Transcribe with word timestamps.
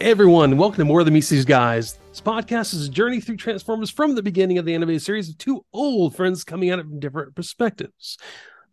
Everyone, 0.00 0.56
welcome 0.56 0.78
to 0.78 0.84
More 0.86 1.04
Than 1.04 1.12
Meets 1.12 1.28
These 1.28 1.44
Guys. 1.44 1.98
This 2.08 2.22
podcast 2.22 2.72
is 2.72 2.88
a 2.88 2.90
journey 2.90 3.20
through 3.20 3.36
Transformers 3.36 3.90
from 3.90 4.14
the 4.14 4.22
beginning 4.22 4.56
of 4.56 4.64
the 4.64 4.74
animated 4.74 5.02
series 5.02 5.28
of 5.28 5.36
two 5.36 5.62
old 5.74 6.16
friends 6.16 6.42
coming 6.42 6.70
at 6.70 6.78
it 6.78 6.86
from 6.86 7.00
different 7.00 7.34
perspectives. 7.34 8.16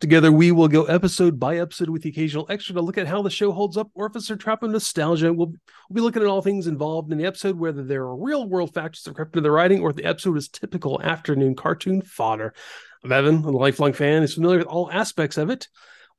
Together, 0.00 0.32
we 0.32 0.52
will 0.52 0.68
go 0.68 0.84
episode 0.84 1.38
by 1.38 1.58
episode 1.58 1.90
with 1.90 2.00
the 2.00 2.08
occasional 2.08 2.46
extra 2.48 2.74
to 2.74 2.80
look 2.80 2.96
at 2.96 3.06
how 3.06 3.20
the 3.20 3.28
show 3.28 3.52
holds 3.52 3.76
up, 3.76 3.90
or 3.92 4.06
if 4.06 4.16
it's 4.16 4.30
a 4.30 4.36
trap 4.36 4.62
of 4.62 4.70
nostalgia. 4.70 5.30
We'll, 5.30 5.48
we'll 5.90 5.94
be 5.94 6.00
looking 6.00 6.22
at 6.22 6.28
all 6.28 6.40
things 6.40 6.66
involved 6.66 7.12
in 7.12 7.18
the 7.18 7.26
episode, 7.26 7.58
whether 7.58 7.84
there 7.84 8.04
are 8.04 8.16
real 8.16 8.48
world 8.48 8.72
factors 8.72 9.02
that 9.02 9.14
crept 9.14 9.36
into 9.36 9.42
the 9.42 9.50
writing, 9.50 9.82
or 9.82 9.90
if 9.90 9.96
the 9.96 10.06
episode 10.06 10.38
is 10.38 10.48
typical 10.48 10.98
afternoon 11.02 11.54
cartoon 11.54 12.00
fodder. 12.00 12.54
I'm 13.04 13.12
Evan, 13.12 13.44
a 13.44 13.50
lifelong 13.50 13.92
fan, 13.92 14.22
is 14.22 14.32
familiar 14.32 14.60
with 14.60 14.66
all 14.66 14.90
aspects 14.90 15.36
of 15.36 15.50
it. 15.50 15.68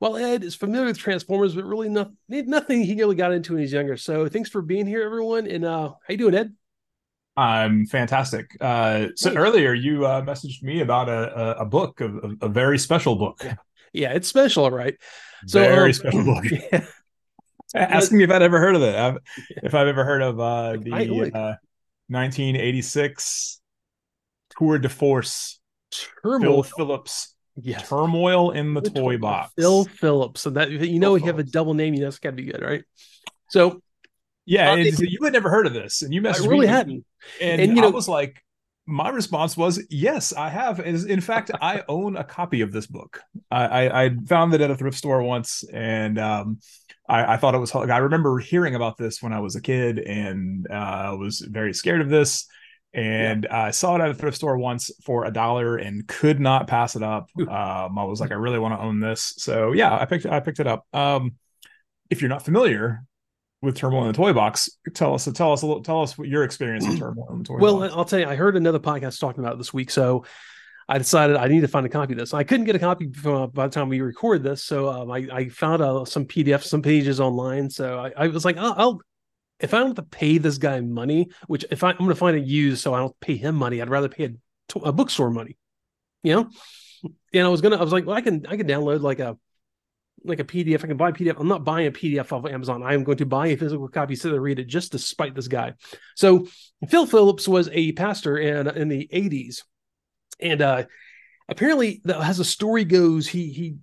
While 0.00 0.16
Ed 0.16 0.44
is 0.44 0.54
familiar 0.54 0.86
with 0.86 0.96
Transformers, 0.96 1.54
but 1.54 1.64
really 1.66 1.90
not, 1.90 2.10
nothing 2.26 2.82
he 2.82 2.94
really 2.94 3.14
got 3.14 3.32
into 3.32 3.52
when 3.52 3.60
he's 3.60 3.72
younger. 3.72 3.98
So 3.98 4.28
thanks 4.28 4.48
for 4.48 4.62
being 4.62 4.86
here, 4.86 5.02
everyone. 5.02 5.46
And 5.46 5.62
uh, 5.62 5.90
how 5.90 5.96
you 6.08 6.16
doing, 6.16 6.34
Ed? 6.34 6.54
I'm 7.36 7.84
fantastic. 7.84 8.56
Uh, 8.62 9.08
so 9.14 9.34
earlier 9.34 9.74
you 9.74 10.06
uh, 10.06 10.22
messaged 10.22 10.62
me 10.62 10.80
about 10.80 11.10
a, 11.10 11.38
a, 11.38 11.50
a 11.60 11.64
book, 11.66 12.00
a, 12.00 12.10
a, 12.40 12.48
very 12.48 12.78
special 12.78 13.16
book. 13.16 13.46
Yeah, 13.92 14.12
it's 14.12 14.26
special, 14.28 14.70
right? 14.70 14.96
So 15.46 15.60
very 15.60 15.90
um, 15.90 15.92
special 15.92 16.24
book. 16.24 16.44
Yeah. 17.72 17.86
Asking 17.88 18.18
me 18.18 18.24
if 18.24 18.30
I'd 18.30 18.42
ever 18.42 18.58
heard 18.58 18.74
of 18.74 18.82
it. 18.82 18.96
I've, 18.96 19.18
if 19.62 19.76
I've 19.76 19.86
ever 19.86 20.04
heard 20.04 20.22
of 20.22 20.40
uh, 20.40 20.72
the 20.72 21.30
uh, 21.32 21.54
1986 22.08 23.60
Tour 24.58 24.78
de 24.78 24.88
Force 24.88 25.60
Turmoil. 25.92 26.64
Phil 26.64 26.72
Phillips 26.76 27.36
Yes. 27.56 27.88
Turmoil 27.88 28.52
in 28.52 28.74
the, 28.74 28.80
the 28.80 28.90
toy 28.90 29.18
box. 29.18 29.52
Phil 29.58 29.84
Phillips. 29.84 30.40
So 30.40 30.50
that 30.50 30.70
you 30.70 30.98
know, 30.98 31.14
you 31.14 31.26
have 31.26 31.38
a 31.38 31.44
double 31.44 31.74
name. 31.74 31.94
You 31.94 32.00
know, 32.00 32.08
it's 32.08 32.18
got 32.18 32.30
to 32.30 32.36
be 32.36 32.44
good, 32.44 32.62
right? 32.62 32.84
So, 33.48 33.82
yeah, 34.46 34.74
you 34.74 35.18
had 35.24 35.32
never 35.32 35.50
heard 35.50 35.66
of 35.66 35.74
this, 35.74 36.02
and 36.02 36.14
you 36.14 36.22
messaged 36.22 36.46
I 36.46 36.50
really 36.50 36.66
me, 36.66 36.72
hadn't. 36.72 37.04
And, 37.40 37.60
and 37.60 37.76
you 37.76 37.82
know, 37.82 37.88
I 37.88 37.90
was 37.90 38.08
like, 38.08 38.42
my 38.86 39.08
response 39.08 39.56
was, 39.56 39.84
yes, 39.90 40.32
I 40.32 40.48
have. 40.48 40.80
In 40.80 41.20
fact, 41.20 41.50
I 41.60 41.82
own 41.88 42.16
a 42.16 42.24
copy 42.24 42.60
of 42.60 42.72
this 42.72 42.86
book. 42.86 43.20
I, 43.50 43.64
I, 43.64 44.04
I 44.04 44.10
found 44.26 44.54
it 44.54 44.60
at 44.60 44.70
a 44.70 44.76
thrift 44.76 44.96
store 44.96 45.22
once, 45.22 45.64
and 45.72 46.18
um, 46.18 46.58
I, 47.08 47.34
I, 47.34 47.36
thought 47.36 47.54
it 47.54 47.58
was. 47.58 47.74
I 47.74 47.98
remember 47.98 48.38
hearing 48.38 48.74
about 48.74 48.96
this 48.96 49.22
when 49.22 49.32
I 49.32 49.40
was 49.40 49.56
a 49.56 49.60
kid, 49.60 49.98
and 49.98 50.66
uh, 50.70 51.16
was 51.18 51.40
very 51.40 51.72
scared 51.74 52.00
of 52.00 52.08
this 52.08 52.46
and 52.92 53.46
yeah. 53.48 53.64
I 53.66 53.70
saw 53.70 53.96
it 53.96 54.00
at 54.00 54.10
a 54.10 54.14
thrift 54.14 54.36
store 54.36 54.56
once 54.58 54.90
for 55.04 55.24
a 55.24 55.30
dollar 55.30 55.76
and 55.76 56.06
could 56.06 56.40
not 56.40 56.66
pass 56.66 56.96
it 56.96 57.02
up. 57.02 57.28
Um, 57.38 57.98
I 57.98 58.04
was 58.04 58.20
like, 58.20 58.32
I 58.32 58.34
really 58.34 58.58
want 58.58 58.74
to 58.74 58.80
own 58.80 59.00
this, 59.00 59.34
so 59.38 59.72
yeah, 59.72 59.96
I 59.96 60.04
picked 60.06 60.26
I 60.26 60.40
picked 60.40 60.60
it 60.60 60.66
up. 60.66 60.86
Um, 60.92 61.36
if 62.10 62.20
you're 62.20 62.30
not 62.30 62.44
familiar 62.44 63.04
with 63.62 63.76
Turmoil 63.76 64.02
in 64.02 64.08
the 64.08 64.14
Toy 64.14 64.32
Box, 64.32 64.70
tell 64.94 65.14
us 65.14 65.28
tell 65.34 65.52
us 65.52 65.62
a 65.62 65.66
little, 65.66 65.82
tell 65.82 66.02
us 66.02 66.16
what 66.16 66.28
your 66.28 66.44
experience 66.44 66.86
with 66.86 66.98
Turmoil 66.98 67.28
in 67.30 67.38
the 67.38 67.44
Toy 67.44 67.58
well, 67.58 67.78
Box. 67.78 67.90
Well, 67.90 67.98
I'll 67.98 68.04
tell 68.04 68.18
you, 68.18 68.26
I 68.26 68.36
heard 68.36 68.56
another 68.56 68.80
podcast 68.80 69.20
talking 69.20 69.42
about 69.44 69.54
it 69.54 69.58
this 69.58 69.72
week, 69.72 69.90
so 69.90 70.24
I 70.90 70.98
decided 70.98 71.36
I 71.36 71.46
need 71.46 71.60
to 71.60 71.68
find 71.68 71.86
a 71.86 71.88
copy 71.88 72.14
of 72.14 72.18
this. 72.18 72.34
I 72.34 72.42
couldn't 72.42 72.66
get 72.66 72.74
a 72.74 72.80
copy 72.80 73.12
uh, 73.24 73.46
by 73.46 73.68
the 73.68 73.72
time 73.72 73.88
we 73.88 74.00
record 74.00 74.42
this, 74.42 74.64
so 74.64 74.88
um, 74.88 75.10
I, 75.12 75.28
I, 75.32 75.48
found 75.48 75.82
uh, 75.82 76.04
some 76.04 76.24
PDF, 76.24 76.64
some 76.64 76.82
pages 76.82 77.20
online. 77.20 77.70
So 77.70 78.00
I, 78.00 78.24
I 78.24 78.26
was 78.26 78.44
like, 78.44 78.56
I'll, 78.56 78.74
I'll, 78.76 79.00
if 79.60 79.74
I 79.74 79.78
don't 79.78 79.88
have 79.88 79.96
to 79.96 80.02
pay 80.02 80.38
this 80.38 80.58
guy 80.58 80.80
money, 80.80 81.30
which 81.46 81.64
if 81.70 81.84
I, 81.84 81.90
am 81.90 81.98
going 81.98 82.10
to 82.10 82.14
find 82.14 82.36
a 82.36 82.40
used, 82.40 82.82
so 82.82 82.94
I 82.94 82.98
don't 82.98 83.18
pay 83.20 83.36
him 83.36 83.54
money, 83.54 83.80
I'd 83.80 83.90
rather 83.90 84.08
pay 84.08 84.34
a, 84.82 84.92
bookstore 84.92 85.30
money, 85.30 85.56
you 86.22 86.34
know. 86.34 86.50
And 87.32 87.46
I 87.46 87.48
was 87.48 87.60
gonna, 87.60 87.76
I 87.76 87.82
was 87.82 87.92
like, 87.92 88.06
well, 88.06 88.16
I 88.16 88.20
can, 88.20 88.46
I 88.46 88.56
can 88.56 88.66
download 88.66 89.00
like 89.00 89.20
a, 89.20 89.36
like 90.24 90.40
a 90.40 90.44
PDF. 90.44 90.84
I 90.84 90.88
can 90.88 90.96
buy 90.96 91.10
a 91.10 91.12
PDF. 91.12 91.38
I'm 91.38 91.48
not 91.48 91.64
buying 91.64 91.86
a 91.86 91.92
PDF 91.92 92.32
off 92.32 92.44
of 92.44 92.46
Amazon. 92.46 92.82
I 92.82 92.94
am 92.94 93.04
going 93.04 93.18
to 93.18 93.26
buy 93.26 93.48
a 93.48 93.56
physical 93.56 93.88
copy 93.88 94.14
so 94.16 94.30
to 94.30 94.40
read 94.40 94.58
it 94.58 94.66
just 94.66 94.92
to 94.92 94.98
spite 94.98 95.34
this 95.34 95.48
guy. 95.48 95.74
So 96.14 96.46
Phil 96.88 97.06
Phillips 97.06 97.48
was 97.48 97.68
a 97.72 97.92
pastor 97.92 98.36
in 98.38 98.68
in 98.68 98.88
the 98.88 99.08
80s, 99.12 99.62
and 100.38 100.60
uh, 100.60 100.84
apparently, 101.50 102.00
as 102.08 102.38
the 102.38 102.44
story 102.44 102.84
goes, 102.84 103.26
he 103.26 103.50
he 103.52 103.74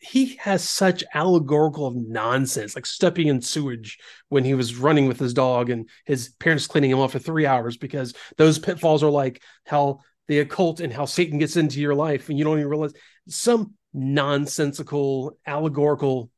he 0.00 0.36
has 0.36 0.66
such 0.66 1.04
allegorical 1.14 1.92
nonsense, 1.92 2.74
like 2.74 2.86
stepping 2.86 3.28
in 3.28 3.40
sewage 3.40 3.98
when 4.30 4.44
he 4.44 4.54
was 4.54 4.76
running 4.76 5.06
with 5.06 5.18
his 5.18 5.34
dog 5.34 5.70
and 5.70 5.88
his 6.06 6.30
parents 6.40 6.66
cleaning 6.66 6.90
him 6.90 6.98
off 6.98 7.12
for 7.12 7.18
three 7.18 7.46
hours 7.46 7.76
because 7.76 8.14
those 8.38 8.58
pitfalls 8.58 9.02
are 9.02 9.10
like 9.10 9.42
how 9.66 10.00
the 10.26 10.40
occult 10.40 10.80
and 10.80 10.92
how 10.92 11.04
Satan 11.04 11.38
gets 11.38 11.56
into 11.56 11.80
your 11.80 11.94
life 11.94 12.28
and 12.30 12.38
you 12.38 12.44
don't 12.44 12.58
even 12.58 12.70
realize 12.70 12.94
some 13.28 13.74
nonsensical 13.92 15.36
allegorical 15.46 16.30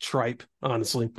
tripe, 0.00 0.44
honestly. 0.62 1.10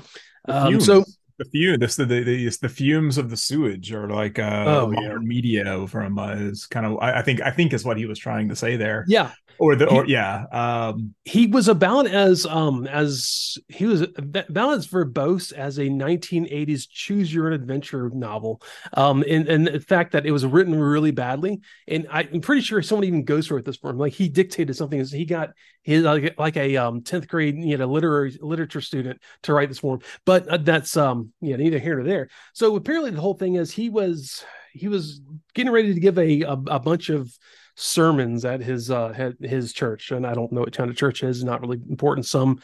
Um, 0.48 0.80
so 0.80 1.04
the 1.38 1.46
fume 1.46 1.80
this 1.80 1.96
the, 1.96 2.06
the 2.06 2.58
the 2.62 2.70
fumes 2.70 3.18
of 3.18 3.30
the 3.30 3.38
sewage 3.38 3.92
or 3.92 4.10
like 4.10 4.40
uh 4.40 4.66
oh, 4.68 4.92
yeah. 4.92 5.16
media 5.18 5.88
from 5.88 6.20
uh, 6.20 6.32
is 6.32 6.66
kind 6.66 6.86
of 6.86 6.98
I, 7.00 7.20
I, 7.20 7.22
think 7.22 7.42
I 7.42 7.52
think 7.52 7.74
is 7.74 7.86
what 7.86 7.98
he 7.98 8.06
was 8.06 8.20
trying 8.20 8.50
to 8.50 8.56
say 8.56 8.76
there. 8.76 9.06
Yeah, 9.08 9.32
or 9.60 9.76
the 9.76 9.88
or 9.90 10.06
he, 10.06 10.14
yeah 10.14 10.46
um 10.52 11.14
he 11.26 11.48
was 11.48 11.68
about 11.68 12.08
as 12.08 12.46
um 12.46 12.88
as 12.88 13.58
he 13.68 13.86
was 13.86 14.02
about 14.02 14.74
as 14.74 14.88
verbose 14.88 15.52
as 15.54 15.78
a 15.78 15.84
1980s 15.84 16.88
choose 16.90 17.34
your 17.34 17.48
own 17.48 17.54
adventure 17.54 18.10
novel 18.14 18.62
um 18.94 19.24
and 19.28 19.48
and 19.48 19.68
the 19.68 19.80
fact 19.80 20.12
that 20.12 20.26
it 20.26 20.32
was 20.32 20.46
written 20.46 20.76
really 20.76 21.12
badly 21.12 21.62
and 21.88 22.08
i'm 22.10 22.42
pretty 22.42 22.62
sure 22.62 22.82
someone 22.82 23.06
even 23.06 23.24
goes 23.24 23.48
through 23.48 23.58
it 23.58 23.66
this 23.66 23.78
form 23.78 23.98
like 23.98 24.14
he 24.14 24.28
dictated 24.28 24.76
something 24.76 25.04
he 25.06 25.26
got 25.26 25.52
his 25.84 26.04
like, 26.04 26.34
like 26.38 26.58
a 26.58 26.78
um 26.78 27.02
10th 27.02 27.28
grade 27.28 27.58
you 27.58 27.78
know 27.78 27.86
literary 27.86 28.36
literature 28.42 28.82
student 28.82 29.22
to 29.44 29.54
write 29.54 29.70
this 29.70 29.80
form, 29.80 30.00
but 30.26 30.48
uh, 30.48 30.58
that's 30.58 30.98
um 30.98 31.23
yeah 31.42 31.56
neither 31.56 31.80
here 31.80 31.96
nor 31.96 32.04
there. 32.04 32.30
So 32.54 32.76
apparently 32.76 33.12
the 33.12 33.22
whole 33.22 33.34
thing 33.34 33.56
is 33.56 33.72
he 33.72 33.90
was 33.90 34.44
he 34.74 34.88
was 34.88 35.22
getting 35.54 35.72
ready 35.72 35.94
to 35.94 36.00
give 36.00 36.18
a, 36.18 36.42
a, 36.42 36.54
a 36.54 36.80
bunch 36.80 37.10
of 37.10 37.32
sermons 37.76 38.46
at 38.46 38.62
his 38.62 38.92
uh 38.92 39.32
his 39.42 39.74
church. 39.74 40.12
And 40.12 40.26
i 40.26 40.34
don't 40.34 40.52
know 40.52 40.62
what 40.62 40.76
kind 40.76 40.90
of 40.90 40.98
church 40.98 41.24
is 41.24 41.44
not 41.44 41.62
really 41.62 41.80
important. 41.90 42.26
Some 42.26 42.62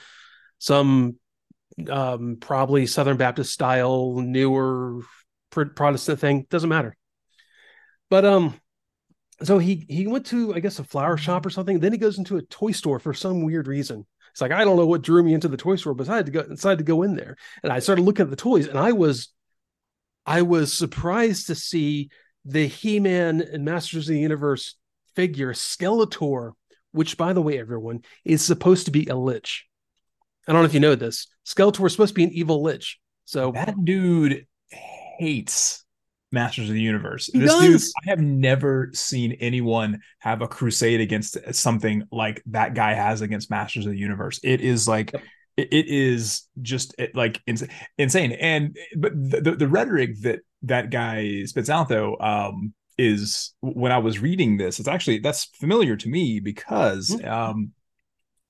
some 0.60 1.18
um 1.90 2.38
probably 2.40 2.86
southern 2.86 3.18
baptist 3.18 3.54
style 3.54 4.16
newer 4.16 5.02
protestant 5.52 6.20
thing. 6.20 6.48
Doesn't 6.50 6.70
matter. 6.70 6.96
But 8.10 8.26
um 8.26 8.60
so 9.42 9.58
he 9.58 9.86
he 9.88 10.06
went 10.06 10.26
to 10.28 10.54
i 10.54 10.60
guess 10.60 10.80
a 10.80 10.84
flower 10.84 11.18
shop 11.18 11.46
or 11.46 11.50
something. 11.50 11.80
Then 11.80 11.92
he 11.92 11.98
goes 11.98 12.18
into 12.18 12.38
a 12.38 12.42
toy 12.42 12.72
store 12.72 13.00
for 13.00 13.14
some 13.14 13.44
weird 13.44 13.68
reason 13.68 14.06
it's 14.40 14.42
like 14.42 14.52
i 14.52 14.64
don't 14.64 14.78
know 14.78 14.86
what 14.86 15.02
drew 15.02 15.22
me 15.22 15.34
into 15.34 15.48
the 15.48 15.58
toy 15.58 15.76
store 15.76 15.94
but 15.94 16.10
i 16.10 16.16
had 16.16 16.26
to 16.26 16.32
go 16.32 16.44
decided 16.44 16.80
to 16.80 16.84
go 16.84 17.04
in 17.04 17.16
there 17.16 17.36
and 17.64 17.72
i 17.72 17.80
started 17.80 18.04
looking 18.04 18.24
at 18.24 18.30
the 18.30 18.36
toys 18.36 18.68
and 18.68 18.80
i 18.80 18.92
was 18.92 19.30
i 20.26 20.42
was 20.42 20.74
surprised 20.74 21.48
to 21.48 21.56
see 21.56 22.10
the 22.46 22.66
he-man 22.66 23.42
and 23.42 23.66
masters 23.66 24.08
of 24.08 24.14
the 24.14 24.20
universe 24.20 24.76
figure, 25.16 25.54
Skeletor, 25.54 26.54
which, 26.92 27.18
by 27.18 27.34
the 27.34 27.42
way, 27.42 27.60
everyone, 27.60 28.04
is 28.26 28.42
supposed 28.42 28.86
to 28.86 28.92
be 28.92 29.08
a 29.08 29.16
lich. 29.16 29.66
I 30.48 30.54
don't 30.54 30.62
know 30.62 30.66
if 30.66 30.74
you 30.74 30.80
know 30.80 30.96
this. 30.96 31.28
Skeletor 31.46 31.86
is 31.86 31.92
supposed 31.92 32.12
to 32.12 32.16
be 32.16 32.24
an 32.24 32.32
evil 32.32 32.64
lich. 32.64 33.00
So 33.26 33.52
that 33.52 33.76
dude 33.84 34.48
hates 34.70 35.84
Masters 36.32 36.70
of 36.70 36.76
the 36.76 36.82
Universe. 36.82 37.28
He 37.28 37.40
this 37.40 37.52
does. 37.52 37.62
dude, 37.62 37.94
I 38.06 38.10
have 38.10 38.20
never 38.20 38.92
seen 38.94 39.34
anyone 39.34 40.02
have 40.20 40.42
a 40.42 40.48
crusade 40.48 41.02
against 41.02 41.38
something 41.54 42.04
like 42.12 42.42
that 42.48 42.74
guy 42.74 42.94
has 42.94 43.22
against 43.22 43.50
Masters 43.50 43.86
of 43.86 43.92
the 43.92 43.98
Universe. 43.98 44.40
It 44.44 44.62
is 44.62 44.88
like 44.88 45.14
yep. 45.14 45.24
it 45.58 45.88
is 45.88 46.44
just 46.62 46.96
like 47.14 47.42
insane. 47.98 48.34
And 48.34 48.78
but 48.98 49.14
the, 49.14 49.56
the 49.58 49.68
rhetoric 49.68 50.22
that 50.22 50.40
that 50.64 50.92
guy 50.92 51.46
spits 51.46 51.70
out 51.70 51.90
though, 51.90 52.18
um, 52.20 52.74
is 52.98 53.54
when 53.62 53.92
I 53.92 53.98
was 54.00 54.20
reading 54.20 54.58
this, 54.58 54.80
it's 54.80 54.90
actually 54.90 55.20
that's 55.20 55.46
familiar 55.46 55.96
to 55.96 56.10
me 56.10 56.40
because 56.40 57.10
mm-hmm. 57.10 57.28
um 57.28 57.72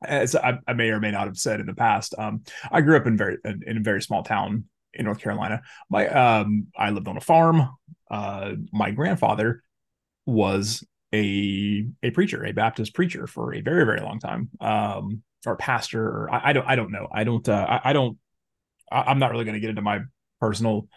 as 0.04 0.36
I, 0.36 0.58
I, 0.68 0.74
may 0.74 0.90
or 0.92 1.00
may 1.00 1.12
not 1.12 1.28
have 1.28 1.38
said 1.38 1.60
in 1.60 1.66
the 1.66 1.74
past, 1.74 2.16
um, 2.18 2.44
I 2.72 2.80
grew 2.80 2.96
up 2.96 3.06
in 3.06 3.18
very 3.18 3.38
in, 3.44 3.62
in, 3.68 3.78
a 3.78 3.82
very 3.82 4.02
small 4.02 4.24
town 4.24 4.64
in 4.94 5.06
North 5.06 5.20
Carolina. 5.20 5.62
My 5.90 6.08
um, 6.08 6.68
I 6.78 6.90
lived 6.92 7.08
on 7.08 7.18
a 7.18 7.22
farm. 7.22 7.70
Uh, 8.10 8.54
my 8.72 8.92
grandfather 8.92 9.64
was 10.26 10.84
a 11.14 11.88
a 12.04 12.12
preacher, 12.12 12.46
a 12.46 12.52
Baptist 12.52 12.94
preacher 12.94 13.28
for 13.28 13.54
a 13.54 13.62
very 13.62 13.86
very 13.86 14.02
long 14.02 14.20
time, 14.20 14.50
um, 14.62 15.24
or 15.46 15.56
pastor. 15.56 16.04
Or 16.04 16.30
I, 16.32 16.50
I 16.50 16.54
don't 16.54 16.68
I 16.68 16.76
don't 16.76 16.92
know. 16.92 17.08
I 17.12 17.24
don't 17.24 17.48
uh, 17.48 17.80
I, 17.84 17.90
I 17.90 17.94
don't. 17.94 18.18
I, 18.92 19.12
am 19.12 19.20
not 19.20 19.32
really 19.32 19.46
going 19.46 19.54
to 19.54 19.60
get 19.60 19.70
into 19.70 19.84
my 19.84 20.00
personal 20.40 20.88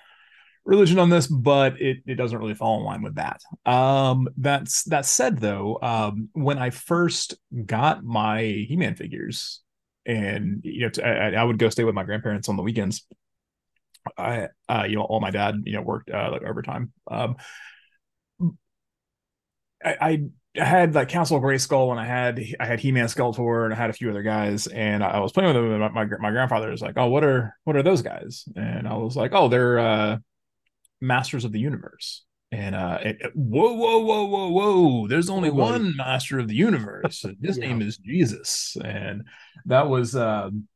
religion 0.65 0.99
on 0.99 1.11
this, 1.11 1.27
but 1.27 1.81
it, 1.81 1.99
it 2.07 2.15
doesn't 2.15 2.39
really 2.39 2.55
fall 2.55 2.79
in 2.79 2.85
line 2.85 3.03
with 3.03 3.17
that. 3.17 3.43
Um, 3.67 4.29
that's 4.37 4.85
that 4.85 5.07
said, 5.07 5.39
though, 5.39 5.79
um, 5.83 6.29
when 6.33 6.59
I 6.59 6.71
first 6.71 7.35
got 7.67 8.05
my 8.05 8.43
He-Man 8.43 8.95
figures, 8.95 9.61
and 10.07 10.61
you 10.65 10.89
know, 10.89 11.05
I, 11.05 11.35
I, 11.35 11.45
would 11.45 11.59
go 11.59 11.69
stay 11.69 11.85
with 11.85 11.95
my 11.95 12.05
grandparents 12.05 12.49
on 12.49 12.57
the 12.57 12.63
weekends. 12.63 13.07
I, 14.17 14.49
uh, 14.69 14.85
you 14.89 14.97
know, 14.97 15.03
all 15.03 15.21
my 15.21 15.31
dad, 15.31 15.63
you 15.65 15.75
know, 15.75 15.83
worked 15.83 16.11
uh, 16.11 16.29
like 16.33 16.43
overtime. 16.43 16.93
Um, 17.11 17.37
I, 19.85 20.29
I 20.57 20.65
had 20.65 20.95
like 20.95 21.09
Castle 21.09 21.41
Grayskull, 21.41 21.91
and 21.91 21.99
I 22.01 22.07
had 22.07 22.41
I 22.61 22.67
had 22.67 22.79
He-Man 22.81 23.07
Skeletor 23.07 23.65
and 23.65 23.75
I 23.75 23.77
had 23.77 23.91
a 23.91 23.95
few 23.95 24.11
other 24.11 24.23
guys 24.23 24.67
and 24.67 25.03
I 25.03 25.19
was 25.21 25.33
playing 25.33 25.49
with 25.49 25.57
them 25.57 25.73
and 25.73 25.81
my, 25.95 26.05
my, 26.05 26.17
my 26.19 26.31
grandfather 26.31 26.71
was 26.71 26.83
like, 26.83 26.95
"Oh, 26.97 27.07
what 27.09 27.25
are 27.25 27.57
what 27.65 27.75
are 27.77 27.83
those 27.83 28.03
guys?" 28.03 28.45
And 28.55 28.87
I 28.87 28.95
was 28.95 29.17
like, 29.17 29.33
"Oh, 29.35 29.49
they're 29.49 29.79
uh 29.79 30.19
Masters 31.01 31.45
of 31.45 31.53
the 31.53 31.61
Universe. 31.61 32.25
And 32.53 32.75
uh, 32.75 32.99
it, 33.03 33.17
whoa, 33.35 33.73
whoa, 33.73 34.01
whoa, 34.01 34.27
whoa, 34.27 34.49
whoa! 34.51 35.09
There's 35.09 35.31
only 35.31 35.49
Oh, 35.49 35.55
one 35.55 35.97
Master 35.97 36.39
of 36.39 36.49
the 36.49 36.55
Universe. 36.55 37.25
and 37.25 37.37
His 37.43 37.59
Yeah. 37.59 37.69
name 37.69 37.81
is 37.83 37.97
Jesus, 37.97 38.77
and 38.85 39.25
that 39.67 39.89
was, 39.89 40.15
um, 40.15 40.69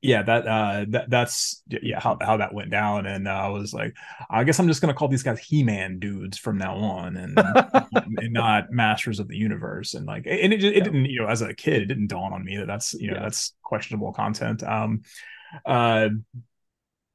yeah, 0.00 0.22
that 0.22 0.46
uh, 0.46 0.84
that 0.90 1.10
that's 1.10 1.62
yeah 1.68 1.98
how 2.00 2.16
how 2.20 2.36
that 2.36 2.54
went 2.54 2.70
down. 2.70 3.06
And 3.06 3.26
uh, 3.26 3.32
I 3.32 3.48
was 3.48 3.74
like, 3.74 3.94
I 4.30 4.44
guess 4.44 4.60
I'm 4.60 4.68
just 4.68 4.80
gonna 4.80 4.94
call 4.94 5.08
these 5.08 5.22
guys 5.24 5.40
He-Man 5.40 5.98
dudes 5.98 6.38
from 6.38 6.56
now 6.58 6.76
on, 6.76 7.16
and 7.16 7.36
and 8.18 8.32
not 8.32 8.70
Masters 8.70 9.18
of 9.18 9.28
the 9.28 9.36
Universe. 9.36 9.94
And 9.94 10.06
like, 10.06 10.26
and 10.26 10.52
it, 10.52 10.62
it 10.62 10.76
Yeah. 10.76 10.84
didn't, 10.84 11.06
you 11.06 11.20
know, 11.22 11.28
as 11.28 11.42
a 11.42 11.52
kid, 11.54 11.82
it 11.82 11.86
didn't 11.86 12.08
dawn 12.08 12.32
on 12.32 12.44
me 12.44 12.56
that 12.58 12.66
that's 12.68 12.94
you 12.94 13.08
know 13.10 13.16
Yeah. 13.16 13.22
that's 13.24 13.54
questionable 13.62 14.12
content. 14.12 14.62
Um, 14.62 15.02
uh, 15.66 16.10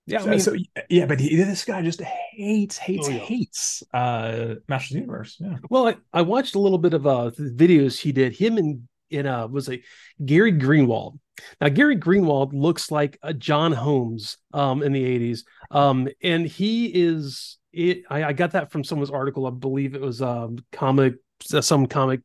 yeah, 0.06 0.19
I 0.19 0.24
so- 0.24 0.30
mean, 0.30 0.39
so 0.41 0.56
yeah, 0.89 1.06
but 1.06 1.21
he, 1.21 1.38
this 1.38 1.63
guy 1.63 1.81
just 1.81 2.01
hates, 2.01 2.77
hates, 2.77 3.07
Oh, 3.07 3.12
yeah. 3.12 3.19
hates 3.19 3.83
uh 3.94 4.56
Masters 4.68 4.91
of 4.91 4.95
the 4.95 5.00
Universe. 5.01 5.38
Yeah. 5.39 5.56
Well, 5.69 5.88
I, 5.88 5.95
I 6.12 6.21
watched 6.24 6.56
a 6.56 6.59
little 6.59 6.77
bit 6.80 6.94
of 6.94 7.07
uh 7.07 7.31
videos 7.38 7.97
he 8.00 8.12
did. 8.12 8.33
Him 8.35 8.57
and 8.57 8.88
in 9.10 9.26
uh 9.28 9.48
was 9.48 9.70
it 9.70 9.82
Gary 10.24 10.52
Greenwald. 10.54 11.20
Now 11.60 11.70
Gary 11.70 11.98
Greenwald 11.98 12.52
looks 12.54 12.92
like 12.92 13.18
a 13.22 13.34
John 13.34 13.72
Holmes 13.72 14.38
um 14.54 14.84
in 14.84 14.92
the 14.94 15.04
80s. 15.04 15.42
Um 15.72 16.08
and 16.22 16.46
he 16.46 16.88
is 16.88 17.58
it 17.72 18.04
I, 18.10 18.26
I 18.26 18.34
got 18.34 18.52
that 18.52 18.72
from 18.72 18.84
someone's 18.84 19.12
article. 19.12 19.46
I 19.48 19.52
believe 19.52 19.96
it 19.96 20.02
was 20.02 20.22
um 20.22 20.58
comic 20.72 21.16
some 21.42 21.88
comic 21.88 22.22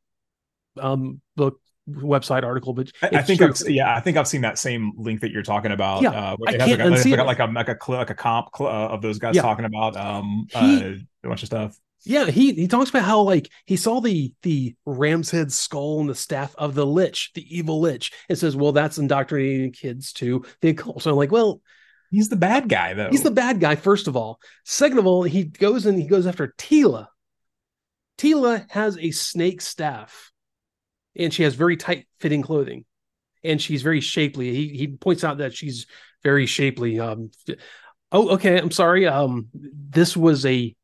um 0.81 1.21
book 1.37 1.61
website 1.91 2.43
article, 2.43 2.75
but 2.75 2.93
I, 3.03 3.23
think 3.23 3.41
true. 3.41 3.49
I've, 3.49 3.71
yeah, 3.71 3.95
I 3.97 4.01
think 4.01 4.17
I've 4.17 4.29
seen 4.29 4.43
that 4.43 4.59
same 4.59 4.93
link 4.97 5.21
that 5.23 5.31
you're 5.31 5.43
talking 5.43 5.73
about. 5.73 6.03
Yeah, 6.03 6.11
uh, 6.11 6.37
I 6.47 6.53
can't 6.53 6.71
like, 6.71 6.81
a, 6.81 6.83
unsee 6.83 7.11
like, 7.13 7.21
a, 7.21 7.25
like 7.25 7.39
a 7.39 7.47
like 7.47 7.69
a 7.69 7.93
like 7.93 8.11
a 8.11 8.15
comp 8.15 8.49
uh, 8.61 8.65
of 8.67 9.03
those 9.03 9.19
guys 9.19 9.37
Yeah. 9.37 9.43
talking 9.43 9.65
about 9.65 9.97
um 9.97 10.47
He- 10.51 10.59
uh, 10.59 10.95
a 11.25 11.29
bunch 11.29 11.43
of 11.43 11.47
stuff. 11.47 11.79
Yeah, 12.05 12.27
he 12.27 12.53
he 12.53 12.69
talks 12.69 12.91
about 12.91 13.05
how 13.05 13.23
like 13.23 13.51
he 13.67 13.77
saw 13.77 14.01
the 14.01 14.33
the 14.43 14.75
ram's 14.87 15.31
head 15.31 15.53
skull 15.53 16.01
and 16.01 16.09
the 16.09 16.15
staff 16.15 16.55
of 16.57 16.75
the 16.75 16.87
lich, 16.87 17.33
the 17.35 17.45
evil 17.57 17.81
lich, 17.81 18.13
and 18.29 18.39
says, 18.39 18.57
"Well, 18.57 18.73
that's 18.73 18.99
indoctrinating 18.99 19.73
kids 19.73 20.13
to 20.15 20.45
the 20.61 20.71
occult." 20.71 21.03
So 21.03 21.11
I'm 21.11 21.17
like, 21.17 21.33
"Well, 21.33 21.61
He's 22.11 22.31
the 22.31 22.37
bad 22.37 22.69
guy 22.69 22.95
though. 22.95 23.11
he's 23.11 23.23
the 23.23 23.31
bad 23.31 23.61
guy." 23.61 23.75
First 23.77 24.09
of 24.09 24.17
all, 24.17 24.41
second 24.65 24.99
of 24.99 25.07
all, 25.07 25.25
he 25.25 25.45
goes 25.45 25.87
and 25.87 25.99
he 26.01 26.07
goes 26.07 26.27
after 26.27 26.55
Teela. 26.57 27.09
Teela 28.17 28.69
has 28.71 28.97
a 28.99 29.11
snake 29.11 29.61
staff, 29.61 30.33
and 31.17 31.33
she 31.33 31.43
has 31.43 31.55
very 31.55 31.77
tight 31.77 32.07
fitting 32.21 32.43
clothing, 32.43 32.85
and 33.45 33.61
she's 33.61 33.83
very 33.83 34.01
shapely. 34.01 34.55
He 34.55 34.69
he 34.77 34.87
points 34.87 35.25
out 35.25 35.39
that 35.39 35.55
she's 35.55 35.87
very 36.23 36.47
shapely. 36.47 36.99
Um, 36.99 37.31
oh, 38.11 38.31
okay, 38.31 38.59
I'm 38.59 38.71
sorry. 38.71 39.07
Um, 39.07 39.49
this 39.53 40.17
was 40.17 40.47
a 40.47 40.75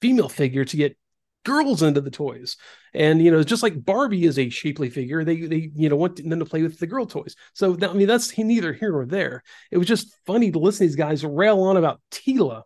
female 0.00 0.28
figure 0.28 0.64
to 0.64 0.76
get 0.76 0.96
girls 1.44 1.82
into 1.82 2.00
the 2.00 2.10
toys. 2.10 2.56
And 2.94 3.22
you 3.22 3.30
know, 3.30 3.42
just 3.42 3.62
like 3.62 3.84
Barbie 3.84 4.24
is 4.24 4.38
a 4.38 4.48
shapely 4.50 4.90
figure, 4.90 5.24
they 5.24 5.40
they 5.42 5.70
you 5.74 5.88
know 5.88 5.96
want 5.96 6.16
them 6.16 6.38
to 6.38 6.44
play 6.44 6.62
with 6.62 6.78
the 6.78 6.86
girl 6.86 7.06
toys. 7.06 7.36
So 7.54 7.72
that, 7.76 7.90
I 7.90 7.92
mean, 7.94 8.08
that's 8.08 8.36
neither 8.36 8.72
here 8.72 8.92
nor 8.92 9.06
there. 9.06 9.42
It 9.70 9.78
was 9.78 9.86
just 9.86 10.14
funny 10.26 10.50
to 10.52 10.58
listen 10.58 10.78
to 10.84 10.88
these 10.88 10.96
guys 10.96 11.24
rail 11.24 11.60
on 11.62 11.76
about 11.76 12.00
Teela. 12.10 12.62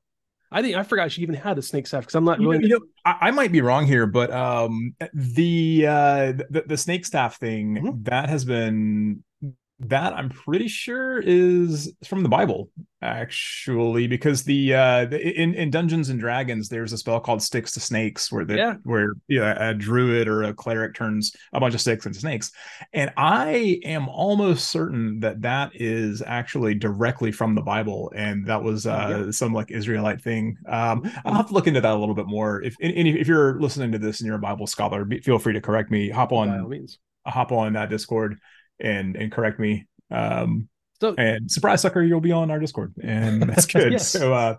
I 0.51 0.61
think 0.61 0.77
I 0.77 0.83
forgot 0.83 1.11
she 1.11 1.23
even 1.23 1.35
had 1.35 1.57
a 1.59 1.63
snake 1.63 1.87
staff 1.87 2.03
because 2.03 2.15
I'm 2.15 2.25
not 2.25 2.39
You 2.39 2.45
know, 2.45 2.51
really. 2.53 2.65
you 2.65 2.69
know, 2.69 2.81
I, 3.07 3.17
I 3.29 3.31
might 3.31 3.53
be 3.53 3.63
wrong 3.63 3.87
here, 3.87 4.07
but 4.07 4.31
um, 4.31 4.95
the 5.15 5.87
uh, 5.89 6.33
the, 6.51 6.65
the 6.67 6.77
snake 6.77 7.07
staff 7.07 7.39
thing 7.39 7.77
Mhm. 7.77 8.05
that 8.05 8.29
has 8.29 8.45
been 8.45 9.25
that 9.81 10.13
I'm 10.13 10.29
pretty 10.29 10.69
sure 10.69 11.19
is 11.19 11.93
from 12.05 12.23
the 12.23 12.29
Bible, 12.29 12.71
actually, 13.03 14.07
because 14.07 14.45
the 14.45 14.75
uh, 14.75 15.05
the, 15.07 15.21
in 15.41 15.55
in 15.55 15.71
Dungeons 15.71 16.09
and 16.09 16.21
Dragons, 16.21 16.69
there's 16.69 16.93
a 16.93 16.99
spell 16.99 17.21
called 17.21 17.43
Sticks 17.43 17.73
to 17.73 17.81
Snakes, 17.81 18.31
where 18.33 18.45
the 18.45 18.57
Yeah. 18.57 18.75
where 18.85 19.15
you 19.29 19.41
know, 19.41 19.55
a 19.59 19.75
druid 19.75 20.29
or 20.29 20.45
a 20.45 20.55
cleric 20.55 20.95
turns 20.95 21.33
a 21.53 21.61
bunch 21.61 21.75
of 21.75 21.81
sticks 21.81 22.07
into 22.07 22.19
snakes, 22.21 22.53
and 22.93 23.11
I 23.17 23.81
am 23.85 24.09
almost 24.09 24.69
certain 24.71 25.21
that 25.21 25.43
that 25.43 25.73
is 25.75 26.23
actually 26.25 26.75
directly 26.75 27.33
from 27.33 27.55
the 27.55 27.63
Bible, 27.63 28.13
and 28.15 28.47
that 28.47 28.63
was 28.63 28.87
uh, 28.87 29.33
some 29.33 29.53
like 29.53 29.71
Israelite 29.71 30.23
thing. 30.23 30.57
Um, 30.69 31.03
Mhm. 31.03 31.13
I'll 31.25 31.35
have 31.35 31.49
to 31.49 31.55
look 31.55 31.67
into 31.67 31.81
that 31.81 31.95
a 31.95 31.99
little 31.99 32.15
bit 32.15 32.27
more. 32.27 32.63
If 32.63 32.77
if 32.81 33.27
you're 33.29 33.61
listening 33.61 33.93
to 33.93 33.99
this 33.99 34.21
and 34.21 34.27
you're 34.27 34.37
a 34.37 34.41
Bible 34.41 34.67
scholar, 34.67 35.05
be, 35.05 35.21
feel 35.21 35.39
free 35.39 35.55
to 35.55 35.61
correct 35.61 35.91
me. 35.91 36.11
Hop 36.11 36.33
on 36.33 36.49
hop 37.27 37.53
on 37.53 37.75
that 37.75 37.91
Discord 37.91 38.39
and 38.81 39.17
and 39.17 39.31
correct 39.33 39.59
me. 39.59 39.87
Um, 40.11 40.69
So 41.03 41.17
and 41.19 41.51
surprise 41.51 41.81
sucker, 41.81 42.01
you'll 42.01 42.21
be 42.21 42.31
on 42.31 42.53
our 42.53 42.61
Discord, 42.61 42.95
and 43.03 43.43
that's 43.43 43.67
good. 43.75 43.91
Yes. 43.91 44.09
So 44.09 44.33
uh, 44.33 44.55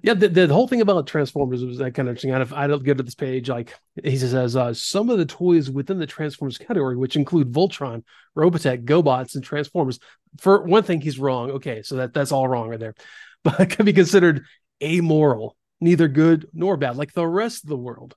Yeah, 0.00 0.14
the, 0.14 0.28
the 0.28 0.48
whole 0.48 0.66
thing 0.66 0.80
about 0.80 1.06
Transformers 1.06 1.62
was 1.62 1.76
that 1.76 1.92
kind 1.92 2.08
of 2.08 2.12
interesting. 2.12 2.32
I 2.32 2.38
don't, 2.38 2.52
I 2.54 2.66
don't 2.66 2.82
go 2.82 2.94
to 2.94 3.02
this 3.02 3.14
page. 3.14 3.50
Like 3.50 3.74
he 4.02 4.16
says, 4.16 4.56
uh, 4.56 4.72
some 4.72 5.10
of 5.10 5.18
the 5.18 5.26
toys 5.26 5.70
within 5.70 5.98
the 5.98 6.06
Transformers 6.06 6.56
category, 6.56 6.96
which 6.96 7.14
include 7.14 7.52
Voltron, 7.52 8.04
Robotech, 8.34 8.86
GoBots, 8.86 9.34
and 9.34 9.44
Transformers. 9.44 9.98
For 10.38 10.62
one 10.62 10.82
thing, 10.82 11.02
he's 11.02 11.18
wrong. 11.18 11.50
Okay, 11.50 11.82
so 11.82 11.96
that 11.96 12.14
that's 12.14 12.32
all 12.32 12.48
wrong 12.48 12.70
right 12.70 12.80
there. 12.80 12.94
But 13.42 13.68
can 13.70 13.84
be 13.84 13.92
considered 13.92 14.44
amoral, 14.82 15.56
neither 15.78 16.08
good 16.08 16.48
nor 16.54 16.78
bad, 16.78 16.96
like 16.96 17.12
the 17.12 17.26
rest 17.26 17.64
of 17.64 17.68
the 17.68 17.76
world. 17.76 18.14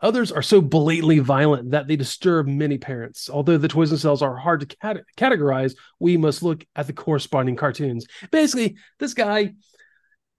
Others 0.00 0.30
are 0.30 0.42
so 0.42 0.60
blatantly 0.60 1.18
violent 1.18 1.72
that 1.72 1.88
they 1.88 1.96
disturb 1.96 2.46
many 2.46 2.78
parents. 2.78 3.28
Although 3.28 3.58
the 3.58 3.66
toys 3.68 3.90
themselves 3.90 4.22
are 4.22 4.36
hard 4.36 4.60
to 4.60 4.66
cate- 4.76 5.02
categorize, 5.16 5.74
we 5.98 6.16
must 6.16 6.42
look 6.42 6.64
at 6.76 6.86
the 6.86 6.92
corresponding 6.92 7.56
cartoons. 7.56 8.06
Basically, 8.30 8.76
this 8.98 9.14
guy, 9.14 9.54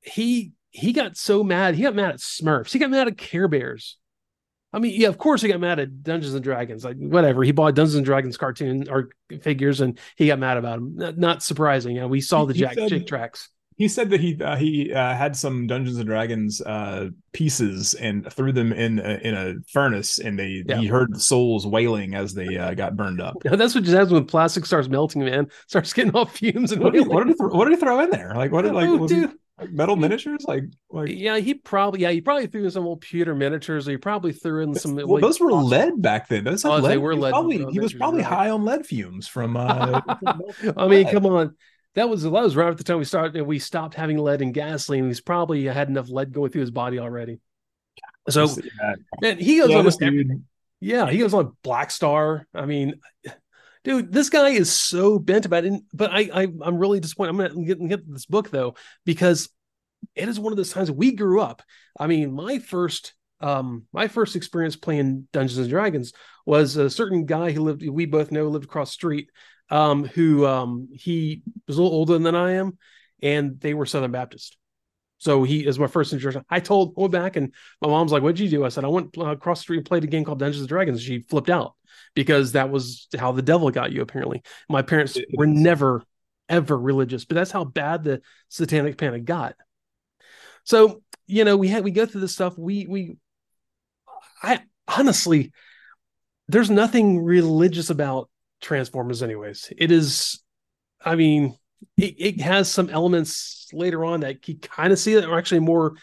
he 0.02 0.54
he 0.72 0.94
got 0.94 1.18
so 1.18 1.44
mad. 1.44 1.76
He 1.76 1.82
got 1.84 1.96
mad 1.96 2.12
at 2.12 2.20
Smurfs. 2.20 2.72
He 2.72 2.80
got 2.80 2.92
mad 2.92 3.08
at 3.08 3.18
Care 3.18 3.48
Bears. 3.48 3.98
I 4.72 4.78
mean, 4.78 5.02
yeah, 5.02 5.08
of 5.08 5.18
course 5.18 5.42
he 5.42 5.48
got 5.48 5.60
mad 5.60 5.80
at 5.80 6.04
Dungeons 6.04 6.36
and 6.36 6.44
Dragons. 6.44 6.86
Like 6.86 6.98
whatever, 6.98 7.44
he 7.44 7.52
bought 7.52 7.74
Dungeons 7.74 7.96
and 7.96 8.06
Dragons 8.06 8.38
cartoon 8.38 8.88
or 8.88 9.10
figures, 9.42 9.82
and 9.82 9.98
he 10.16 10.28
got 10.28 10.38
mad 10.40 10.58
about 10.58 10.76
them. 10.80 10.96
Not, 10.96 11.18
not 11.18 11.44
surprising. 11.44 11.95
You 11.95 12.02
know, 12.02 12.07
we 12.07 12.22
saw 12.22 12.45
the 12.45 12.54
He 12.54 12.60
Jack 12.60 12.76
said- 12.76 12.90
Chick 12.90 13.07
tracts. 13.07 13.50
He 13.80 13.88
said 13.88 14.09
that 14.12 14.19
he 14.19 14.40
uh, 14.44 14.56
he 14.57 14.94
uh, 14.94 15.16
had 15.16 15.36
some 15.36 15.66
Dungeons 15.66 15.98
and 15.98 16.06
Dragons 16.06 16.62
uh, 16.62 17.09
pieces 17.31 17.94
and 17.95 18.31
threw 18.31 18.52
them 18.52 18.71
in 18.74 19.00
a, 19.00 19.18
in 19.24 19.33
a 19.33 19.56
furnace, 19.71 20.19
and 20.19 20.38
they 20.38 20.64
Yeah. 20.68 20.78
he 20.78 20.86
heard 20.86 21.12
the 21.14 21.19
souls 21.19 21.66
wailing 21.66 22.14
as 22.14 22.33
they 22.36 22.57
uh, 22.57 22.74
got 22.76 22.95
burned 22.95 23.21
up. 23.21 23.44
Know, 23.45 23.56
that's 23.56 23.74
what 23.74 23.86
just 23.86 23.95
happens 23.95 24.12
when 24.14 24.26
plastic 24.26 24.66
starts 24.68 24.88
melting, 24.90 25.24
man. 25.24 25.48
Starts 25.68 25.94
getting 25.94 26.14
off 26.16 26.36
fumes 26.36 26.71
and 26.74 26.83
What 26.83 26.94
did, 26.94 27.04
he, 27.04 27.07
what, 27.09 27.26
did 27.26 27.36
what 27.40 27.66
did 27.66 27.74
he 27.76 27.80
throw 27.80 28.02
in 28.02 28.09
there? 28.12 28.33
Like 28.36 28.52
what 28.52 28.64
did 28.64 28.74
like, 28.74 28.88
Oh, 28.90 28.98
was 28.98 29.12
he- 29.12 29.26
like 29.57 29.71
metal 29.71 29.95
miniatures? 29.95 30.44
Like 30.48 30.64
like 30.90 31.09
Yeah, 31.12 31.38
he 31.38 31.54
probably 31.54 32.02
yeah 32.02 32.12
he 32.12 32.19
probably 32.21 32.48
threw 32.48 32.66
in 32.66 32.71
some 32.71 32.86
old 32.86 33.00
pewter 33.02 33.33
miniatures, 33.33 33.88
or 33.88 33.92
he 33.92 33.98
probably 33.98 34.33
threw 34.33 34.62
in 34.64 34.76
some. 34.76 34.95
well, 34.95 35.07
like, 35.07 35.21
those 35.21 35.40
were 35.40 35.52
lead 35.54 36.02
back 36.02 36.28
then. 36.28 36.44
Those 36.44 36.66
Oh, 36.66 36.81
they 36.81 36.90
lead. 36.90 36.98
were 36.98 37.12
he 37.14 37.19
lead 37.19 37.31
Probably, 37.31 37.66
he 37.71 37.80
was 37.80 37.94
probably 37.94 38.24
high 38.24 38.50
on 38.50 38.66
lead 38.66 38.86
fumes 38.86 39.26
from. 39.28 39.56
Uh, 39.56 40.02
I 40.78 40.88
mean, 40.88 41.06
lead. 41.06 41.07
come 41.12 41.26
on. 41.26 41.56
That 41.96 42.10
was 42.10 42.24
that 42.24 42.30
was 42.30 42.56
right 42.56 42.69
at 42.69 42.78
the 42.78 42.84
time 42.84 43.00
we 43.00 43.06
started. 43.06 43.42
We 43.42 43.60
stopped 43.60 43.96
having 43.96 44.18
lead 44.18 44.42
in 44.42 44.52
gasoline. 44.52 45.08
He's 45.08 45.22
probably 45.22 45.66
had 45.66 45.90
enough 45.90 46.10
lead 46.10 46.31
going 46.31 46.52
through 46.52 46.62
his 46.62 46.72
body 46.72 47.00
already. 47.00 47.40
So 48.30 48.46
yeah, 48.46 48.96
man, 49.22 49.38
he 49.40 49.58
goes 49.58 49.98
yeah, 50.00 50.10
dude, 50.10 50.44
yeah, 50.80 51.10
he 51.10 51.18
goes 51.18 51.34
on 51.34 51.56
Black 51.64 51.90
Star. 51.92 52.48
I 52.54 52.66
mean, 52.66 53.02
dude, 53.84 54.12
this 54.12 54.30
guy 54.30 54.50
is 54.50 54.72
so 54.72 55.18
bent 55.18 55.46
about 55.46 55.66
it. 55.66 55.81
But 55.94 56.12
I, 56.12 56.30
I 56.34 56.48
I'm 56.62 56.78
really 56.78 57.00
disappointed. 57.00 57.30
I'm 57.30 57.38
gonna 57.38 57.66
get, 57.66 57.88
get 57.88 58.12
this 58.12 58.26
book 58.26 58.50
though 58.50 58.76
because 59.06 59.50
it 60.16 60.30
is 60.30 60.40
one 60.40 60.54
of 60.54 60.58
those 60.58 60.72
times 60.72 60.92
we 60.92 61.14
grew 61.14 61.42
up. 61.42 61.64
I 62.00 62.08
mean, 62.08 62.34
my 62.34 62.60
first 62.60 63.14
um 63.42 63.86
my 63.94 64.08
first 64.08 64.36
experience 64.36 64.76
playing 64.76 65.28
Dungeons 65.31 65.58
and 65.60 65.69
Dragons 65.69 66.14
was 66.46 66.76
a 66.76 66.90
certain 66.90 67.26
guy 67.26 67.52
who 67.52 67.62
lived 67.62 67.88
we 67.88 68.06
both 68.06 68.31
know 68.31 68.48
lived 68.48 68.66
across 68.66 68.90
the 68.90 68.94
street 68.94 69.30
um 69.69 70.06
who 70.06 70.45
um 70.45 70.90
he 70.94 71.44
was 71.68 71.78
a 71.78 71.81
little 71.81 71.95
older 71.97 72.18
than 72.18 72.35
I 72.35 72.54
am 72.54 72.78
and 73.21 73.59
they 73.59 73.73
were 73.73 73.85
Southern 73.85 74.11
Baptist. 74.11 74.57
So 75.19 75.44
he 75.44 75.66
is 75.66 75.78
my 75.78 75.88
first 75.88 76.14
introduction. 76.14 76.45
I 76.49 76.61
told 76.61 76.94
went 76.95 77.11
back 77.11 77.35
and 77.35 77.54
my 77.81 77.90
mom's 77.90 78.11
like, 78.11 78.23
"What'd 78.23 78.40
you 78.40 78.49
do?" 78.49 78.64
I 78.64 78.69
said, 78.69 78.85
"I 78.85 78.88
went 78.88 79.18
uh, 79.18 79.26
across 79.26 79.59
the 79.59 79.64
street 79.64 79.78
and 79.78 79.85
played 79.85 80.04
a 80.06 80.07
game 80.07 80.23
called 80.23 80.40
Dungeons 80.40 80.61
and 80.61 80.69
Dragons." 80.69 81.02
She 81.02 81.19
flipped 81.19 81.49
out 81.49 81.76
because 82.16 82.54
that 82.54 82.69
was 82.69 83.07
how 83.18 83.33
the 83.33 83.42
devil 83.42 83.69
got 83.69 83.92
you. 83.92 84.02
Apparently, 84.02 84.42
my 84.69 84.81
parents 84.81 85.18
were 85.33 85.45
never 85.45 86.04
ever 86.47 86.78
religious, 86.78 87.26
but 87.26 87.35
that's 87.35 87.52
how 87.52 87.66
bad 87.66 88.04
the 88.04 88.21
Satanic 88.47 88.97
Panic 88.97 89.26
got. 89.26 89.56
So 90.64 91.02
you 91.28 91.44
know, 91.44 91.57
we 91.57 91.68
had 91.68 91.83
we 91.83 91.92
go 91.92 92.06
through 92.06 92.21
this 92.21 92.33
stuff. 92.33 92.57
We 92.57 92.88
we, 92.88 93.18
I 94.42 94.61
honestly, 94.88 95.52
there's 96.47 96.69
nothing 96.71 97.21
religious 97.21 97.90
about 97.90 98.30
Transformers, 98.61 99.23
anyways. 99.23 99.71
It 99.78 99.92
is, 99.92 100.42
I 101.04 101.16
mean, 101.16 101.57
it, 101.97 102.16
it 102.18 102.42
has 102.42 102.71
some 102.71 102.89
elements 102.89 103.68
later 103.73 104.04
on 104.04 104.21
that 104.21 104.47
you 104.47 104.57
kind 104.57 104.92
of 104.92 104.99
see 104.99 105.16
that 105.16 105.25
are 105.25 105.37
actually 105.37 105.59
more 105.59 105.95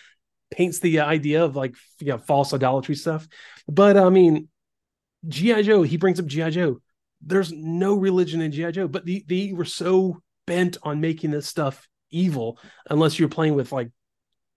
paints 0.50 0.78
the 0.78 1.00
idea 1.00 1.44
of 1.44 1.56
like 1.56 1.75
you 2.00 2.08
know 2.08 2.18
false 2.18 2.54
idolatry 2.54 2.94
stuff. 2.94 3.26
But 3.68 3.96
I 3.96 4.08
mean, 4.08 4.48
GI 5.28 5.62
Joe, 5.62 5.82
he 5.82 5.96
brings 5.96 6.20
up 6.20 6.26
GI 6.26 6.50
Joe. 6.50 6.80
There's 7.20 7.52
no 7.52 7.94
religion 7.94 8.40
in 8.40 8.52
GI 8.52 8.72
Joe, 8.72 8.88
but 8.88 9.04
they, 9.04 9.25
they 9.26 9.52
were 9.52 9.64
so 9.64 10.22
bent 10.46 10.76
on 10.82 11.00
making 11.00 11.30
this 11.30 11.46
stuff 11.46 11.88
evil, 12.10 12.58
unless 12.88 13.18
you're 13.18 13.28
playing 13.28 13.54
with 13.54 13.72
like 13.72 13.90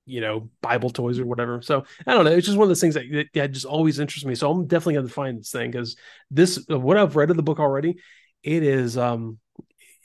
you 0.10 0.22
know, 0.22 0.50
Bible 0.62 0.90
toys 0.90 1.20
or 1.20 1.26
whatever. 1.26 1.62
So 1.62 1.86
I 2.06 2.14
don't 2.14 2.26
know. 2.26 2.32
It's 2.32 2.46
just 2.46 2.58
one 2.58 2.66
of 2.66 2.70
those 2.70 2.82
things 2.82 2.96
that, 2.96 3.28
that 3.34 3.52
just 3.52 3.66
always 3.66 4.00
interests 4.00 4.26
me. 4.26 4.36
So 4.36 4.52
I'm 4.52 4.68
definitely 4.68 4.96
going 4.96 5.08
to 5.08 5.14
find 5.14 5.40
this 5.40 5.52
thing 5.52 5.72
because 5.72 5.96
this, 6.32 6.64
what 6.68 6.98
I've 6.98 7.16
read 7.16 7.30
of 7.30 7.38
the 7.38 7.44
book 7.44 7.60
already, 7.60 7.98
it 8.44 8.64
is, 8.64 8.98
um, 8.98 9.40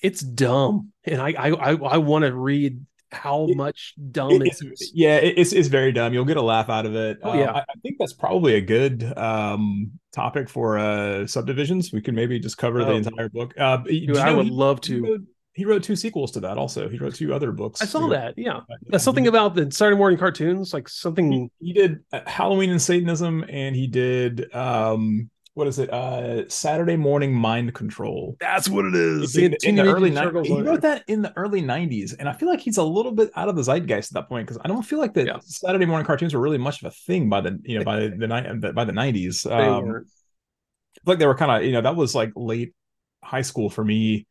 it's 0.05 0.21
dumb, 0.21 0.93
and 1.05 1.21
I 1.21 1.33
I 1.33 1.49
I, 1.51 1.71
I 1.77 1.97
want 1.97 2.27
to 2.27 2.35
read 2.35 2.85
how 3.11 3.47
much 3.47 3.95
dumb 4.11 4.33
it 4.33 4.53
is. 4.53 4.93
Yeah, 4.95 5.17
it's 5.17 5.55
it's 5.55 5.69
very 5.69 5.93
dumb. 5.93 6.13
You'll 6.13 6.27
get 6.27 6.37
a 6.37 6.43
laugh 6.43 6.69
out 6.69 6.85
of 6.85 6.95
it. 6.95 7.21
Oh 7.23 7.33
yeah, 7.33 7.51
um, 7.51 7.57
I, 7.57 7.61
I, 7.61 7.75
think 7.83 7.97
that's 7.99 8.13
probably 8.13 8.57
a 8.57 8.61
good 8.61 9.03
um, 9.17 9.93
topic 10.13 10.51
for 10.51 10.79
uh, 10.79 11.27
subdivisions. 11.27 11.91
We 11.91 12.03
could 12.03 12.15
maybe 12.15 12.39
just 12.39 12.59
cover 12.59 12.83
oh. 12.83 12.85
the 12.85 12.93
entire 12.93 13.31
book. 13.31 13.55
Uh, 13.59 13.79
Dude, 13.79 14.17
I 14.19 14.33
would 14.33 14.47
he, 14.47 14.53
love 14.53 14.81
to. 14.83 15.27
He 15.55 15.65
wrote, 15.65 15.83
two 15.83 15.97
sequels 15.97 16.33
to 16.33 16.41
that. 16.41 16.59
Also, 16.59 16.89
he 16.89 16.99
wrote 16.99 17.15
two 17.15 17.33
other 17.33 17.53
books. 17.53 17.81
I 17.81 17.85
saw 17.85 18.09
that. 18.09 18.35
Yeah, 18.37 18.61
that's 18.87 19.05
something 19.05 19.29
about 19.29 19.55
the 19.55 19.71
Saturday 19.71 19.97
morning 19.97 20.19
cartoons, 20.19 20.75
like 20.75 20.89
something. 20.89 21.31
He, 21.31 21.51
he 21.67 21.73
did 21.73 22.01
uh, 22.13 22.21
Halloween 22.27 22.71
and 22.71 22.83
Satanism, 22.83 23.45
and 23.49 23.77
he 23.77 23.87
did 23.87 24.53
um, 24.55 25.31
what 25.55 25.69
is 25.69 25.79
it? 25.79 25.89
Uh, 25.93 26.49
Saturday 26.49 26.97
morning 26.97 27.33
mind 27.33 27.75
control. 27.75 28.37
That's 28.41 28.69
what 28.69 28.85
it 28.85 28.95
is. 28.97 29.37
In, 29.37 29.57
in 29.63 29.77
the 29.77 29.85
early 29.85 30.11
90s. 30.11 30.47
He 30.47 30.61
wrote 30.61 30.81
that 30.81 31.05
in 31.07 31.23
the 31.23 31.33
early 31.37 31.63
90s. 31.63 32.15
And 32.19 32.29
I 32.29 32.33
feel 32.33 32.49
like 32.49 32.61
he's 32.61 32.77
a 32.77 32.83
little 32.83 33.13
bit 33.13 33.31
out 33.37 33.49
of 33.49 33.55
the 33.55 33.63
zeitgeist 33.63 34.11
at 34.11 34.15
that 34.15 34.29
point 34.29 34.49
because 34.49 34.61
I 34.65 34.69
don't 34.69 34.83
feel 34.83 34.99
like 34.99 35.15
the 35.15 35.27
yeah. 35.27 35.39
Saturday 35.41 35.87
morning 35.87 36.07
cartoons 36.07 36.35
were 36.35 36.41
really 36.41 36.59
much 36.59 36.83
of 36.83 36.89
a 36.89 36.91
thing 36.91 37.29
by 37.29 37.41
the 37.41 37.61
you 37.63 37.79
know 37.79 37.85
by 37.85 38.01
the 38.01 38.09
the 38.09 38.73
by 38.73 38.85
the 38.85 38.93
90s. 38.93 39.49
Um, 39.49 40.05
like 41.07 41.19
they 41.19 41.27
were 41.27 41.37
kind 41.37 41.53
of, 41.53 41.65
you 41.65 41.73
know, 41.73 41.83
that 41.83 41.95
was 41.95 42.17
like 42.17 42.33
late 42.35 42.75
high 43.23 43.43
school 43.43 43.71
for 43.71 43.85
me. 43.85 44.27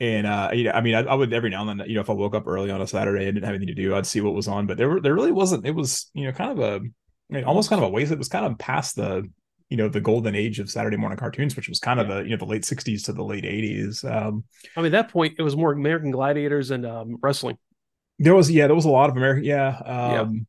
And 0.00 0.26
uh, 0.26 0.50
you 0.52 0.64
know, 0.64 0.72
I 0.72 0.80
mean, 0.80 0.94
I, 0.94 1.00
I, 1.02 1.14
would 1.14 1.32
every 1.32 1.50
now 1.50 1.66
and 1.68 1.80
then, 1.80 1.88
you 1.88 1.94
know, 1.94 2.00
if 2.00 2.10
I 2.10 2.14
woke 2.14 2.34
up 2.34 2.46
early 2.46 2.70
on 2.70 2.80
a 2.80 2.86
Saturday 2.86 3.26
and 3.26 3.34
didn't 3.34 3.46
have 3.46 3.54
anything 3.54 3.74
to 3.74 3.82
do, 3.82 3.94
I'd 3.94 4.06
see 4.06 4.20
what 4.20 4.34
was 4.34 4.48
on. 4.48 4.66
But 4.66 4.76
there, 4.76 4.88
were, 4.88 5.00
there 5.00 5.14
really 5.14 5.30
wasn't. 5.30 5.64
It 5.64 5.74
was, 5.74 6.10
you 6.12 6.24
know, 6.24 6.32
kind 6.32 6.50
of 6.50 6.58
a, 6.58 6.84
I 6.84 7.34
mean, 7.34 7.44
almost 7.44 7.68
kind 7.68 7.80
of 7.80 7.88
a 7.88 7.92
waste. 7.92 8.10
It 8.10 8.18
was 8.18 8.28
kind 8.28 8.46
of 8.46 8.58
past 8.58 8.96
the 8.96 9.28
you 9.72 9.78
know 9.78 9.88
the 9.88 10.02
golden 10.02 10.34
age 10.34 10.58
of 10.58 10.70
Saturday 10.70 10.98
morning 10.98 11.16
cartoons, 11.16 11.56
which 11.56 11.66
was 11.66 11.80
kind 11.80 11.98
of 11.98 12.06
the 12.06 12.18
you 12.24 12.28
know 12.28 12.36
the 12.36 12.44
late 12.44 12.60
'60s 12.60 13.04
to 13.04 13.12
the 13.14 13.24
late 13.24 13.44
'80s. 13.44 14.04
Um, 14.04 14.44
I 14.76 14.82
mean, 14.82 14.92
that 14.92 15.08
point 15.08 15.36
it 15.38 15.42
was 15.42 15.56
more 15.56 15.72
American 15.72 16.10
Gladiators 16.10 16.70
and 16.70 16.84
um, 16.84 17.16
wrestling. 17.22 17.56
There 18.18 18.34
was 18.34 18.50
yeah, 18.50 18.66
there 18.66 18.76
was 18.76 18.84
a 18.84 18.90
lot 18.90 19.08
of 19.08 19.16
American 19.16 19.44
yeah. 19.44 19.78
Um, 19.78 20.46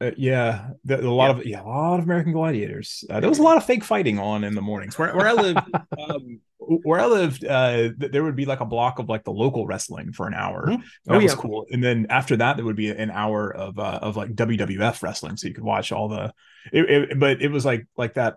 yeah. 0.00 0.06
Uh, 0.06 0.10
yeah, 0.16 0.68
the, 0.84 1.00
a 1.00 1.10
lot 1.10 1.34
yeah. 1.34 1.40
of 1.40 1.46
yeah, 1.46 1.62
a 1.62 1.66
lot 1.66 1.98
of 1.98 2.04
American 2.04 2.32
gladiators. 2.32 3.04
Uh, 3.10 3.18
there 3.18 3.28
was 3.28 3.40
a 3.40 3.42
lot 3.42 3.56
of 3.56 3.64
fake 3.64 3.82
fighting 3.82 4.20
on 4.20 4.44
in 4.44 4.54
the 4.54 4.62
mornings. 4.62 4.96
Where, 4.96 5.14
where 5.16 5.26
I 5.26 5.32
lived, 5.32 5.58
um, 5.98 6.40
where 6.82 7.00
I 7.00 7.06
lived, 7.06 7.44
uh, 7.44 7.90
there 7.96 8.24
would 8.24 8.36
be 8.36 8.44
like 8.44 8.60
a 8.60 8.64
block 8.64 8.98
of 8.98 9.08
like 9.08 9.24
the 9.24 9.32
local 9.32 9.66
wrestling 9.66 10.12
for 10.12 10.26
an 10.26 10.34
hour. 10.34 10.66
Mm-hmm. 10.66 10.82
That 11.06 11.14
oh, 11.14 11.20
was 11.20 11.32
yeah. 11.32 11.38
cool. 11.38 11.66
And 11.70 11.82
then 11.82 12.06
after 12.10 12.36
that, 12.36 12.56
there 12.56 12.64
would 12.64 12.76
be 12.76 12.90
an 12.90 13.10
hour 13.10 13.54
of 13.54 13.78
uh, 13.78 14.00
of 14.02 14.16
like 14.16 14.34
WWF 14.34 15.02
wrestling, 15.02 15.36
so 15.36 15.48
you 15.48 15.54
could 15.54 15.64
watch 15.64 15.92
all 15.92 16.08
the. 16.08 16.32
It, 16.72 16.90
it, 16.90 17.18
but 17.18 17.42
it 17.42 17.50
was 17.50 17.64
like 17.64 17.86
like 17.96 18.14
that 18.14 18.36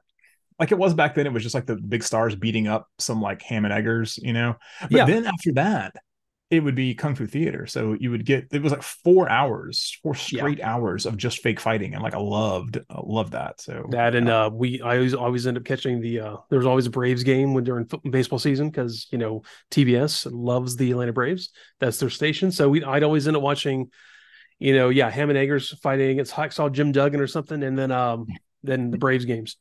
like 0.59 0.71
it 0.71 0.77
was 0.77 0.93
back 0.93 1.15
then. 1.15 1.27
It 1.27 1.33
was 1.33 1.43
just 1.43 1.55
like 1.55 1.65
the 1.65 1.75
big 1.75 2.03
stars 2.03 2.35
beating 2.35 2.67
up 2.67 2.87
some 2.97 3.21
like 3.21 3.41
Ham 3.43 3.65
and 3.65 3.73
Eggers, 3.73 4.17
you 4.17 4.33
know. 4.33 4.55
But 4.81 4.91
yeah. 4.91 5.05
then 5.05 5.25
after 5.25 5.53
that, 5.53 5.95
it 6.49 6.61
would 6.61 6.75
be 6.75 6.95
kung 6.95 7.13
fu 7.13 7.27
theater. 7.27 7.65
So 7.65 7.93
you 7.99 8.09
would 8.11 8.25
get 8.25 8.47
it 8.51 8.61
was 8.61 8.71
like 8.71 8.83
four 8.83 9.29
hours, 9.29 9.97
four 10.01 10.15
straight 10.15 10.59
yeah. 10.59 10.73
hours 10.73 11.05
of 11.05 11.17
just 11.17 11.39
fake 11.39 11.59
fighting, 11.59 11.93
and 11.93 12.01
like 12.01 12.13
I 12.13 12.19
loved, 12.19 12.77
I 12.89 12.99
loved 13.03 13.33
that. 13.33 13.59
So 13.59 13.85
that 13.89 14.15
and 14.15 14.29
uh, 14.29 14.49
we 14.53 14.81
I 14.81 14.95
always 14.95 15.13
always 15.13 15.45
end 15.47 15.57
up 15.57 15.65
catching 15.65 15.99
the 15.99 16.21
uh, 16.21 16.35
there 16.49 16.59
was 16.59 16.65
always 16.65 16.85
a 16.85 16.89
Braves 16.89 17.23
game 17.23 17.53
when 17.53 17.65
during 17.65 17.85
baseball 18.09 18.39
season 18.39 18.69
because 18.69 19.07
you 19.11 19.17
know 19.17 19.43
TBS 19.71 20.27
loves 20.31 20.77
the 20.77 20.91
Atlanta 20.91 21.11
Braves. 21.11 21.49
That's 21.81 21.99
their 21.99 22.09
station. 22.09 22.51
So 22.51 22.69
we 22.69 22.83
I'd 22.83 23.03
always 23.03 23.27
end 23.27 23.35
up 23.35 23.43
watching, 23.43 23.91
you 24.57 24.73
know, 24.73 24.87
yeah, 24.87 25.09
Ham 25.09 25.29
and 25.29 25.37
Eggers 25.37 25.77
fighting 25.79 26.11
against 26.11 26.33
Hacksaw 26.33 26.71
Jim 26.71 26.93
Duggan 26.93 27.19
or 27.19 27.27
something, 27.27 27.61
and 27.61 27.77
then 27.77 27.91
um 27.91 28.25
then 28.63 28.89
the 28.91 28.97
Braves 28.97 29.25
games. 29.25 29.57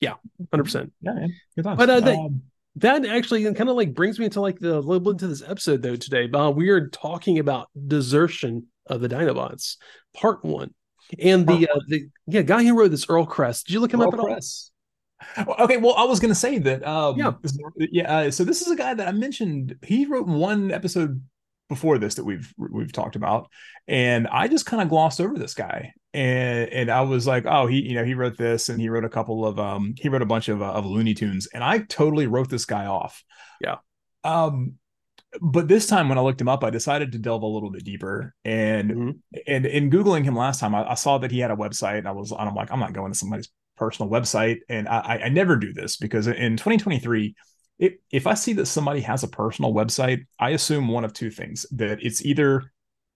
Yeah, 0.00 0.14
hundred 0.52 0.64
percent. 0.64 0.92
Yeah, 1.00 1.14
man. 1.14 1.34
Good. 1.56 1.64
But 1.64 1.90
uh, 1.90 2.12
um, 2.12 2.42
that 2.80 3.04
actually 3.06 3.42
kind 3.54 3.68
of 3.68 3.76
like 3.76 3.94
brings 3.94 4.18
me 4.18 4.26
into 4.26 4.40
like 4.40 4.58
the 4.58 4.80
little 4.80 5.00
bit 5.00 5.10
into 5.10 5.28
this 5.28 5.42
episode 5.42 5.82
though 5.82 5.96
today. 5.96 6.28
Uh, 6.30 6.50
we 6.50 6.70
are 6.70 6.88
talking 6.88 7.38
about 7.38 7.68
desertion 7.86 8.66
of 8.86 9.00
the 9.00 9.08
Dinobots, 9.08 9.76
part 10.14 10.44
one, 10.44 10.74
and 11.18 11.46
the 11.46 11.68
uh, 11.68 11.80
the 11.88 12.08
yeah 12.26 12.42
guy 12.42 12.62
who 12.62 12.78
wrote 12.78 12.90
this 12.90 13.08
Earl 13.08 13.26
Kress. 13.26 13.62
Did 13.62 13.74
you 13.74 13.80
look 13.80 13.92
him 13.92 14.00
Earl 14.00 14.08
up 14.08 14.14
at 14.14 14.20
Kress. 14.20 14.70
all? 15.36 15.56
Okay, 15.60 15.76
well, 15.78 15.94
I 15.96 16.04
was 16.04 16.20
going 16.20 16.30
to 16.30 16.34
say 16.34 16.58
that. 16.58 16.86
Um, 16.86 17.18
yeah, 17.18 17.32
yeah. 17.76 18.18
Uh, 18.18 18.30
so 18.30 18.44
this 18.44 18.62
is 18.62 18.70
a 18.70 18.76
guy 18.76 18.94
that 18.94 19.08
I 19.08 19.12
mentioned. 19.12 19.76
He 19.82 20.06
wrote 20.06 20.26
one 20.26 20.70
episode 20.70 21.22
before 21.68 21.98
this 21.98 22.14
that 22.16 22.24
we've 22.24 22.52
we've 22.56 22.92
talked 22.92 23.16
about, 23.16 23.48
and 23.86 24.26
I 24.28 24.48
just 24.48 24.66
kind 24.66 24.82
of 24.82 24.88
glossed 24.88 25.20
over 25.20 25.38
this 25.38 25.54
guy 25.54 25.92
and 26.14 26.68
and 26.70 26.90
I 26.90 27.02
was 27.02 27.26
like, 27.26 27.44
oh, 27.46 27.66
he 27.66 27.82
you 27.82 27.94
know 27.94 28.04
he 28.04 28.14
wrote 28.14 28.36
this 28.36 28.68
and 28.68 28.80
he 28.80 28.88
wrote 28.88 29.04
a 29.04 29.10
couple 29.10 29.46
of 29.46 29.58
um 29.58 29.94
he 29.98 30.08
wrote 30.08 30.22
a 30.22 30.26
bunch 30.26 30.48
of 30.48 30.62
uh, 30.62 30.72
of 30.72 30.86
Looney 30.86 31.14
Tunes 31.14 31.46
and 31.48 31.62
I 31.62 31.78
totally 31.78 32.26
wrote 32.26 32.48
this 32.48 32.64
guy 32.64 32.86
off. 32.86 33.22
Yeah. 33.60 33.76
Um, 34.24 34.74
but 35.42 35.68
this 35.68 35.86
time 35.86 36.08
when 36.08 36.16
I 36.16 36.22
looked 36.22 36.40
him 36.40 36.48
up, 36.48 36.64
I 36.64 36.70
decided 36.70 37.12
to 37.12 37.18
delve 37.18 37.42
a 37.42 37.46
little 37.46 37.70
bit 37.70 37.84
deeper 37.84 38.34
and 38.44 38.90
mm-hmm. 38.90 39.38
and 39.46 39.66
in 39.66 39.90
googling 39.90 40.24
him 40.24 40.34
last 40.34 40.60
time, 40.60 40.74
I, 40.74 40.90
I, 40.90 40.94
saw 40.94 41.18
that 41.18 41.30
he 41.30 41.38
had 41.38 41.50
a 41.50 41.56
website 41.56 41.98
and 41.98 42.08
I 42.08 42.12
was 42.12 42.32
and 42.32 42.40
I'm 42.40 42.54
like, 42.54 42.72
I'm 42.72 42.80
not 42.80 42.94
going 42.94 43.12
to 43.12 43.18
somebody's 43.18 43.50
personal 43.76 44.10
website 44.10 44.58
and 44.68 44.88
I 44.88 45.20
I 45.24 45.28
never 45.28 45.56
do 45.56 45.72
this 45.72 45.98
because 45.98 46.26
in 46.26 46.56
2023 46.56 47.34
if, 47.78 47.94
if 48.10 48.26
I 48.26 48.34
see 48.34 48.52
that 48.54 48.66
somebody 48.66 49.00
has 49.00 49.22
a 49.22 49.28
personal 49.28 49.72
website, 49.72 50.26
I 50.38 50.50
assume 50.50 50.88
one 50.88 51.04
of 51.04 51.12
two 51.12 51.30
things 51.30 51.66
that 51.72 52.02
it's 52.02 52.24
either 52.24 52.72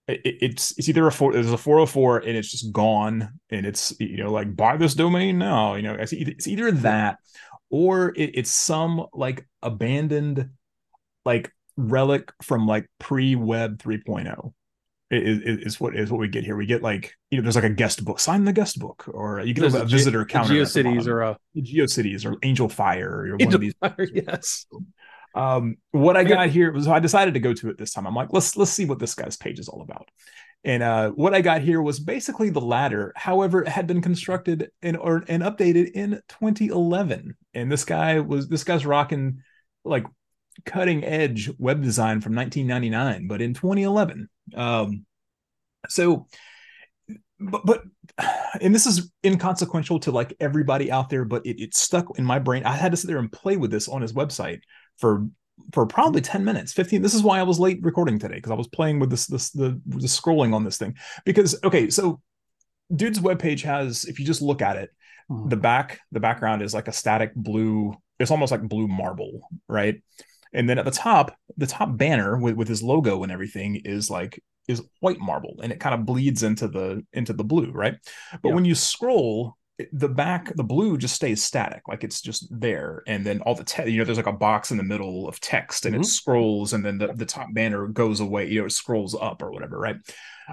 it's 0.09 0.77
it's 0.79 0.89
either 0.89 1.07
a 1.07 1.13
four 1.13 1.33
there's 1.33 1.53
a 1.53 1.57
404 1.57 2.19
and 2.19 2.37
it's 2.37 2.51
just 2.51 2.73
gone 2.73 3.39
and 3.51 3.65
it's 3.65 3.95
you 4.01 4.17
know 4.17 4.33
like 4.33 4.55
buy 4.57 4.77
this 4.77 4.95
domain 4.95 5.39
now 5.39 5.75
you 5.77 5.83
know 5.83 5.95
it's 5.95 6.13
either, 6.13 6.33
it's 6.33 6.49
either 6.49 6.73
that 6.73 7.19
or 7.71 8.13
it, 8.17 8.33
it's 8.35 8.51
some 8.51 9.07
like 9.13 9.47
abandoned 9.63 10.51
like 11.25 11.53
relic 11.77 12.33
from 12.43 12.67
like 12.67 12.91
pre-web 12.99 13.79
3.0 13.79 14.53
is, 15.13 15.59
is 15.67 15.81
what 15.81 15.97
is 15.97 16.11
what 16.11 16.19
we 16.19 16.29
get 16.29 16.45
here. 16.45 16.57
We 16.57 16.67
get 16.67 16.83
like 16.83 17.15
you 17.31 17.39
know, 17.39 17.43
there's 17.43 17.57
like 17.57 17.65
a 17.65 17.71
guest 17.71 18.05
book, 18.05 18.21
sign 18.21 18.45
the 18.45 18.53
guest 18.53 18.79
book, 18.79 19.05
or 19.13 19.41
you 19.41 19.55
get 19.55 19.63
there's 19.63 19.75
a, 19.75 19.83
a 19.83 19.87
visitor 19.87 20.25
counter. 20.25 20.55
GeoCities 20.55 21.07
or 21.07 21.23
a 21.23 21.39
GeoCities 21.57 22.25
or 22.25 22.37
Angel 22.43 22.69
Fire 22.69 23.11
or 23.11 23.33
Angel 23.35 23.47
one 23.47 23.55
of 23.55 23.61
these. 23.61 23.75
Fire, 23.81 24.09
yes. 24.15 24.67
Um, 25.35 25.77
what 25.93 26.17
I 26.17 26.25
got 26.25 26.51
here 26.51 26.73
was 26.73 26.87
I 26.87 26.99
decided 26.99 27.35
to 27.35 27.41
go 27.41 27.55
to 27.55 27.71
it 27.71 27.79
this 27.79 27.93
time. 27.93 28.07
I'm 28.07 28.15
like, 28.15 28.29
let's 28.33 28.57
let's 28.57 28.71
see 28.71 28.85
what 28.85 28.99
this 28.99 29.15
guy's 29.15 29.37
page 29.37 29.59
is 29.59 29.69
all 29.69 29.83
about. 29.83 30.09
And 30.65 30.83
uh, 30.83 31.11
what 31.11 31.35
I 31.35 31.41
got 31.41 31.63
here 31.63 31.83
was 31.83 31.99
basically 31.99 32.51
the 32.51 32.61
ladder. 32.61 33.13
However, 33.17 33.63
it 33.63 33.69
had 33.69 33.87
been 33.87 34.01
constructed 34.01 34.71
and 34.81 34.97
or 34.97 35.25
and 35.29 35.43
updated 35.43 35.93
in 35.93 36.23
2011. 36.29 37.37
And 37.55 37.73
this 37.73 37.85
guy 37.85 38.21
was 38.21 38.49
this 38.49 38.65
guy's 38.65 38.87
rocking 38.87 39.43
like 39.85 40.07
cutting 40.65 41.05
edge 41.05 41.51
web 41.59 41.83
design 41.83 42.21
from 42.21 42.35
1999, 42.35 43.27
but 43.27 43.43
in 43.43 43.55
2011. 43.55 44.29
Um, 44.55 45.07
so, 45.89 46.27
but 47.39 47.65
but 47.65 47.83
and 48.61 48.75
this 48.75 48.87
is 48.87 49.11
inconsequential 49.25 50.01
to 50.01 50.13
like 50.13 50.35
everybody 50.41 50.91
out 50.91 51.11
there, 51.11 51.25
but 51.25 51.45
it, 51.47 51.61
it 51.61 51.75
stuck 51.75 52.19
in 52.19 52.25
my 52.25 52.39
brain. 52.39 52.65
I 52.65 52.77
had 52.77 52.93
to 52.93 52.97
sit 52.97 53.09
there 53.09 53.19
and 53.19 53.31
play 53.31 53.57
with 53.57 53.71
this 53.71 53.89
on 53.89 54.03
his 54.03 54.13
website 54.13 54.61
for 54.99 55.27
for 55.73 55.87
probably 55.87 56.21
10 56.21 56.45
minutes 56.45 56.73
15 56.73 57.03
this 57.03 57.15
is 57.15 57.23
why 57.23 57.39
i 57.39 57.43
was 57.43 57.61
late 57.61 57.79
recording 57.83 58.19
today 58.19 58.37
because 58.37 58.51
i 58.51 58.55
was 58.55 58.69
playing 58.69 58.99
with 58.99 59.11
this 59.11 59.27
this 59.27 59.51
the, 59.51 59.81
the 59.87 60.07
scrolling 60.07 60.55
on 60.55 60.65
this 60.65 60.79
thing 60.79 60.97
because 61.25 61.59
okay 61.63 61.91
so 61.91 62.21
dude's 62.95 63.21
webpage 63.21 63.63
has 63.63 64.05
if 64.05 64.19
you 64.19 64.25
just 64.25 64.43
look 64.43 64.63
at 64.63 64.77
it 64.77 64.91
mm. 65.31 65.49
the 65.51 65.57
back 65.57 66.01
the 66.11 66.21
background 66.21 66.63
is 66.63 66.75
like 66.75 66.89
a 66.89 66.93
static 66.93 67.35
blue 67.35 67.95
it's 68.19 68.31
almost 68.31 68.51
like 68.51 68.63
blue 68.63 68.89
marble 68.89 69.49
right 69.69 70.03
and 70.53 70.69
then 70.69 70.79
at 70.79 70.85
the 70.85 70.91
top 70.91 71.37
the 71.57 71.67
top 71.67 71.97
banner 71.97 72.39
with, 72.39 72.57
with 72.57 72.69
his 72.69 72.83
logo 72.83 73.23
and 73.23 73.33
everything 73.33 73.77
is 73.77 74.11
like 74.11 74.43
is 74.69 74.83
white 75.01 75.19
marble 75.19 75.57
and 75.63 75.73
it 75.73 75.81
kind 75.81 75.95
of 75.95 76.07
bleeds 76.07 76.43
into 76.43 76.69
the 76.69 77.05
into 77.13 77.33
the 77.33 77.45
blue 77.45 77.71
right 77.73 77.95
but 78.43 78.51
yeah. 78.51 78.55
when 78.55 78.65
you 78.65 78.75
scroll 78.75 79.57
the 79.93 80.09
back 80.09 80.55
the 80.55 80.63
blue 80.63 80.97
just 80.97 81.15
stays 81.15 81.43
static 81.43 81.83
like 81.89 82.05
it's 82.05 82.21
just 82.21 82.47
there 82.51 83.03
and 83.07 83.25
then 83.25 83.41
all 83.41 83.55
the 83.55 83.65
text 83.65 83.91
you 83.91 83.99
know 83.99 84.05
there's 84.05 84.19
like 84.19 84.27
a 84.27 84.33
box 84.33 84.71
in 84.71 84.77
the 84.77 84.83
middle 84.83 85.27
of 85.27 85.41
text 85.41 85.87
and 85.87 85.95
mm-hmm. 85.95 86.03
it 86.03 86.07
scrolls 86.07 86.73
and 86.73 86.85
then 86.85 86.99
the, 86.99 87.09
the 87.15 87.27
top 87.27 87.49
banner 87.53 87.89
goes 87.89 88.21
away 88.21 88.49
you 88.49 88.61
know 88.61 88.67
it 88.67 88.73
scrolls 88.73 89.17
up 89.21 89.43
or 89.43 89.51
whatever 89.51 89.79
right 89.79 89.97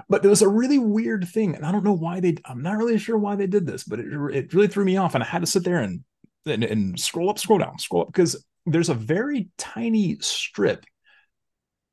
but 0.08 0.22
there 0.22 0.30
was 0.30 0.42
a 0.42 0.48
really 0.48 0.78
weird 0.78 1.28
thing 1.28 1.54
and 1.54 1.64
i 1.64 1.70
don't 1.70 1.84
know 1.84 1.92
why 1.92 2.18
they 2.18 2.34
i'm 2.46 2.62
not 2.62 2.76
really 2.76 2.98
sure 2.98 3.18
why 3.18 3.36
they 3.36 3.46
did 3.46 3.66
this 3.66 3.84
but 3.84 4.00
it, 4.00 4.06
it 4.34 4.54
really 4.54 4.68
threw 4.68 4.84
me 4.84 4.96
off 4.96 5.14
and 5.14 5.22
i 5.22 5.26
had 5.26 5.42
to 5.42 5.46
sit 5.46 5.64
there 5.64 5.80
and, 5.80 6.02
and 6.46 6.64
and 6.64 6.98
scroll 6.98 7.30
up 7.30 7.38
scroll 7.38 7.58
down 7.58 7.78
scroll 7.78 8.02
up 8.02 8.08
because 8.08 8.44
there's 8.66 8.88
a 8.88 8.94
very 8.94 9.48
tiny 9.58 10.18
strip 10.20 10.84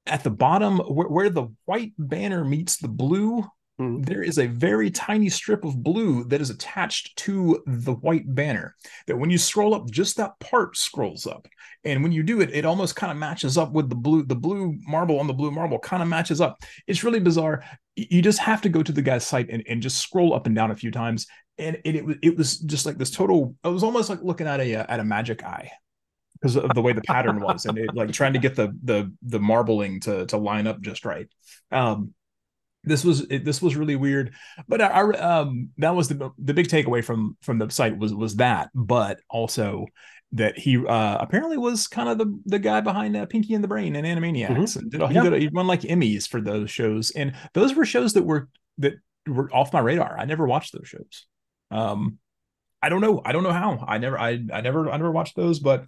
at 0.06 0.24
the 0.24 0.30
bottom 0.30 0.80
where, 0.80 1.08
where 1.08 1.30
the 1.30 1.48
white 1.66 1.94
banner 1.98 2.44
meets 2.44 2.78
the 2.78 2.88
blue 2.88 3.46
Mm-hmm. 3.80 4.04
There 4.04 4.24
is 4.24 4.40
a 4.40 4.48
very 4.48 4.90
tiny 4.90 5.30
strip 5.30 5.64
of 5.64 5.84
blue 5.84 6.24
that 6.26 6.42
is 6.42 6.50
attached 6.50 7.16
to 7.18 7.62
the 7.68 7.94
white 7.94 8.24
banner. 8.34 8.76
That 9.06 9.18
when 9.18 9.30
you 9.30 9.38
scroll 9.38 9.76
up, 9.76 9.90
just 9.92 10.18
that 10.18 10.40
part 10.40 10.76
scrolls 10.76 11.28
up. 11.28 11.48
And 11.84 12.02
when 12.02 12.12
you 12.12 12.24
do 12.24 12.42
it, 12.42 12.50
it 12.54 12.66
almost 12.66 12.96
kind 12.96 13.12
of 13.12 13.18
matches 13.18 13.58
up 13.58 13.72
with 13.72 13.90
the 13.90 13.96
blue, 13.96 14.24
the 14.24 14.36
blue 14.36 14.78
marble 14.88 15.20
on 15.20 15.28
the 15.28 15.34
blue 15.34 15.52
marble 15.52 15.78
kind 15.78 16.02
of 16.02 16.10
matches 16.10 16.42
up. 16.42 16.58
It's 16.88 17.04
really 17.04 17.20
bizarre. 17.20 17.64
you 17.96 18.22
just 18.22 18.40
have 18.40 18.64
to 18.64 18.70
go 18.70 18.82
to 18.82 18.92
the 18.92 19.02
guy's 19.02 19.26
site 19.26 19.50
and, 19.50 19.64
and 19.68 19.82
just 19.82 20.00
scroll 20.00 20.34
up 20.34 20.48
and 20.48 20.56
down 20.56 20.72
a 20.72 20.76
few 20.76 20.92
times 20.92 21.28
and 21.60 21.78
it, 21.84 21.96
it 21.96 22.06
was 22.06 22.16
it 22.22 22.38
was 22.38 22.60
just 22.60 22.86
like 22.86 23.00
this 23.00 23.10
total 23.10 23.56
it 23.64 23.70
was 23.70 23.82
almost 23.82 24.12
like 24.12 24.22
looking 24.22 24.46
at 24.46 24.60
a 24.60 24.76
at 24.76 25.00
a 25.00 25.04
magic 25.04 25.44
eye 25.44 25.72
because 26.40 26.56
of 26.56 26.74
the 26.74 26.82
way 26.82 26.94
the 26.94 27.02
pattern 27.08 27.40
was 27.40 27.66
and 27.66 27.78
it 27.78 27.94
like 27.94 28.12
trying 28.12 28.34
to 28.34 28.40
get 28.40 28.56
the 28.56 28.76
the 28.84 29.12
the 29.24 29.40
marbling 29.40 30.00
to 30.00 30.26
to 30.26 30.38
line 30.38 30.68
up 30.68 30.82
just 30.82 31.06
right 31.06 31.28
um 31.72 32.14
this 32.84 33.04
was 33.04 33.22
it, 33.30 33.44
this 33.44 33.62
was 33.62 33.76
really 33.76 33.96
weird 33.96 34.34
but 34.68 34.82
our 34.82 35.22
um 35.22 35.70
that 35.78 35.96
was 35.96 36.08
the 36.08 36.32
the 36.38 36.54
big 36.54 36.68
takeaway 36.68 37.04
from 37.04 37.38
from 37.42 37.58
the 37.58 37.70
site 37.70 37.98
was 37.98 38.14
was 38.14 38.38
that 38.38 38.70
but 38.74 39.20
also 39.30 39.86
that 40.34 40.58
he 40.58 40.78
uh 40.86 41.18
apparently 41.20 41.58
was 41.58 41.88
kind 41.88 42.10
of 42.10 42.18
the 42.18 42.40
the 42.46 42.60
guy 42.60 42.82
behind 42.82 43.16
uh, 43.16 43.26
Pinky 43.26 43.54
and 43.54 43.64
the 43.64 43.68
Brain 43.68 43.96
and 43.96 44.06
Animaniacs 44.06 44.50
mm-hmm. 44.50 44.80
and 44.80 44.92
did, 44.92 45.02
he, 45.02 45.14
yeah. 45.14 45.24
did, 45.24 45.42
he 45.42 45.48
won 45.50 45.68
like 45.68 45.82
Emmys 45.82 46.28
for 46.28 46.42
those 46.42 46.70
shows 46.70 47.12
and 47.12 47.34
those 47.54 47.76
were 47.76 47.86
shows 47.86 48.14
that 48.14 48.24
were 48.24 48.50
that 48.78 48.96
were 49.26 49.50
off 49.54 49.74
my 49.74 49.80
radar 49.80 50.18
I 50.18 50.26
never 50.26 50.46
watched 50.46 50.74
those 50.74 50.88
shows 50.88 51.26
um 51.72 52.18
I 52.82 52.90
don't 52.90 53.02
know 53.02 53.22
I 53.26 53.32
don't 53.32 53.44
know 53.44 53.54
how 53.54 53.84
I 53.88 53.98
never 53.98 54.20
I 54.20 54.40
I 54.54 54.62
never 54.62 54.90
I 54.90 54.98
never 54.98 55.12
watched 55.12 55.36
those 55.36 55.60
but 55.60 55.86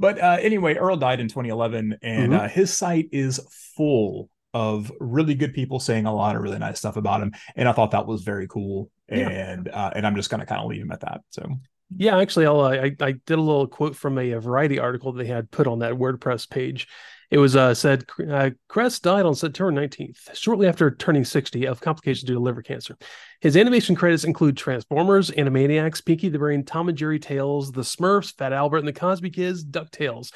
but 0.00 0.18
uh, 0.18 0.38
anyway, 0.40 0.76
Earl 0.76 0.96
died 0.96 1.20
in 1.20 1.28
2011, 1.28 1.98
and 2.02 2.32
mm-hmm. 2.32 2.40
uh, 2.40 2.48
his 2.48 2.76
site 2.76 3.10
is 3.12 3.38
full 3.76 4.30
of 4.54 4.90
really 4.98 5.34
good 5.34 5.52
people 5.52 5.78
saying 5.78 6.06
a 6.06 6.14
lot 6.14 6.34
of 6.34 6.42
really 6.42 6.58
nice 6.58 6.78
stuff 6.78 6.96
about 6.96 7.20
him, 7.22 7.32
and 7.54 7.68
I 7.68 7.72
thought 7.72 7.90
that 7.90 8.06
was 8.06 8.22
very 8.22 8.48
cool. 8.48 8.90
Yeah. 9.10 9.28
And 9.28 9.68
uh, 9.68 9.90
and 9.94 10.06
I'm 10.06 10.16
just 10.16 10.30
gonna 10.30 10.46
kind 10.46 10.62
of 10.62 10.68
leave 10.68 10.80
him 10.80 10.90
at 10.90 11.00
that. 11.00 11.20
So 11.28 11.46
yeah, 11.96 12.18
actually, 12.18 12.46
I'll, 12.46 12.60
uh, 12.60 12.70
I 12.70 12.96
I 13.00 13.12
did 13.12 13.38
a 13.38 13.42
little 13.42 13.66
quote 13.66 13.96
from 13.96 14.18
a, 14.18 14.32
a 14.32 14.40
Variety 14.40 14.78
article 14.78 15.12
they 15.12 15.26
had 15.26 15.50
put 15.50 15.66
on 15.66 15.80
that 15.80 15.94
WordPress 15.94 16.48
page, 16.48 16.86
it 17.30 17.38
was 17.38 17.54
uh, 17.54 17.74
said 17.74 18.04
uh, 18.28 18.50
Kress 18.68 18.98
died 18.98 19.24
on 19.24 19.36
September 19.36 19.72
19th, 19.72 20.34
shortly 20.34 20.66
after 20.66 20.90
turning 20.90 21.24
60 21.24 21.66
of 21.66 21.80
complications 21.80 22.24
due 22.24 22.34
to 22.34 22.40
liver 22.40 22.62
cancer. 22.62 22.96
His 23.40 23.56
animation 23.56 23.94
credits 23.94 24.24
include 24.24 24.56
Transformers, 24.56 25.30
Animaniacs, 25.30 26.04
Pinky 26.04 26.28
the 26.28 26.38
Brain, 26.38 26.64
Tom 26.64 26.88
and 26.88 26.98
Jerry 26.98 27.20
Tales, 27.20 27.70
The 27.70 27.82
Smurfs, 27.82 28.36
Fat 28.36 28.52
Albert 28.52 28.78
and 28.78 28.88
the 28.88 28.92
Cosby 28.92 29.30
Kids, 29.30 29.64
DuckTales. 29.64 30.32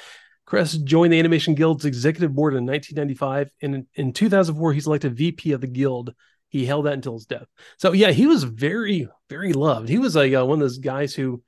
Kress 0.46 0.74
joined 0.74 1.12
the 1.12 1.18
Animation 1.18 1.54
Guild's 1.54 1.84
executive 1.84 2.32
board 2.32 2.54
in 2.54 2.64
1995, 2.64 3.50
and 3.62 3.74
in, 3.74 3.86
in 3.94 4.12
2004 4.12 4.72
he's 4.72 4.86
elected 4.86 5.16
VP 5.16 5.52
of 5.52 5.60
the 5.60 5.66
guild. 5.66 6.14
He 6.54 6.64
held 6.64 6.86
that 6.86 6.92
until 6.92 7.14
his 7.14 7.26
death. 7.26 7.48
So 7.78 7.90
yeah, 7.90 8.12
he 8.12 8.28
was 8.28 8.44
very, 8.44 9.08
very 9.28 9.52
loved. 9.52 9.88
He 9.88 9.98
was 9.98 10.14
like 10.14 10.32
uh, 10.32 10.46
one 10.46 10.58
of 10.58 10.60
those 10.60 10.78
guys 10.78 11.12
who, 11.12 11.42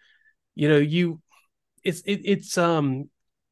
you 0.57 0.69
know, 0.69 0.79
you, 0.79 1.21
it's 1.85 2.01
it, 2.01 2.23
it's 2.25 2.59
um 2.59 3.09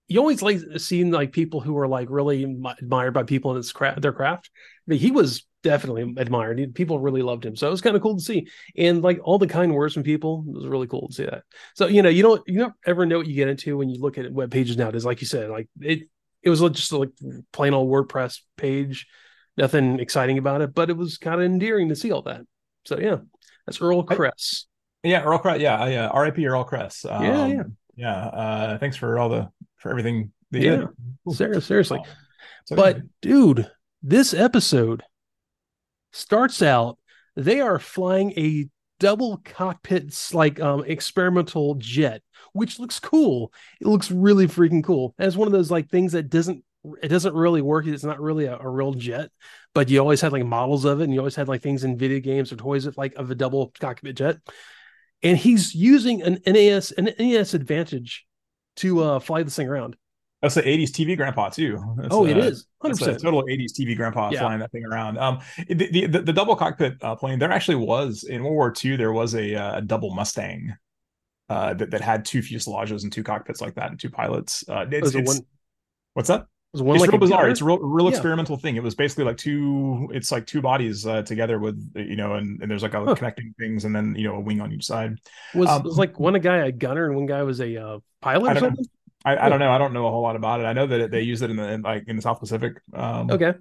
you 0.09 0.19
always 0.19 0.43
like 0.43 0.59
seeing 0.79 1.13
like 1.13 1.31
people 1.31 1.61
who 1.61 1.79
are 1.79 1.87
like 1.87 2.09
really 2.11 2.43
admired 2.43 3.15
by 3.15 3.23
people 3.23 3.53
in 3.53 3.57
his 3.57 3.71
craft, 3.71 4.03
their 4.03 4.13
craft. 4.13 4.51
I 4.53 4.83
mean, 4.89 4.99
he 4.99 5.13
was 5.13 5.47
definitely 5.63 6.13
admired. 6.17 6.75
People 6.75 6.99
really 6.99 7.23
loved 7.23 7.47
him, 7.47 7.55
so 7.55 7.69
it 7.69 7.71
was 7.71 7.81
kind 7.81 7.95
of 7.95 8.03
cool 8.03 8.17
to 8.17 8.21
see. 8.21 8.49
And 8.77 9.01
like 9.01 9.21
all 9.23 9.39
the 9.39 9.47
kind 9.47 9.73
words 9.73 9.95
from 9.95 10.03
people, 10.03 10.45
it 10.49 10.55
was 10.55 10.67
really 10.67 10.89
cool 10.89 11.07
to 11.07 11.15
see 11.15 11.25
that. 11.25 11.45
So 11.77 11.87
you 11.87 12.03
know, 12.03 12.09
you 12.09 12.25
don't 12.25 12.43
you 12.49 12.59
don't 12.59 12.75
ever 12.85 13.07
know 13.07 13.19
what 13.19 13.29
you 13.29 13.37
get 13.37 13.47
into 13.47 13.77
when 13.77 13.91
you 13.91 14.01
look 14.01 14.19
at 14.19 14.33
web 14.33 14.51
pages 14.51 14.77
nowadays. 14.77 15.05
Like 15.05 15.21
you 15.21 15.29
said, 15.29 15.51
like 15.51 15.69
it 15.81 16.09
it 16.43 16.51
was 16.51 16.59
just 16.73 16.91
like 16.91 17.11
plain 17.53 17.75
old 17.75 17.89
WordPress 17.89 18.41
page, 18.57 19.07
nothing 19.57 20.01
exciting 20.01 20.39
about 20.39 20.61
it, 20.61 20.75
but 20.75 20.91
it 20.91 20.97
was 20.97 21.19
kind 21.19 21.41
of 21.41 21.47
endearing 21.47 21.89
to 21.89 21.97
see 21.97 22.13
all 22.13 22.23
that. 22.23 22.43
So 22.85 22.99
yeah, 22.99 23.17
that's 23.67 23.81
Earl 23.81 24.03
Kress. 24.03 24.67
Yeah, 25.03 25.23
Earl 25.23 25.39
Kress. 25.39 25.61
Yeah, 25.61 25.87
yeah. 25.87 26.09
R.I.P. 26.09 26.47
Earl 26.47 26.65
Kress. 26.65 27.05
Um, 27.05 27.25
yeah, 27.25 27.47
yeah, 27.47 27.63
yeah. 27.97 28.27
Uh, 28.27 28.79
thanks 28.79 28.97
for 28.97 29.19
all 29.19 29.29
the 29.29 29.51
for 29.77 29.91
everything 29.91 30.33
yeah. 30.51 30.87
did. 31.27 31.37
Ser- 31.37 31.61
seriously. 31.61 32.01
So, 32.67 32.77
but 32.77 32.99
dude, 33.21 33.71
this 34.03 34.33
episode 34.35 35.03
starts 36.13 36.63
out, 36.63 36.99
they 37.37 37.61
are 37.61 37.79
flying 37.79 38.33
a 38.33 38.69
double 39.01 39.41
cockpit 39.45 40.15
like 40.33 40.61
um 40.61 40.85
experimental 40.87 41.75
jet, 41.77 42.23
which 42.53 42.79
looks 42.79 43.01
cool. 43.01 43.53
It 43.81 43.87
looks 43.87 44.11
really 44.11 44.47
freaking 44.47 44.85
cool. 44.85 45.15
As 45.19 45.37
one 45.37 45.49
of 45.49 45.53
those 45.53 45.71
like 45.71 45.91
things 45.91 46.13
that 46.13 46.31
doesn't 46.31 46.65
it 47.03 47.09
doesn't 47.09 47.35
really 47.35 47.63
work. 47.63 47.87
It's 47.87 48.05
not 48.05 48.21
really 48.21 48.47
a, 48.47 48.59
a, 48.59 48.69
real 48.69 48.93
jet, 48.93 49.31
but 49.75 49.89
you 49.89 49.99
always 49.99 50.21
had 50.21 50.33
like 50.33 50.45
models 50.45 50.85
of 50.85 51.01
it, 51.01 51.05
and 51.05 51.13
you 51.13 51.21
always 51.21 51.37
had 51.37 51.49
like 51.49 51.63
things 51.63 51.85
in 51.85 51.97
video 51.97 52.21
games 52.21 52.53
or 52.53 52.57
toys 52.57 52.87
of 52.87 52.97
like 52.97 53.15
of 53.15 53.31
a 53.31 53.35
double 53.35 53.73
cockpit 53.81 54.17
jet. 54.17 54.39
And 55.23 55.39
he's 55.39 55.75
using 55.75 56.23
an 56.23 56.41
NAS 56.47 56.93
an 56.93 57.11
NES 57.19 57.55
advantage 57.55 58.27
to 58.77 59.03
uh, 59.03 59.19
fly 59.19 59.43
this 59.43 59.57
thing 59.57 59.69
around. 59.69 59.97
That's 60.43 60.57
the 60.57 60.63
80s 60.63 60.91
TV 60.91 61.17
grandpa 61.17 61.49
too. 61.49 61.83
That's, 61.97 62.09
oh, 62.11 62.27
it 62.27 62.37
uh, 62.37 62.41
is 62.41 62.67
100%. 62.83 63.23
total 63.23 63.45
80s 63.45 63.73
TV 63.73 63.97
grandpa 63.97 64.29
yeah. 64.31 64.41
flying 64.41 64.61
that 64.61 64.71
thing 64.73 64.85
around. 64.85 65.17
Um, 65.17 65.41
the, 65.69 66.07
the, 66.07 66.21
the, 66.21 66.33
double 66.35 66.55
cockpit 66.55 67.03
uh, 67.03 67.17
plane, 67.17 67.39
there 67.39 67.51
actually 67.51 67.77
was 67.77 68.25
in 68.25 68.43
World 68.45 68.55
War 68.55 68.75
II, 68.85 68.97
there 68.97 69.13
was 69.15 69.35
a, 69.35 69.55
uh, 69.55 69.79
a 69.79 69.81
double 69.81 70.15
Mustang 70.15 70.77
uh, 71.49 71.73
that, 71.73 71.91
that 71.93 72.03
had 72.03 72.27
two 72.27 72.41
fuselages 72.41 73.05
and 73.05 73.11
two 73.11 73.23
cockpits 73.23 73.63
like 73.63 73.77
that 73.77 73.91
and 73.91 73.99
two 73.99 74.11
pilots. 74.11 74.69
Uh, 74.69 74.85
it's, 74.91 75.15
it's, 75.15 75.27
one, 75.27 75.47
what's 76.13 76.29
that? 76.29 76.45
Was 76.75 76.83
one 76.83 76.97
it's 76.97 77.03
like 77.03 77.13
real 77.13 77.21
bizarre. 77.21 77.49
It's 77.49 77.61
a 77.61 77.65
real, 77.65 77.79
real 77.79 78.07
yeah. 78.07 78.11
experimental 78.11 78.57
thing. 78.57 78.75
It 78.75 78.83
was 78.83 78.97
basically 78.97 79.23
like 79.23 79.37
two. 79.37 80.09
It's 80.13 80.33
like 80.33 80.45
two 80.45 80.61
bodies 80.61 81.07
uh, 81.07 81.23
together 81.23 81.61
with 81.61 81.79
you 81.95 82.17
know, 82.17 82.35
and, 82.35 82.61
and 82.61 82.69
there's 82.69 82.83
like 82.83 82.95
a 82.95 83.05
huh. 83.05 83.15
connecting 83.15 83.55
things, 83.61 83.85
and 83.85 83.95
then 83.95 84.17
you 84.17 84.27
know 84.27 84.35
a 84.35 84.41
wing 84.41 84.61
on 84.61 84.73
each 84.73 84.85
side. 84.85 85.19
Was, 85.55 85.69
um, 85.69 85.85
was 85.85 85.99
like 85.99 86.19
one 86.19 86.35
a 86.35 86.41
guy 86.41 86.67
a 86.67 86.73
gunner 86.73 87.07
and 87.07 87.15
one 87.15 87.27
guy 87.27 87.45
was 87.45 87.61
a 87.61 87.77
uh, 87.77 87.99
pilot 88.21 88.57
or 88.57 88.61
something? 88.61 88.87
I, 89.25 89.47
I, 89.47 89.49
don't 89.49 89.61
know. 89.61 89.71
I 89.71 89.79
don't 89.79 89.93
know 89.93 90.09
a 90.09 90.11
whole 90.11 90.23
lot 90.23 90.35
about 90.35 90.61
it. 90.61 90.65
I 90.65 90.73
know 90.73 90.89
that 90.89 91.13
they 91.13 91.23
use 91.23 91.43
it 91.43 91.51
in 91.51 91.57
the 91.57 91.71
in, 91.71 91.83
like 91.83 92.09
in 92.09 92.17
the 92.17 92.23
South 92.23 92.41
Pacific. 92.41 92.81
Um, 92.93 93.31
okay. 93.31 93.55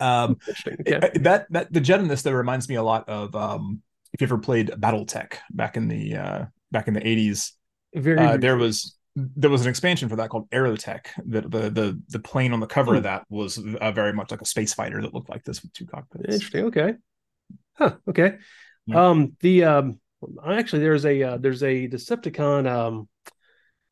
Um, 0.00 0.38
okay. 0.80 1.10
that 1.16 1.46
that 1.50 1.70
the 1.70 1.80
jet 1.80 2.00
in 2.00 2.08
this 2.08 2.22
that 2.22 2.34
reminds 2.34 2.70
me 2.70 2.76
a 2.76 2.82
lot 2.82 3.06
of 3.06 3.36
um, 3.36 3.82
if 4.14 4.22
you 4.22 4.26
ever 4.26 4.38
played 4.38 4.68
BattleTech 4.70 5.34
back 5.50 5.76
in 5.76 5.88
the 5.88 6.16
uh, 6.16 6.44
back 6.72 6.88
in 6.88 6.94
the 6.94 7.06
eighties. 7.06 7.52
Very. 7.94 8.18
Uh, 8.18 8.36
there 8.38 8.56
was 8.56 8.96
there 9.16 9.50
was 9.50 9.62
an 9.62 9.68
expansion 9.68 10.08
for 10.08 10.16
that 10.16 10.30
called 10.30 10.48
Aerotech. 10.50 11.06
The 11.24 11.42
the 11.42 11.70
the, 11.70 12.02
the 12.08 12.18
plane 12.18 12.52
on 12.52 12.60
the 12.60 12.66
cover 12.66 12.94
of 12.94 13.00
hmm. 13.00 13.04
that 13.04 13.24
was 13.28 13.58
uh, 13.58 13.92
very 13.92 14.12
much 14.12 14.30
like 14.30 14.40
a 14.40 14.46
space 14.46 14.74
fighter 14.74 15.00
that 15.02 15.14
looked 15.14 15.30
like 15.30 15.44
this 15.44 15.62
with 15.62 15.72
two 15.72 15.86
cockpits. 15.86 16.34
Interesting. 16.34 16.66
Okay. 16.66 16.94
Huh. 17.74 17.96
Okay. 18.08 18.38
Yeah. 18.86 19.06
Um. 19.08 19.36
The 19.40 19.64
um. 19.64 20.00
Actually, 20.46 20.82
there's 20.82 21.06
a 21.06 21.22
uh, 21.22 21.36
there's 21.38 21.62
a 21.62 21.88
Decepticon 21.88 22.68
um 22.68 23.08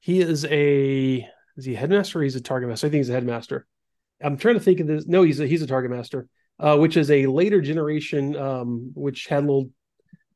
he 0.01 0.21
is 0.21 0.45
a 0.47 1.29
is 1.57 1.65
he 1.65 1.75
headmaster 1.75 2.21
or 2.21 2.23
he's 2.23 2.37
a 2.37 2.41
target 2.41 2.69
master? 2.69 2.87
I 2.87 2.91
think 2.91 3.01
he's 3.01 3.11
a 3.11 3.15
headmaster. 3.15 3.67
I'm 4.23 4.37
trying 4.37 4.55
to 4.55 4.61
think 4.61 4.81
of 4.81 4.87
this. 4.87 5.07
No, 5.07 5.23
he's 5.23 5.41
a 5.41 5.47
he's 5.47 5.63
a 5.63 5.67
target 5.67 5.91
master, 5.91 6.29
uh, 6.59 6.77
which 6.77 6.97
is 6.97 7.11
a 7.11 7.27
later 7.27 7.61
generation, 7.61 8.37
um, 8.37 8.93
which 8.95 9.27
had 9.27 9.45
little 9.45 9.71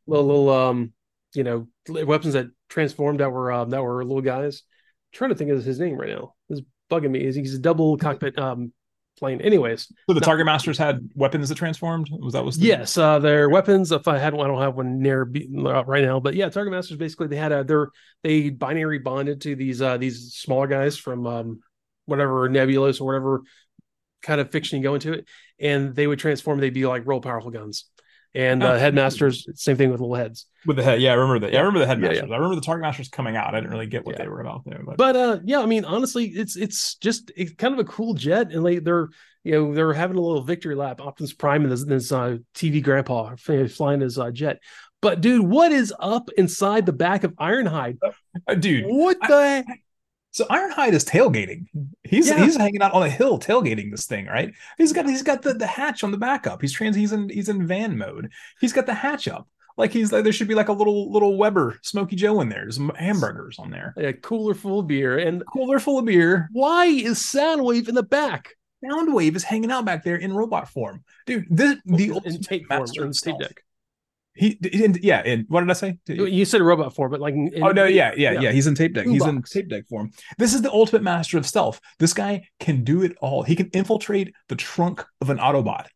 little, 0.06 0.26
little 0.26 0.50
um, 0.50 0.92
you 1.34 1.44
know, 1.44 1.68
weapons 1.88 2.34
that 2.34 2.48
transformed 2.68 3.20
that 3.20 3.30
were 3.30 3.52
um, 3.52 3.70
that 3.70 3.82
were 3.82 4.04
little 4.04 4.22
guys. 4.22 4.62
Trying 5.12 5.30
to 5.30 5.36
think 5.36 5.50
of 5.50 5.64
his 5.64 5.78
name 5.78 5.96
right 5.96 6.10
now. 6.10 6.34
It's 6.48 6.62
bugging 6.90 7.10
me. 7.10 7.24
Is 7.24 7.34
he's 7.34 7.54
a 7.54 7.58
double 7.58 7.96
cockpit 7.96 8.38
um 8.38 8.72
plane. 9.18 9.40
Anyways, 9.40 9.92
so 10.08 10.14
the 10.14 10.20
target 10.20 10.46
masters 10.46 10.78
had 10.78 11.08
weapons 11.14 11.48
that 11.48 11.56
transformed. 11.56 12.08
Was 12.12 12.32
that 12.32 12.44
was 12.44 12.58
the... 12.58 12.66
yes, 12.66 12.96
uh, 12.96 13.18
their 13.18 13.48
weapons. 13.48 13.92
If 13.92 14.08
I 14.08 14.18
had 14.18 14.34
one, 14.34 14.46
I 14.46 14.52
don't 14.52 14.62
have 14.62 14.74
one 14.74 15.00
near 15.00 15.22
uh, 15.22 15.84
right 15.84 16.04
now, 16.04 16.20
but 16.20 16.34
yeah, 16.34 16.48
target 16.48 16.72
masters 16.72 16.96
basically 16.96 17.28
they 17.28 17.36
had 17.36 17.52
a 17.52 17.64
their 17.64 17.90
they 18.22 18.50
binary 18.50 18.98
bonded 18.98 19.40
to 19.42 19.54
these 19.54 19.82
uh 19.82 19.96
these 19.96 20.34
smaller 20.34 20.66
guys 20.66 20.96
from 20.96 21.26
um 21.26 21.60
whatever 22.06 22.48
nebulous 22.48 23.00
or 23.00 23.06
whatever 23.06 23.42
kind 24.22 24.40
of 24.40 24.50
fiction 24.50 24.78
you 24.78 24.82
go 24.82 24.94
into 24.94 25.12
it, 25.12 25.28
and 25.58 25.94
they 25.94 26.06
would 26.06 26.18
transform. 26.18 26.58
They'd 26.58 26.74
be 26.74 26.86
like 26.86 27.06
real 27.06 27.20
powerful 27.20 27.50
guns. 27.50 27.84
And 28.34 28.62
uh, 28.62 28.78
headmasters, 28.78 29.46
same 29.54 29.76
thing 29.76 29.90
with 29.90 30.00
little 30.00 30.14
heads. 30.14 30.46
With 30.64 30.76
the 30.76 30.82
head, 30.82 31.02
yeah, 31.02 31.10
I 31.10 31.14
remember 31.14 31.40
that. 31.40 31.52
Yeah, 31.52 31.58
I 31.58 31.62
remember 31.62 31.80
the 31.80 31.86
headmasters. 31.86 32.18
Yeah, 32.18 32.24
yeah. 32.28 32.32
I 32.32 32.36
remember 32.36 32.54
the 32.54 32.62
target 32.62 32.82
masters 32.82 33.08
coming 33.10 33.36
out. 33.36 33.54
I 33.54 33.60
didn't 33.60 33.72
really 33.72 33.86
get 33.86 34.06
what 34.06 34.16
they 34.16 34.26
were 34.26 34.40
about 34.40 34.62
there, 34.64 34.80
but 34.84 34.96
but 34.96 35.16
uh, 35.16 35.38
yeah, 35.44 35.60
I 35.60 35.66
mean, 35.66 35.84
honestly, 35.84 36.26
it's 36.26 36.56
it's 36.56 36.94
just 36.94 37.30
it's 37.36 37.52
kind 37.54 37.74
of 37.74 37.80
a 37.80 37.84
cool 37.84 38.14
jet, 38.14 38.50
and 38.52 38.64
they 38.64 38.78
they're 38.78 39.08
you 39.44 39.52
know 39.52 39.74
they're 39.74 39.92
having 39.92 40.16
a 40.16 40.20
little 40.20 40.42
victory 40.42 40.74
lap. 40.74 41.02
Optimus 41.02 41.34
Prime 41.34 41.62
and 41.62 41.72
this, 41.72 41.84
this 41.84 42.10
uh, 42.10 42.38
TV 42.54 42.82
grandpa 42.82 43.36
flying 43.36 44.00
his 44.00 44.18
uh, 44.18 44.30
jet. 44.30 44.60
But 45.02 45.20
dude, 45.20 45.46
what 45.46 45.72
is 45.72 45.92
up 45.98 46.30
inside 46.38 46.86
the 46.86 46.92
back 46.92 47.24
of 47.24 47.32
Ironhide? 47.34 47.98
Uh, 48.48 48.54
dude, 48.54 48.86
what 48.86 49.18
the 49.20 49.34
I? 49.34 49.64
So 50.32 50.46
Ironhide 50.46 50.94
is 50.94 51.04
tailgating. 51.04 51.66
He's 52.02 52.28
yeah. 52.28 52.42
he's 52.42 52.56
hanging 52.56 52.80
out 52.80 52.94
on 52.94 53.02
a 53.02 53.10
hill 53.10 53.38
tailgating 53.38 53.90
this 53.90 54.06
thing, 54.06 54.26
right? 54.26 54.52
He's 54.78 54.92
got 54.92 55.06
he's 55.06 55.22
got 55.22 55.42
the, 55.42 55.52
the 55.52 55.66
hatch 55.66 56.02
on 56.02 56.10
the 56.10 56.16
backup. 56.16 56.62
He's 56.62 56.72
trans 56.72 56.96
he's 56.96 57.12
in 57.12 57.28
he's 57.28 57.50
in 57.50 57.66
van 57.66 57.98
mode. 57.98 58.32
He's 58.58 58.72
got 58.72 58.86
the 58.86 58.94
hatch 58.94 59.28
up. 59.28 59.46
Like 59.76 59.92
he's 59.92 60.10
like 60.10 60.24
there 60.24 60.32
should 60.32 60.48
be 60.48 60.54
like 60.54 60.68
a 60.68 60.72
little 60.72 61.12
little 61.12 61.36
Weber 61.36 61.78
Smoky 61.82 62.16
Joe 62.16 62.40
in 62.40 62.48
there. 62.48 62.62
There's 62.62 62.80
hamburgers 62.96 63.58
on 63.58 63.70
there. 63.70 63.92
A 63.98 64.14
cooler 64.14 64.54
full 64.54 64.80
of 64.80 64.86
beer 64.86 65.18
and 65.18 65.44
cooler 65.52 65.78
full 65.78 65.98
of 65.98 66.06
beer. 66.06 66.48
Why 66.52 66.86
is 66.86 67.18
Soundwave 67.18 67.88
in 67.88 67.94
the 67.94 68.02
back? 68.02 68.54
Soundwave 68.82 69.36
is 69.36 69.44
hanging 69.44 69.70
out 69.70 69.84
back 69.84 70.02
there 70.02 70.16
in 70.16 70.32
robot 70.32 70.68
form, 70.68 71.04
dude. 71.26 71.46
This 71.50 71.76
the 71.84 72.20
in 72.24 72.40
tape 72.40 72.66
form 72.68 72.88
in 72.96 73.12
tape 73.12 73.38
deck. 73.38 73.62
He, 74.34 74.58
in, 74.62 74.98
yeah, 75.02 75.22
and 75.24 75.44
what 75.48 75.60
did 75.60 75.68
I 75.70 75.74
say? 75.74 75.98
You 76.06 76.44
said 76.46 76.62
a 76.62 76.64
robot 76.64 76.94
form, 76.94 77.10
but 77.10 77.20
like, 77.20 77.34
in, 77.34 77.62
oh 77.62 77.70
no, 77.72 77.84
yeah, 77.84 78.12
yeah, 78.16 78.32
yeah, 78.32 78.40
yeah. 78.40 78.52
He's 78.52 78.66
in 78.66 78.74
tape 78.74 78.94
deck. 78.94 79.06
He's 79.06 79.26
in 79.26 79.42
tape 79.42 79.68
deck 79.68 79.86
form. 79.88 80.10
This 80.38 80.54
is 80.54 80.62
the 80.62 80.72
ultimate 80.72 81.02
master 81.02 81.36
of 81.36 81.46
stealth. 81.46 81.80
This 81.98 82.14
guy 82.14 82.48
can 82.58 82.82
do 82.82 83.02
it 83.02 83.14
all. 83.20 83.42
He 83.42 83.54
can 83.54 83.68
infiltrate 83.68 84.34
the 84.48 84.56
trunk 84.56 85.04
of 85.20 85.28
an 85.28 85.36
Autobot. 85.38 85.86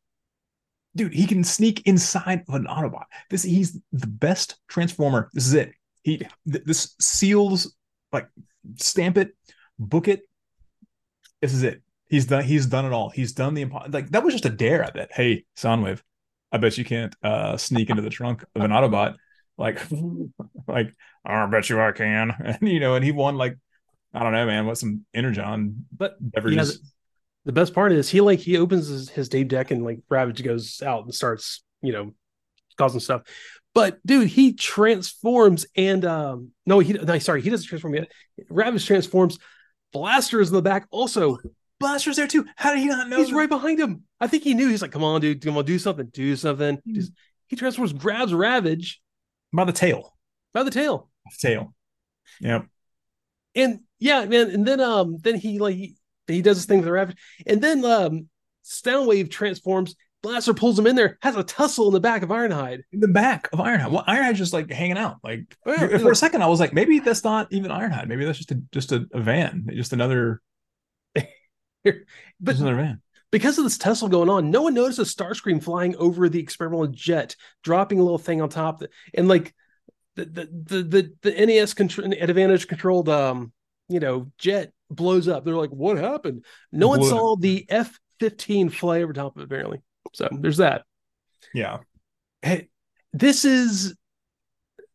dude, 0.94 1.14
he 1.14 1.26
can 1.26 1.44
sneak 1.44 1.86
inside 1.86 2.42
of 2.48 2.54
an 2.54 2.66
Autobot. 2.66 3.04
This 3.30 3.42
he's 3.42 3.78
the 3.92 4.06
best 4.06 4.56
transformer. 4.68 5.30
This 5.32 5.46
is 5.46 5.54
it. 5.54 5.72
He 6.02 6.18
th- 6.18 6.64
this 6.64 6.94
seals 7.00 7.74
like 8.12 8.28
stamp 8.76 9.16
it, 9.18 9.34
book 9.78 10.08
it. 10.08 10.22
This 11.40 11.54
is 11.54 11.62
it. 11.62 11.82
He's 12.08 12.26
done. 12.26 12.44
He's 12.44 12.66
done 12.66 12.84
it 12.84 12.92
all. 12.92 13.10
He's 13.10 13.32
done 13.32 13.54
the 13.54 13.64
impo- 13.64 13.92
like 13.92 14.10
that 14.10 14.22
was 14.22 14.34
just 14.34 14.44
a 14.46 14.50
dare. 14.50 14.84
I 14.84 14.90
bet. 14.90 15.10
Hey, 15.12 15.44
Soundwave, 15.56 16.02
I 16.52 16.58
bet 16.58 16.78
you 16.78 16.84
can't 16.84 17.14
uh 17.22 17.56
sneak 17.56 17.90
into 17.90 18.02
the 18.02 18.10
trunk 18.10 18.44
of 18.54 18.62
an 18.62 18.70
Autobot. 18.70 19.16
Like, 19.58 19.80
like 20.68 20.94
I 21.24 21.46
bet 21.46 21.68
you 21.70 21.80
I 21.80 21.92
can. 21.92 22.32
And 22.60 22.68
you 22.68 22.80
know, 22.80 22.94
and 22.94 23.04
he 23.04 23.12
won 23.12 23.36
like 23.36 23.56
I 24.14 24.22
don't 24.22 24.32
know, 24.32 24.46
man. 24.46 24.66
What 24.66 24.78
some 24.78 25.04
energon, 25.14 25.86
But 25.96 26.16
beverages. 26.20 26.80
yeah, 26.80 26.88
the 27.44 27.52
best 27.52 27.74
part 27.74 27.92
is 27.92 28.08
he 28.08 28.20
like 28.20 28.38
he 28.38 28.56
opens 28.56 28.88
his, 28.88 29.08
his 29.10 29.28
Dave 29.28 29.48
deck 29.48 29.70
and 29.70 29.84
like 29.84 30.00
Ravage 30.08 30.42
goes 30.42 30.82
out 30.82 31.04
and 31.04 31.14
starts 31.14 31.62
you 31.82 31.92
know 31.92 32.14
causing 32.78 33.00
stuff. 33.00 33.22
But 33.74 33.98
dude, 34.06 34.28
he 34.28 34.54
transforms 34.54 35.66
and 35.76 36.04
um 36.04 36.50
no 36.64 36.78
he 36.78 36.94
no 36.94 37.18
sorry 37.18 37.42
he 37.42 37.50
doesn't 37.50 37.66
transform 37.66 37.94
yet. 37.94 38.10
Ravage 38.48 38.86
transforms. 38.86 39.38
Blaster 39.92 40.40
is 40.40 40.48
in 40.48 40.54
the 40.54 40.62
back 40.62 40.86
also. 40.90 41.38
Blaster's 41.80 42.16
there 42.16 42.26
too. 42.26 42.46
How 42.56 42.72
did 42.72 42.80
he 42.80 42.86
not 42.86 43.08
know? 43.08 43.18
He's 43.18 43.30
that? 43.30 43.36
right 43.36 43.48
behind 43.48 43.78
him. 43.78 44.02
I 44.20 44.26
think 44.26 44.42
he 44.44 44.54
knew. 44.54 44.68
He's 44.68 44.82
like, 44.82 44.92
come 44.92 45.04
on, 45.04 45.20
dude, 45.20 45.42
come 45.44 45.56
on, 45.58 45.64
do 45.64 45.78
something, 45.78 46.06
do 46.06 46.34
something. 46.36 46.76
Hmm. 46.76 46.94
Just- 46.94 47.12
he 47.48 47.54
transforms, 47.56 47.92
grabs 47.92 48.34
Ravage 48.34 49.00
by 49.52 49.64
the 49.64 49.72
tail. 49.72 50.16
by 50.52 50.62
the 50.64 50.70
tail. 50.70 51.08
Tail. 51.38 51.74
Yep. 52.40 52.66
and 53.54 53.80
yeah, 54.00 54.24
man, 54.26 54.50
and 54.50 54.66
then 54.66 54.80
um 54.80 55.16
then 55.22 55.36
he 55.36 55.58
like 55.58 55.74
he, 55.76 55.96
he 56.26 56.42
does 56.42 56.56
this 56.56 56.66
thing 56.66 56.78
with 56.78 56.86
the 56.86 56.92
Ravage, 56.92 57.16
and 57.46 57.62
then 57.62 57.84
um 57.84 58.28
Soundwave 58.64 59.30
transforms, 59.30 59.94
Blaster 60.22 60.52
pulls 60.54 60.76
him 60.76 60.88
in 60.88 60.96
there, 60.96 61.18
has 61.22 61.36
a 61.36 61.44
tussle 61.44 61.86
in 61.86 61.92
the 61.92 62.00
back 62.00 62.22
of 62.24 62.30
Ironhide. 62.30 62.80
In 62.92 62.98
the 62.98 63.06
back 63.08 63.48
of 63.52 63.60
Ironhide. 63.60 63.92
Well, 63.92 64.04
Ironhide's 64.08 64.38
just 64.38 64.52
like 64.52 64.68
hanging 64.70 64.98
out. 64.98 65.18
Like 65.22 65.56
Oh, 65.64 65.70
yeah, 65.72 65.86
for 65.86 65.98
like- 66.00 66.12
a 66.12 66.16
second, 66.16 66.42
I 66.42 66.48
was 66.48 66.58
like, 66.58 66.72
maybe 66.72 66.98
that's 66.98 67.22
not 67.22 67.46
even 67.52 67.70
Ironhide. 67.70 68.08
Maybe 68.08 68.24
that's 68.24 68.38
just 68.38 68.50
a 68.50 68.60
just 68.72 68.90
a, 68.92 69.06
a 69.12 69.20
van. 69.20 69.68
Just 69.72 69.92
another 69.92 70.42
But 72.40 72.56
another 72.56 72.76
van. 72.76 73.02
because 73.30 73.58
of 73.58 73.64
this 73.64 73.78
tussle 73.78 74.08
going 74.08 74.28
on, 74.28 74.50
no 74.50 74.62
one 74.62 74.74
notices 74.74 75.14
Starscream 75.14 75.62
flying 75.62 75.96
over 75.96 76.28
the 76.28 76.40
experimental 76.40 76.88
jet, 76.88 77.36
dropping 77.62 77.98
a 77.98 78.02
little 78.02 78.18
thing 78.18 78.40
on 78.42 78.48
top, 78.48 78.82
and 79.14 79.28
like 79.28 79.54
the 80.16 80.24
the 80.24 80.48
the 80.64 80.82
the, 80.82 81.12
the 81.22 81.46
NES 81.46 81.74
control 81.74 82.12
advantage 82.12 82.68
controlled 82.68 83.08
um 83.08 83.52
you 83.88 84.00
know 84.00 84.30
jet 84.38 84.72
blows 84.90 85.28
up. 85.28 85.44
They're 85.44 85.54
like, 85.56 85.70
what 85.70 85.98
happened? 85.98 86.44
No 86.72 86.88
one 86.88 87.02
saw 87.02 87.36
the 87.36 87.66
F 87.68 87.98
fifteen 88.20 88.68
fly 88.68 89.02
over 89.02 89.12
top 89.12 89.36
of 89.36 89.42
it 89.42 89.44
apparently. 89.44 89.82
So 90.14 90.28
there's 90.30 90.58
that. 90.58 90.84
Yeah. 91.54 91.78
hey, 92.42 92.68
this 93.12 93.44
is 93.44 93.94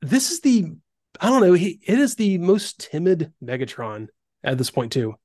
this 0.02 0.32
is 0.32 0.42
the 0.42 0.72
I 1.20 1.30
don't 1.30 1.42
know. 1.42 1.54
He 1.54 1.80
it 1.86 2.00
is 2.00 2.16
the 2.16 2.38
most 2.38 2.80
timid 2.92 3.32
Megatron 3.44 4.08
at 4.44 4.58
this 4.58 4.72
point 4.72 4.92
too. 4.92 5.16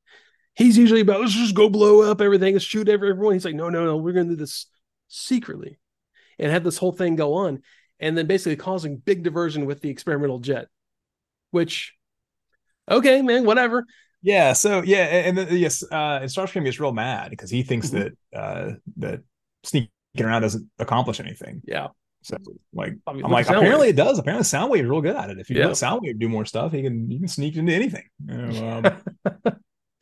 He's 0.56 0.78
usually 0.78 1.00
about 1.02 1.20
let's 1.20 1.34
just 1.34 1.54
go 1.54 1.68
blow 1.68 2.02
up 2.02 2.20
everything, 2.20 2.54
let's 2.54 2.64
shoot 2.64 2.88
everyone. 2.88 3.34
He's 3.34 3.44
like, 3.44 3.54
no, 3.54 3.68
no, 3.68 3.84
no, 3.84 3.96
we're 3.98 4.12
going 4.12 4.28
to 4.28 4.34
do 4.34 4.40
this 4.40 4.66
secretly, 5.08 5.78
and 6.38 6.50
have 6.50 6.64
this 6.64 6.78
whole 6.78 6.92
thing 6.92 7.14
go 7.16 7.34
on, 7.34 7.62
and 8.00 8.16
then 8.16 8.26
basically 8.26 8.56
causing 8.56 8.96
big 8.96 9.22
diversion 9.22 9.66
with 9.66 9.80
the 9.82 9.90
experimental 9.90 10.38
jet, 10.38 10.68
which, 11.50 11.94
okay, 12.90 13.20
man, 13.22 13.44
whatever. 13.44 13.84
Yeah. 14.22 14.54
So 14.54 14.82
yeah, 14.82 15.04
and, 15.04 15.38
and 15.38 15.48
the, 15.48 15.56
yes, 15.56 15.82
uh, 15.84 16.20
and 16.22 16.30
Starscream 16.30 16.64
gets 16.64 16.80
real 16.80 16.92
mad 16.92 17.30
because 17.30 17.50
he 17.50 17.62
thinks 17.62 17.90
Mhm. 17.90 18.10
that 18.32 18.38
uh 18.38 18.72
that 18.96 19.20
sneaking 19.62 19.90
around 20.18 20.42
doesn't 20.42 20.68
accomplish 20.78 21.20
anything. 21.20 21.60
Yeah, 21.66 21.88
So 22.22 22.38
like 22.72 22.94
I 23.06 23.12
mean, 23.12 23.22
look 23.22 23.30
like, 23.30 23.48
apparently 23.48 23.90
it 23.90 23.96
does. 23.96 24.18
Apparently 24.18 24.42
Soundwave 24.44 24.80
is 24.82 24.88
real 24.88 25.02
good 25.02 25.14
at 25.16 25.30
it. 25.30 25.38
If 25.38 25.50
you 25.50 25.58
Yeah. 25.58 25.66
let 25.66 25.74
Soundwave 25.74 26.18
do 26.18 26.28
more 26.28 26.44
stuff, 26.46 26.72
he 26.72 26.82
can 26.82 27.10
you 27.10 27.18
can 27.20 27.28
sneak 27.28 27.56
into 27.56 27.72
anything. 27.74 28.04
You 28.28 28.36
know, 28.38 28.82
um, 29.44 29.56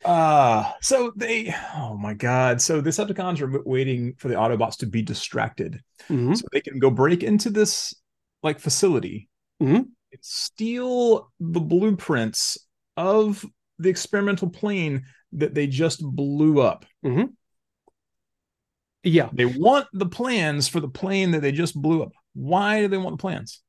uh 0.05 0.71
so 0.81 1.11
they 1.15 1.53
oh 1.75 1.97
my 1.97 2.13
god. 2.13 2.61
So 2.61 2.79
the 2.79 2.89
Decepticons 2.89 3.41
are 3.41 3.61
waiting 3.65 4.13
for 4.17 4.27
the 4.27 4.35
Autobots 4.35 4.77
to 4.77 4.85
be 4.85 5.01
distracted 5.01 5.81
Mhm. 6.09 6.37
so 6.37 6.43
they 6.51 6.61
can 6.61 6.79
go 6.79 6.89
break 6.91 7.23
into 7.23 7.49
this 7.49 7.93
like 8.43 8.59
facility 8.59 9.27
Mhm. 9.61 9.75
and 9.77 10.21
steal 10.21 11.31
the 11.39 11.59
blueprints 11.59 12.57
of 12.95 13.43
the 13.79 13.89
experimental 13.89 14.49
plane 14.49 15.05
that 15.33 15.53
they 15.53 15.67
just 15.67 16.01
blew 16.03 16.61
up. 16.61 16.85
yeah. 19.03 19.29
They 19.33 19.45
want 19.45 19.87
the 19.93 20.05
plans 20.07 20.67
for 20.67 20.79
the 20.79 20.87
plane 20.89 21.31
that 21.31 21.41
they 21.41 21.51
just 21.51 21.79
blew 21.79 22.01
up. 22.03 22.11
Why 22.33 22.81
do 22.81 22.87
they 22.87 22.97
want 22.97 23.13
the 23.17 23.21
plans? 23.21 23.61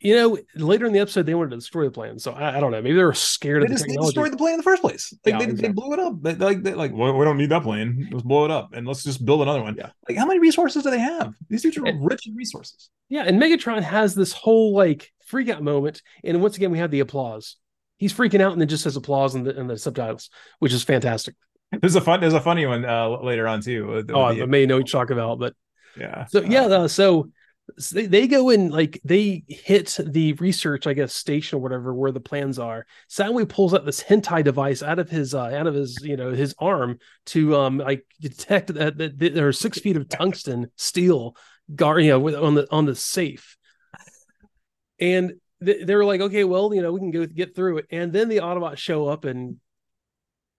You 0.00 0.14
know, 0.14 0.38
later 0.54 0.86
in 0.86 0.92
the 0.92 1.00
episode, 1.00 1.26
they 1.26 1.34
wanted 1.34 1.50
to 1.50 1.56
destroy 1.56 1.84
the 1.84 1.90
plane, 1.90 2.20
so 2.20 2.30
I, 2.32 2.58
I 2.58 2.60
don't 2.60 2.70
know. 2.70 2.80
Maybe 2.80 2.94
they 2.94 3.02
were 3.02 3.12
scared 3.14 3.62
They 3.62 3.64
of 3.64 3.68
the 3.70 3.74
just 3.74 3.84
they 3.84 3.88
technology. 3.94 4.14
destroyed 4.14 4.32
the 4.32 4.36
plane 4.36 4.52
in 4.54 4.56
the 4.58 4.62
first 4.62 4.80
place. 4.80 5.12
Like 5.26 5.32
Yeah, 5.40 5.46
they, 5.46 5.52
they 5.52 5.68
blew 5.72 5.92
it 5.92 5.98
up. 5.98 6.22
They, 6.22 6.34
like 6.36 6.62
they 6.62 6.74
like 6.74 6.92
well, 6.92 7.16
we 7.18 7.24
don't 7.24 7.36
need 7.36 7.50
that 7.50 7.64
plane. 7.64 8.08
Let's 8.12 8.22
blow 8.22 8.44
it 8.44 8.52
up 8.52 8.74
and 8.74 8.86
let's 8.86 9.02
just 9.02 9.24
build 9.24 9.42
another 9.42 9.60
one. 9.60 9.74
Yeah. 9.76 9.90
Like 10.08 10.16
how 10.16 10.26
many 10.26 10.38
resources 10.38 10.84
do 10.84 10.90
they 10.92 11.00
have? 11.00 11.34
These 11.48 11.62
dudes 11.62 11.78
are 11.78 11.86
And- 11.86 12.04
rich 12.08 12.28
in 12.28 12.36
resources. 12.36 12.90
Yeah, 13.08 13.24
and 13.26 13.42
Megatron 13.42 13.82
has 13.82 14.14
this 14.14 14.32
whole 14.32 14.72
like 14.72 15.12
freak 15.26 15.48
out 15.48 15.62
moment, 15.64 16.00
and 16.22 16.40
once 16.42 16.56
again 16.56 16.70
we 16.70 16.78
have 16.78 16.92
the 16.92 17.00
applause. 17.00 17.56
He's 17.96 18.14
freaking 18.14 18.40
out, 18.40 18.52
and 18.52 18.60
then 18.60 18.68
just 18.68 18.84
says 18.84 18.94
applause 18.94 19.34
in 19.34 19.42
the 19.42 19.58
in 19.58 19.66
the 19.66 19.76
subtitles, 19.76 20.30
which 20.60 20.72
is 20.72 20.84
fantastic. 20.84 21.34
There's 21.80 21.96
a 21.96 22.00
fun. 22.00 22.20
There's 22.20 22.34
a 22.34 22.40
funny 22.40 22.66
one 22.66 22.84
uh, 22.84 23.08
later 23.20 23.48
on 23.48 23.62
too. 23.62 23.86
with- 23.88 24.10
Oh, 24.12 24.22
I 24.22 24.34
the- 24.36 24.46
may 24.46 24.64
know 24.64 24.76
what 24.76 24.92
you're 24.92 25.00
talking 25.00 25.16
about, 25.18 25.40
but 25.40 25.54
yeah. 25.98 26.26
so 26.26 26.42
yeah, 26.42 26.66
Uh, 26.66 26.68
uh, 26.84 26.88
so, 26.88 27.30
so 27.76 27.96
they, 27.96 28.06
they 28.06 28.26
go 28.26 28.50
in 28.50 28.70
like 28.70 29.00
they 29.04 29.44
hit 29.46 29.98
the 30.02 30.32
research, 30.34 30.86
I 30.86 30.94
guess, 30.94 31.12
station 31.12 31.58
or 31.58 31.62
whatever 31.62 31.92
where 31.94 32.12
the 32.12 32.20
plans 32.20 32.58
are. 32.58 32.86
Soundwave 33.10 33.48
pulls 33.48 33.74
out 33.74 33.84
this 33.84 34.02
hentai 34.02 34.42
device 34.42 34.82
out 34.82 34.98
of 34.98 35.10
his 35.10 35.34
uh, 35.34 35.44
out 35.44 35.66
of 35.66 35.74
his 35.74 35.98
you 36.02 36.16
know 36.16 36.30
his 36.30 36.54
arm 36.58 36.98
to 37.26 37.56
um 37.56 37.78
like 37.78 38.06
detect 38.20 38.72
that, 38.74 38.96
that, 38.98 39.18
there 39.18 39.48
are 39.48 39.52
six 39.52 39.78
feet 39.78 39.96
of 39.96 40.08
tungsten 40.08 40.70
steel 40.76 41.36
guard 41.74 42.02
you 42.02 42.10
know 42.10 42.44
on 42.44 42.54
the 42.54 42.66
on 42.70 42.86
the 42.86 42.94
safe, 42.94 43.56
and 44.98 45.34
th- 45.64 45.86
they 45.86 45.94
were 45.94 46.04
like, 46.04 46.20
okay, 46.20 46.44
well, 46.44 46.72
you 46.72 46.82
know, 46.82 46.92
we 46.92 47.00
can 47.00 47.10
go 47.10 47.26
get 47.26 47.54
through 47.54 47.78
it, 47.78 47.86
and 47.90 48.12
then 48.12 48.28
the 48.28 48.38
Autobots 48.38 48.78
show 48.78 49.08
up 49.08 49.24
and 49.24 49.56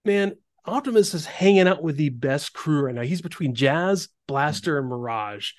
man. 0.05 0.35
Optimus 0.65 1.15
is 1.15 1.25
hanging 1.25 1.67
out 1.67 1.81
with 1.81 1.95
the 1.95 2.09
best 2.09 2.53
crew 2.53 2.81
right 2.81 2.93
now. 2.93 3.01
He's 3.01 3.21
between 3.21 3.55
Jazz, 3.55 4.09
Blaster, 4.27 4.77
and 4.77 4.87
Mirage. 4.87 5.53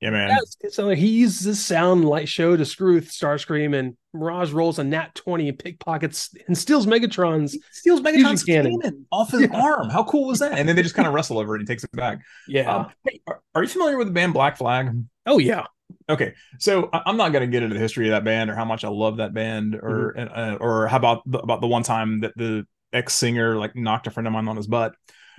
Yeah, 0.00 0.10
man. 0.10 0.28
Yes, 0.30 0.56
it's 0.60 0.76
he 0.98 1.08
uses 1.08 1.44
this 1.44 1.64
sound 1.64 2.04
light 2.04 2.28
show 2.28 2.56
to 2.56 2.64
screw 2.64 2.94
with 2.94 3.10
Starscream, 3.10 3.74
and 3.78 3.96
Mirage 4.14 4.52
rolls 4.52 4.78
a 4.78 4.84
nat 4.84 5.14
20 5.14 5.48
and 5.48 5.58
pickpockets 5.58 6.34
and 6.46 6.56
steals 6.56 6.86
Megatron's. 6.86 7.52
He 7.52 7.60
steals 7.72 8.00
Megatron's 8.00 8.44
cannon. 8.44 8.78
cannon. 8.80 9.06
off 9.12 9.30
his 9.30 9.42
Yeah. 9.42 9.48
arm. 9.60 9.88
How 9.90 10.04
cool 10.04 10.26
was 10.26 10.38
that? 10.40 10.58
And 10.58 10.68
then 10.68 10.76
they 10.76 10.82
just 10.82 10.94
kind 10.94 11.08
of 11.08 11.14
wrestle 11.14 11.38
over 11.38 11.54
it 11.54 11.60
and 11.60 11.68
he 11.68 11.72
takes 11.72 11.84
it 11.84 11.92
back. 11.92 12.20
Yeah. 12.48 12.74
Um, 12.74 12.86
hey, 13.04 13.20
are, 13.26 13.40
are 13.54 13.62
you 13.62 13.68
familiar 13.68 13.96
with 13.98 14.06
the 14.08 14.12
band 14.12 14.32
Black 14.34 14.56
Flag? 14.56 14.90
oh, 15.26 15.38
yeah. 15.38 15.64
Okay, 16.08 16.34
so 16.58 16.88
I- 16.92 17.02
I'm 17.06 17.16
not 17.16 17.32
going 17.32 17.42
to 17.42 17.50
get 17.50 17.62
into 17.62 17.74
the 17.74 17.80
history 17.80 18.08
of 18.08 18.12
that 18.12 18.24
band 18.24 18.50
or 18.50 18.54
how 18.54 18.64
much 18.64 18.84
I 18.84 18.88
love 18.88 19.18
that 19.18 19.32
band, 19.34 19.74
or 19.76 20.14
Mm-hmm. 20.16 20.54
uh, 20.54 20.56
or 20.56 20.88
how 20.88 20.96
about 20.96 21.22
the, 21.26 21.38
about 21.38 21.60
the 21.60 21.66
one 21.68 21.82
time 21.84 22.20
that 22.20 22.32
the 22.36 22.66
ex 22.92 23.14
singer 23.14 23.56
like 23.56 23.74
knocked 23.76 24.06
a 24.06 24.10
friend 24.10 24.26
of 24.26 24.32
mine 24.32 24.48
on 24.48 24.56
his 24.56 24.66
butt. 24.66 24.94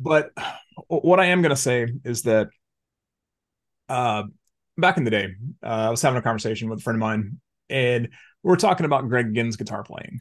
But 0.00 0.30
what 0.88 1.20
I 1.20 1.26
am 1.26 1.42
going 1.42 1.50
to 1.50 1.56
say 1.56 1.86
is 2.04 2.22
that 2.22 2.48
uh, 3.88 4.24
back 4.76 4.96
in 4.96 5.04
the 5.04 5.10
day, 5.10 5.28
uh, 5.62 5.66
I 5.66 5.90
was 5.90 6.02
having 6.02 6.18
a 6.18 6.22
conversation 6.22 6.68
with 6.68 6.80
a 6.80 6.82
friend 6.82 6.96
of 6.96 7.00
mine, 7.00 7.40
and 7.68 8.08
we 8.42 8.48
were 8.48 8.56
talking 8.56 8.86
about 8.86 9.08
Greg 9.08 9.34
Ginn's 9.34 9.56
guitar 9.56 9.82
playing. 9.82 10.20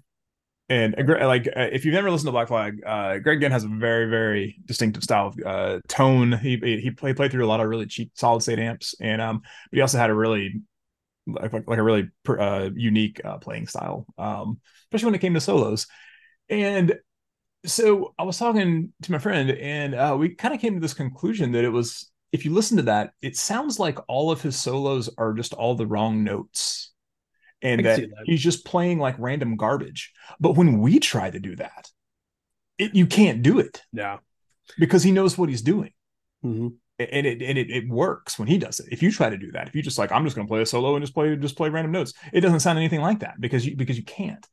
And 0.69 0.95
like, 1.08 1.47
uh, 1.47 1.67
if 1.71 1.84
you've 1.84 1.93
never 1.93 2.10
listened 2.10 2.28
to 2.28 2.32
Black 2.32 2.47
Flag, 2.47 2.82
uh, 2.86 3.17
Greg 3.19 3.41
Ginn 3.41 3.52
has 3.52 3.65
a 3.65 3.67
very, 3.67 4.10
very 4.10 4.56
distinctive 4.65 5.04
style 5.04 5.28
of 5.28 5.39
uh, 5.45 5.80
tone. 5.88 6.32
He 6.32 6.58
he 6.58 6.89
played 6.89 7.17
played 7.17 7.32
through 7.32 7.45
a 7.45 7.47
lot 7.47 7.60
of 7.60 7.67
really 7.67 7.86
cheap 7.86 8.12
solid 8.15 8.41
state 8.41 8.60
amps, 8.60 8.95
and 8.99 9.21
um, 9.21 9.41
but 9.69 9.78
he 9.78 9.82
also 9.82 9.97
had 9.97 10.10
a 10.10 10.15
really 10.15 10.62
like 11.28 11.52
like, 11.54 11.78
a 11.78 11.84
really 11.84 12.10
uh, 12.28 12.69
unique 12.76 13.21
uh, 13.26 13.38
playing 13.38 13.67
style, 13.67 14.06
um, 14.17 14.60
especially 14.86 15.08
when 15.08 15.15
it 15.15 15.21
came 15.21 15.34
to 15.34 15.41
solos. 15.41 15.86
And 16.49 16.95
so 17.65 18.13
I 18.17 18.23
was 18.23 18.38
talking 18.38 18.93
to 19.04 19.12
my 19.12 19.17
friend, 19.19 19.52
and 19.52 19.93
uh, 19.93 20.15
we 20.17 20.36
kind 20.36 20.54
of 20.54 20.62
came 20.62 20.76
to 20.76 20.80
this 20.80 20.93
conclusion 20.93 21.52
that 21.52 21.65
it 21.65 21.69
was 21.69 22.10
if 22.34 22.43
you 22.43 22.52
listen 22.52 22.78
to 22.78 22.84
that, 22.84 23.12
it 23.22 23.38
sounds 23.38 23.80
like 23.80 23.98
all 24.10 24.32
of 24.32 24.41
his 24.41 24.60
solos 24.60 25.10
are 25.17 25.34
just 25.34 25.54
all 25.54 25.76
the 25.76 25.88
wrong 25.88 26.24
notes. 26.24 26.91
And 27.62 27.86
that, 27.86 28.02
that. 28.02 28.10
he's 28.26 28.41
just 28.41 28.65
playing 28.65 29.00
like 29.00 29.15
random 29.17 29.56
garbage. 29.56 30.12
But 30.39 30.58
when 30.58 30.80
we 30.82 31.00
try 31.00 31.30
to 31.30 31.39
do 31.39 31.56
that, 31.56 31.89
it, 32.78 32.93
you 32.93 33.06
can't 33.08 33.41
do 33.41 33.60
it 33.60 33.82
Yeah. 33.93 34.17
because 34.78 35.04
he 35.04 35.12
knows 35.12 35.38
what 35.38 35.48
he's 35.48 35.62
doing. 35.62 35.93
Mhm. 36.43 36.74
And 37.00 37.26
it 37.26 37.41
and 37.41 37.58
it, 37.58 37.69
it 37.72 37.89
works 37.89 38.38
when 38.38 38.48
he 38.48 38.58
does 38.58 38.80
it. 38.80 38.88
If 38.91 39.02
you 39.02 39.12
try 39.12 39.30
to 39.30 39.38
do 39.38 39.52
that, 39.54 39.67
if 39.67 39.76
you 39.76 39.82
just 39.82 39.98
like 39.98 40.12
I'm 40.12 40.24
just 40.26 40.36
going 40.36 40.48
to 40.48 40.52
play 40.52 40.62
a 40.62 40.65
solo 40.65 40.96
and 40.96 41.04
just 41.04 41.13
play 41.13 41.36
just 41.36 41.58
play 41.58 41.69
random 41.69 41.91
notes, 41.91 42.13
it 42.32 42.41
doesn't 42.41 42.60
sound 42.60 42.78
anything 42.78 43.02
like 43.02 43.19
that 43.19 43.39
because 43.39 43.65
you 43.65 43.76
because 43.76 43.98
you 43.98 44.04
can't. 44.04 44.46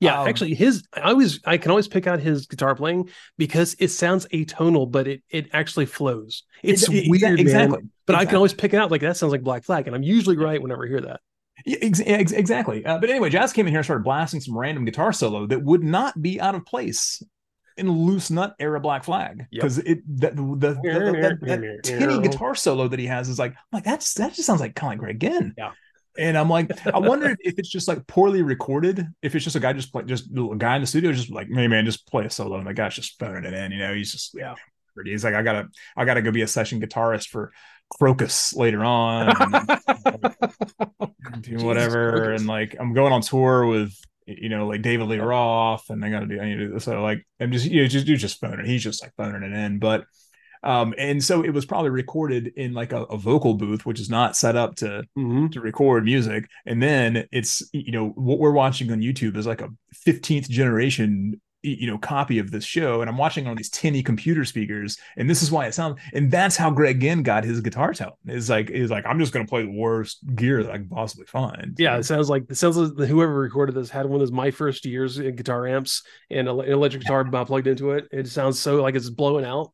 Yeah, 0.00 0.20
Um, 0.20 0.28
actually, 0.28 0.54
his 0.54 0.82
I 0.94 1.10
always 1.10 1.40
I 1.44 1.56
can 1.58 1.70
always 1.70 1.88
pick 1.88 2.06
out 2.06 2.20
his 2.20 2.46
guitar 2.46 2.74
playing 2.74 3.08
because 3.38 3.76
it 3.78 3.88
sounds 3.88 4.26
atonal, 4.32 4.90
but 4.90 5.06
it 5.08 5.22
it 5.30 5.48
actually 5.52 5.86
flows. 5.86 6.42
It's 6.62 6.88
exa- 6.88 7.08
weird, 7.08 7.40
exactly. 7.40 7.78
man. 7.78 7.90
But 8.06 8.16
I 8.16 8.24
can 8.26 8.36
always 8.36 8.52
pick 8.54 8.74
it 8.74 8.76
out 8.78 8.90
like 8.90 9.00
that 9.02 9.16
sounds 9.16 9.30
like 9.32 9.42
Black 9.42 9.64
Flag, 9.64 9.86
and 9.86 9.94
I'm 9.96 10.02
usually 10.02 10.36
right 10.36 10.60
whenever 10.60 10.84
I 10.84 10.88
hear 10.88 11.00
that. 11.02 11.20
Yeah, 11.64 11.78
ex- 11.82 12.00
ex- 12.04 12.32
exactly. 12.32 12.84
Uh, 12.84 12.98
but 12.98 13.08
anyway, 13.10 13.30
Jazz 13.30 13.52
came 13.52 13.66
in 13.66 13.72
here 13.72 13.78
and 13.78 13.86
started 13.86 14.02
blasting 14.04 14.40
some 14.40 14.58
random 14.58 14.84
guitar 14.84 15.12
solo 15.12 15.46
that 15.46 15.62
would 15.62 15.84
not 15.84 16.20
be 16.20 16.40
out 16.40 16.54
of 16.56 16.66
place 16.66 17.22
in 17.76 17.88
loose 17.90 18.30
nut 18.30 18.54
era 18.58 18.80
Black 18.80 19.04
Flag 19.04 19.46
Yep. 19.50 19.62
because 19.62 19.78
it 19.78 19.98
that 20.20 20.36
the, 20.36 20.42
the, 20.42 20.74
the- 20.74 21.18
that, 21.22 21.38
that 21.42 21.80
tinny 21.84 22.20
guitar 22.20 22.54
solo 22.54 22.88
that 22.88 22.98
he 22.98 23.06
has 23.06 23.28
is 23.28 23.38
like 23.38 23.52
I'm 23.52 23.56
like 23.72 23.84
that's 23.84 24.14
that 24.14 24.34
just 24.34 24.46
sounds 24.46 24.60
like 24.60 24.74
kind 24.74 24.92
of 24.94 24.98
like 24.98 25.18
Greg 25.18 25.20
Ginn. 25.20 25.54
Yeah. 25.56 25.70
And 26.18 26.36
I'm 26.38 26.48
like, 26.48 26.70
I 26.86 26.98
wonder 27.00 27.36
if, 27.40 27.58
it's 27.58 27.68
just 27.68 27.88
like 27.88 28.06
poorly 28.06 28.42
recorded. 28.42 29.06
If 29.22 29.34
it's 29.34 29.44
just 29.44 29.56
a 29.56 29.60
guy 29.60 29.72
just 29.72 29.92
play, 29.92 30.04
just 30.04 30.26
a 30.36 30.54
guy 30.56 30.76
in 30.76 30.80
the 30.82 30.86
studio, 30.86 31.12
just 31.12 31.30
like, 31.30 31.48
hey 31.52 31.68
man, 31.68 31.84
just 31.84 32.06
play 32.08 32.24
a 32.24 32.30
solo, 32.30 32.58
and 32.58 32.66
the 32.66 32.74
guy's 32.74 32.94
just 32.94 33.18
phoning 33.18 33.44
it 33.44 33.54
in. 33.54 33.72
You 33.72 33.78
know, 33.78 33.94
he's 33.94 34.12
just 34.12 34.34
yeah. 34.34 34.54
He's 35.04 35.24
like, 35.24 35.34
I 35.34 35.42
gotta, 35.42 35.68
I 35.96 36.04
gotta 36.04 36.22
go 36.22 36.30
be 36.30 36.42
a 36.42 36.46
session 36.46 36.80
guitarist 36.80 37.28
for 37.28 37.52
Krokus 38.00 38.54
later 38.56 38.84
on. 38.84 39.34
and- 39.40 39.80
do 41.42 41.56
whatever 41.64 42.26
Christ. 42.26 42.40
and 42.40 42.48
like 42.48 42.76
i'm 42.78 42.94
going 42.94 43.12
on 43.12 43.20
tour 43.20 43.66
with 43.66 43.92
you 44.26 44.48
know 44.48 44.66
like 44.66 44.82
david 44.82 45.08
lee 45.08 45.18
roth 45.18 45.90
and 45.90 46.04
i 46.04 46.10
gotta 46.10 46.26
do 46.26 46.40
i 46.40 46.44
need 46.44 46.56
to 46.56 46.66
do 46.68 46.72
this 46.74 46.84
so 46.84 47.02
like 47.02 47.26
i'm 47.40 47.52
just 47.52 47.66
you 47.66 47.82
know 47.82 47.88
just 47.88 48.06
you 48.06 48.16
just 48.16 48.40
phoning 48.40 48.64
he's 48.66 48.82
just 48.82 49.02
like 49.02 49.12
phoning 49.16 49.42
it 49.42 49.54
in 49.54 49.78
but 49.78 50.04
um 50.64 50.94
and 50.98 51.22
so 51.22 51.42
it 51.44 51.50
was 51.50 51.64
probably 51.64 51.90
recorded 51.90 52.48
in 52.56 52.72
like 52.74 52.92
a, 52.92 53.02
a 53.04 53.16
vocal 53.16 53.54
booth 53.54 53.86
which 53.86 54.00
is 54.00 54.10
not 54.10 54.36
set 54.36 54.56
up 54.56 54.74
to 54.76 55.04
Mhm. 55.16 55.52
to 55.52 55.60
record 55.60 56.04
music. 56.04 56.48
And 56.66 56.82
then 56.82 57.26
it's 57.32 57.62
you 57.72 57.92
know 57.92 58.08
what 58.10 58.38
we're 58.38 58.50
watching 58.52 58.90
on 58.90 59.00
youtube 59.00 59.36
is 59.36 59.46
like 59.46 59.60
a 59.60 59.68
15th 60.06 60.48
generation 60.48 61.40
you 61.66 61.86
know 61.86 61.96
copy 61.96 62.38
of 62.38 62.50
this 62.50 62.64
show. 62.64 63.00
And 63.00 63.08
i'm 63.08 63.16
watching 63.16 63.46
on 63.46 63.56
these 63.56 63.70
tinny 63.70 64.02
computer 64.02 64.44
speakers 64.44 64.98
and 65.16 65.30
this 65.30 65.42
is 65.42 65.50
why 65.50 65.64
it 65.66 65.72
sounds 65.72 65.98
and 66.12 66.30
that's 66.30 66.56
how 66.58 66.70
greg 66.70 67.00
ginn 67.00 67.22
got 67.22 67.42
his 67.44 67.60
guitar 67.62 67.94
tone. 67.94 68.12
Is 68.26 68.50
like 68.50 68.68
is 68.70 68.90
like 68.90 69.06
i'm 69.06 69.18
just 69.18 69.32
going 69.32 69.46
to 69.46 69.48
play 69.50 69.62
the 69.62 69.70
worst 69.70 70.18
gear 70.34 70.62
that 70.62 70.72
i 70.72 70.76
can 70.76 70.88
possibly 70.88 71.24
find. 71.26 71.74
Yeah, 71.78 71.96
it 71.96 72.02
sounds 72.04 72.28
like 72.28 72.44
it 72.50 72.56
sounds 72.56 72.76
like 72.76 73.08
whoever 73.08 73.34
recorded 73.34 73.74
this 73.76 73.88
had 73.90 74.04
one 74.06 74.16
of 74.16 74.20
those 74.20 74.32
my 74.32 74.50
first 74.50 74.84
years 74.84 75.18
in 75.18 75.36
guitar 75.36 75.66
amps 75.66 76.02
and 76.30 76.48
an 76.48 76.60
electric 76.60 77.02
guitar 77.04 77.24
plugged 77.46 77.66
into 77.66 77.92
it. 77.92 78.08
It 78.12 78.28
sounds 78.28 78.58
so 78.58 78.82
like 78.82 78.94
it's 78.94 79.08
blowing 79.08 79.46
out, 79.46 79.72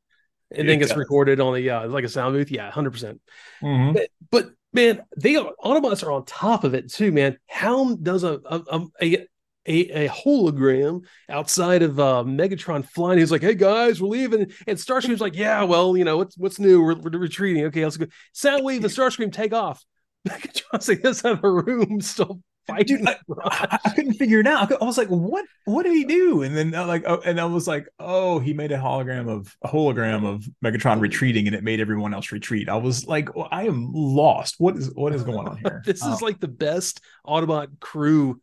and 0.51 0.69
then 0.69 0.79
gets 0.79 0.97
recorded 0.97 1.41
on 1.41 1.55
the 1.55 1.71
uh, 1.71 1.89
like 1.89 2.05
a 2.05 2.09
sound 2.09 2.35
booth. 2.35 2.51
Yeah, 2.51 2.71
hundred 2.71 2.93
percent. 2.93 3.21
Mhm. 3.63 3.95
But, 3.95 4.09
but 4.31 4.51
man, 4.73 5.03
they 5.17 5.37
are 5.37 5.53
Autobots 5.63 6.05
are 6.05 6.13
on 6.13 6.25
top 6.25 6.65
of 6.65 6.75
it 6.75 6.91
too, 6.91 7.13
man. 7.13 7.39
Helm 7.47 8.03
does 8.03 8.25
a 8.25 8.41
a 8.45 8.81
a, 9.03 9.27
a, 9.67 10.07
a 10.07 10.09
hologram 10.09 11.05
outside 11.29 11.83
of 11.83 12.01
uh, 12.01 12.25
Megatron 12.27 12.85
flying. 12.85 13.19
He's 13.19 13.31
like, 13.31 13.43
"Hey 13.43 13.55
guys, 13.55 14.01
we're 14.01 14.09
leaving," 14.09 14.51
and 14.67 14.79
Starscream's 14.79 15.21
like, 15.21 15.37
"Yeah, 15.37 15.63
well, 15.65 15.97
you 15.97 16.05
know 16.05 16.17
what's 16.17 16.37
what's 16.37 16.59
new? 16.59 16.83
We're, 16.83 16.97
we're 16.97 17.19
retreating. 17.19 17.65
Okay, 17.67 17.85
let's 17.85 17.97
go." 17.97 18.07
Soundwave 18.35 18.77
and 18.77 18.85
Starscream 18.87 19.33
take 19.33 19.53
off. 19.53 19.85
Megatron's 20.29 20.89
like 20.89 21.01
inside 21.01 21.41
the 21.41 21.49
room, 21.49 22.01
still. 22.01 22.41
Dude, 22.87 23.07
I, 23.09 23.17
I, 23.45 23.79
I 23.85 23.91
couldn't 23.91 24.15
figure 24.15 24.39
it 24.41 24.47
out. 24.47 24.71
I 24.81 24.85
was 24.85 24.97
like, 24.97 25.09
"What? 25.09 25.45
What 25.65 25.83
did 25.85 25.93
he 25.95 26.05
do?" 26.05 26.43
And 26.43 26.57
then 26.57 26.75
uh, 26.75 26.87
like, 26.87 27.03
oh, 27.07 27.21
and 27.25 27.41
I 27.41 27.45
was 27.47 27.67
like, 27.67 27.89
"Oh, 27.99 28.39
he 28.39 28.53
made 28.53 28.71
a 28.71 28.79
hologram 28.79 29.29
of 29.29 29.57
a 29.63 29.69
hologram 29.69 30.25
of 30.25 30.47
Megatron 30.65 31.01
retreating, 31.01 31.47
and 31.47 31.57
it 31.57 31.65
made 31.65 31.81
everyone 31.81 32.15
else 32.15 32.31
retreat." 32.31 32.69
I 32.69 32.77
was 32.77 33.07
like, 33.07 33.35
well, 33.35 33.49
"I 33.51 33.67
am 33.67 33.91
lost. 33.93 34.57
What 34.59 34.77
is 34.77 34.93
what 34.95 35.13
is 35.15 35.25
going 35.25 35.49
on 35.49 35.57
here?" 35.59 35.83
this 35.87 36.03
Um, 36.03 36.13
is 36.13 36.23
like 36.23 36.39
the 36.39 36.49
best 36.49 37.01
Autobot 37.27 37.81
crew 37.81 38.41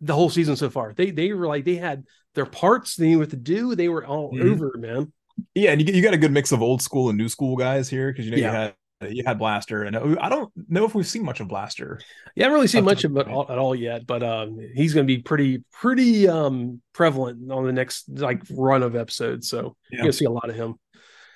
the 0.00 0.14
whole 0.14 0.30
season 0.30 0.54
so 0.54 0.70
far. 0.70 0.94
They 0.94 1.10
they 1.10 1.32
were 1.32 1.48
like 1.48 1.64
they 1.64 1.76
had 1.76 2.04
their 2.36 2.46
parts 2.46 2.94
they 2.94 3.08
knew 3.08 3.18
what 3.18 3.30
to 3.30 3.36
do. 3.36 3.74
They 3.74 3.88
were 3.88 4.06
all 4.06 4.32
Mhm. 4.32 4.52
over, 4.52 4.72
man. 4.78 5.12
yeah, 5.54 5.72
and 5.72 5.80
you, 5.86 5.92
you 5.92 6.02
got 6.02 6.14
a 6.14 6.18
good 6.18 6.30
mix 6.32 6.52
of 6.52 6.62
old 6.62 6.80
school 6.82 7.08
and 7.08 7.18
new 7.18 7.28
school 7.28 7.56
guys 7.56 7.88
here 7.88 8.12
because 8.12 8.24
you 8.26 8.30
know 8.30 8.36
Yeah. 8.36 8.50
you 8.52 8.56
had 8.56 8.74
you 9.08 9.22
had 9.24 9.38
Blaster, 9.38 9.84
and 9.84 9.94
uh, 9.94 10.16
I 10.20 10.28
don't 10.28 10.50
know 10.68 10.84
if 10.84 10.94
we've 10.94 11.06
seen 11.06 11.24
much 11.24 11.40
of 11.40 11.48
Blaster. 11.48 12.00
You 12.34 12.42
haven't 12.42 12.54
really 12.54 12.66
seen 12.66 12.84
much 12.84 13.04
of 13.04 13.16
it 13.16 13.28
all, 13.28 13.46
at 13.50 13.58
all 13.58 13.74
yet, 13.74 14.06
but 14.06 14.22
um, 14.22 14.58
he's 14.74 14.92
going 14.94 15.06
to 15.06 15.16
be 15.16 15.22
pretty 15.22 15.62
pretty 15.72 16.28
um 16.28 16.80
prevalent 16.92 17.50
on 17.52 17.64
the 17.64 17.72
next 17.72 18.08
like 18.08 18.42
run 18.50 18.82
of 18.82 18.96
episodes. 18.96 19.48
So 19.48 19.76
Yeah. 19.90 19.98
you're 19.98 20.02
going 20.02 20.12
to 20.12 20.18
see 20.18 20.24
a 20.24 20.30
lot 20.30 20.50
of 20.50 20.56
him. 20.56 20.74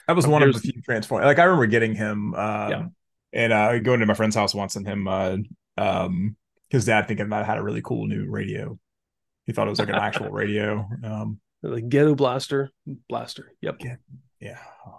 That 0.09 0.17
was 0.17 0.27
Oh, 0.27 0.31
one 0.31 0.43
of 0.43 0.53
the 0.53 0.59
few 0.59 0.83
transform. 0.83 1.23
Like 1.23 1.39
I 1.39 1.45
remember 1.45 1.67
getting 1.67 1.95
him, 1.95 2.35
um, 2.35 2.71
Yeah. 2.71 2.87
and 3.33 3.53
uh, 3.53 3.79
going 3.79 4.01
to 4.01 4.07
my 4.07 4.15
friend's 4.15 4.35
house 4.35 4.55
once, 4.55 4.75
and 4.75 4.87
him, 4.87 5.07
uh, 5.07 5.37
um, 5.79 6.37
his 6.71 6.85
dad 6.87 7.07
thinking 7.07 7.29
that 7.29 7.47
had 7.47 7.59
a 7.59 7.63
really 7.63 7.83
cool 7.83 8.07
new 8.07 8.29
radio. 8.29 8.77
He 9.47 9.53
thought 9.53 9.67
it 9.69 9.71
was 9.71 9.79
like 9.79 9.89
an 9.89 9.95
actual 9.95 10.31
radio. 10.31 10.89
Um, 11.05 11.39
The 11.63 11.81
Ghetto 11.81 12.17
Blaster, 12.17 12.71
Blaster. 13.09 13.53
Yep. 13.61 13.77
yeah, 13.81 13.97
Yeah, 14.43 14.59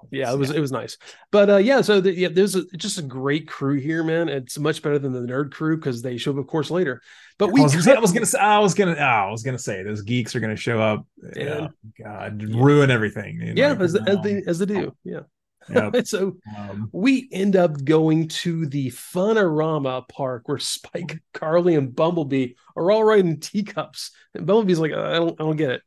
yeah 0.09 0.31
it 0.31 0.39
was 0.39 0.51
it 0.51 0.61
was 0.61 0.71
nice, 0.71 0.97
but 1.29 1.49
uh, 1.49 1.57
yeah. 1.57 1.81
So 1.81 1.99
the, 1.99 2.13
yeah, 2.13 2.29
there's 2.31 2.55
a, 2.55 2.63
just 2.77 2.97
a 2.97 3.01
great 3.01 3.45
crew 3.45 3.77
here, 3.77 4.03
man. 4.03 4.29
It's 4.29 4.57
much 4.57 4.81
better 4.81 4.97
than 4.97 5.11
the 5.11 5.19
nerd 5.19 5.51
crew 5.51 5.75
because 5.75 6.01
they 6.01 6.17
show 6.17 6.31
up, 6.31 6.37
of 6.37 6.47
course, 6.47 6.71
later. 6.71 7.01
But 7.37 7.51
we 7.51 7.59
I 7.59 7.63
was, 7.63 7.87
I 7.87 7.99
was 7.99 8.11
gonna 8.13 8.25
say, 8.25 8.39
I 8.39 8.59
was 8.59 8.73
gonna, 8.73 8.93
I 8.93 9.29
was 9.29 9.43
gonna 9.43 9.59
say, 9.59 9.83
those 9.83 10.01
geeks 10.01 10.33
are 10.33 10.39
gonna 10.39 10.55
show 10.55 10.79
up. 10.81 11.05
Yeah. 11.35 11.67
Yeah, 11.99 12.03
God, 12.05 12.41
ruin 12.41 12.89
everything. 12.89 13.41
you 13.41 13.53
yeah, 13.57 13.75
as, 13.77 13.95
as 13.95 14.17
they 14.23 14.43
as 14.47 14.59
they 14.59 14.65
do. 14.65 14.95
Yeah. 15.03 15.21
Yep. 15.69 15.95
so 16.07 16.37
Um, 16.57 16.89
we 16.91 17.27
end 17.31 17.55
up 17.55 17.83
going 17.83 18.27
to 18.29 18.65
the 18.65 18.91
Funorama 18.91 20.07
park 20.07 20.47
where 20.47 20.59
Spike, 20.59 21.21
Carly, 21.33 21.75
and 21.75 21.95
Bumblebee 21.95 22.53
are 22.75 22.91
all 22.91 23.03
riding 23.03 23.39
teacups. 23.39 24.11
And 24.33 24.45
Bumblebee's 24.45 24.79
like, 24.79 24.93
I 24.93 25.13
don't, 25.13 25.39
I 25.39 25.43
don't 25.43 25.57
get 25.57 25.71
it. 25.71 25.81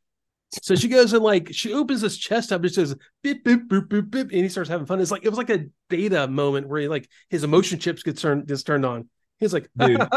So 0.62 0.74
she 0.74 0.88
goes 0.88 1.12
and 1.12 1.22
like 1.22 1.48
she 1.52 1.72
opens 1.72 2.00
this 2.00 2.16
chest 2.16 2.52
up 2.52 2.62
and 2.62 2.72
says 2.72 2.94
beep 3.22 3.44
beep 3.44 3.68
boop 3.68 3.88
boop 3.88 4.10
beep, 4.10 4.30
and 4.30 4.42
he 4.42 4.48
starts 4.48 4.70
having 4.70 4.86
fun. 4.86 5.00
It's 5.00 5.10
like 5.10 5.24
it 5.24 5.28
was 5.28 5.38
like 5.38 5.50
a 5.50 5.66
data 5.90 6.28
moment 6.28 6.68
where 6.68 6.80
he 6.80 6.88
like 6.88 7.08
his 7.28 7.44
emotion 7.44 7.78
chips 7.78 8.02
get 8.02 8.16
turned 8.18 8.46
gets 8.46 8.62
turned 8.62 8.86
on. 8.86 9.08
He's 9.38 9.52
like, 9.52 9.68
Dude, 9.76 10.08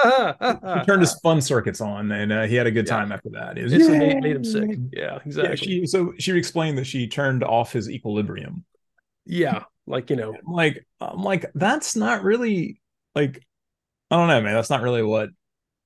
he 0.71 0.81
turned 0.81 1.01
his 1.01 1.13
fun 1.21 1.41
circuits 1.41 1.81
on, 1.81 2.11
and 2.11 2.31
uh, 2.31 2.43
he 2.43 2.55
had 2.55 2.67
a 2.67 2.71
good 2.71 2.85
Yeah. 2.85 2.93
time 2.95 3.11
after 3.11 3.29
that. 3.31 3.57
It 3.57 3.63
was, 3.63 3.73
It's 3.73 3.89
made, 3.89 4.19
made 4.19 4.35
him 4.35 4.43
sick. 4.43 4.79
Yeah, 4.91 5.19
Yeah, 5.41 5.51
exactly. 5.55 5.57
she 5.57 5.85
so 5.87 6.13
she 6.19 6.37
explained 6.37 6.77
that 6.77 6.85
she 6.85 7.07
turned 7.07 7.43
off 7.43 7.73
his 7.73 7.89
equilibrium. 7.89 8.65
Yeah, 9.25 9.63
like 9.85 10.09
you 10.09 10.15
know, 10.15 10.39
I'm 10.45 10.53
like 10.53 10.85
I'm 10.99 11.23
like 11.23 11.45
that's 11.53 11.95
not 11.95 12.23
really 12.23 12.81
like 13.15 13.43
I 14.11 14.17
don't 14.17 14.27
know, 14.27 14.41
man. 14.41 14.55
That's 14.55 14.69
not 14.69 14.81
really 14.81 15.03
what 15.03 15.29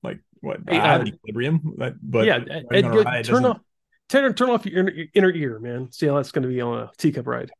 like 0.02 0.20
what 0.40 0.60
Hey, 0.68 0.78
I 0.78 0.88
have 0.92 1.02
uh, 1.02 1.06
equilibrium, 1.06 1.60
but 1.76 1.94
but 2.02 2.26
yeah. 2.26 2.36
Ed, 2.50 2.66
on 2.84 2.84
a 2.84 2.96
Ed, 3.00 3.04
ride 3.04 3.24
turn 3.24 3.44
off, 3.44 3.60
turn 4.08 4.32
turn 4.34 4.50
off 4.50 4.66
your 4.66 4.80
inner, 4.80 4.92
inner 5.14 5.30
ear, 5.30 5.58
man. 5.60 5.90
See 5.92 6.06
how 6.06 6.16
that's 6.16 6.30
going 6.32 6.42
to 6.42 6.48
be 6.48 6.60
on 6.60 6.78
a 6.82 6.90
teacup 6.98 7.26
ride. 7.26 7.50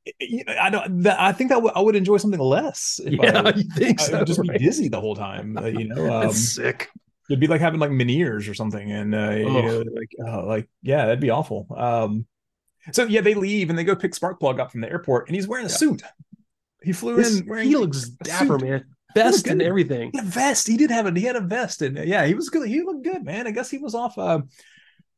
I 0.48 0.70
don't. 0.70 1.02
That, 1.02 1.20
I 1.20 1.32
think 1.32 1.48
that 1.50 1.56
w- 1.56 1.72
I 1.74 1.80
would 1.80 1.96
enjoy 1.96 2.16
something 2.18 2.40
less. 2.40 3.00
If 3.04 3.14
Yeah, 3.14 3.42
I, 3.44 3.48
you 3.56 3.64
think 3.76 4.00
I 4.00 4.04
so? 4.04 4.18
would 4.18 4.26
just 4.26 4.38
right? 4.40 4.58
be 4.58 4.58
dizzy 4.64 4.88
the 4.88 5.00
whole 5.00 5.16
time. 5.16 5.56
uh, 5.56 5.66
you 5.66 5.84
know, 5.88 6.04
um, 6.14 6.26
That's 6.26 6.54
sick. 6.54 6.88
it'd 7.28 7.40
be 7.40 7.46
like 7.46 7.60
having 7.60 7.80
like 7.80 7.90
Meniere's 7.90 8.48
or 8.48 8.54
something, 8.54 8.90
and 8.92 9.14
uh, 9.14 9.30
you 9.30 9.44
know, 9.44 9.84
like 9.94 10.10
oh, 10.26 10.46
like 10.46 10.68
yeah, 10.82 11.06
that'd 11.06 11.20
be 11.20 11.30
awful. 11.30 11.66
Um, 11.76 12.26
so 12.92 13.04
yeah, 13.04 13.22
they 13.22 13.34
leave 13.34 13.70
and 13.70 13.78
they 13.78 13.84
go 13.84 13.96
pick 13.96 14.12
Sparkplug 14.12 14.60
up 14.60 14.70
from 14.72 14.80
the 14.82 14.90
airport, 14.90 15.28
and 15.28 15.34
he's 15.34 15.48
wearing 15.48 15.66
a 15.66 15.68
Yeah. 15.70 15.74
suit. 15.76 16.02
He 16.82 16.92
flew 16.92 17.16
This- 17.16 17.40
in 17.40 17.46
wearing 17.46 17.66
he 17.68 17.76
looks 17.76 18.08
dapper, 18.10 18.58
suit. 18.58 18.62
man. 18.62 18.84
Best 19.14 19.46
and 19.46 19.62
everything. 19.62 20.10
He 20.12 20.18
a 20.18 20.22
vest. 20.22 20.66
He 20.66 20.76
did 20.76 20.90
have 20.90 21.06
a 21.06 21.12
he 21.18 21.24
had 21.24 21.36
a 21.36 21.40
vest, 21.40 21.82
and 21.82 21.96
uh, 21.98 22.02
yeah, 22.02 22.26
he 22.26 22.34
was 22.34 22.50
good. 22.50 22.68
He 22.68 22.82
looked 22.82 23.04
good, 23.04 23.24
man. 23.24 23.46
I 23.46 23.52
guess 23.52 23.70
he 23.70 23.78
was 23.78 23.94
off. 23.94 24.18
Uh, 24.18 24.40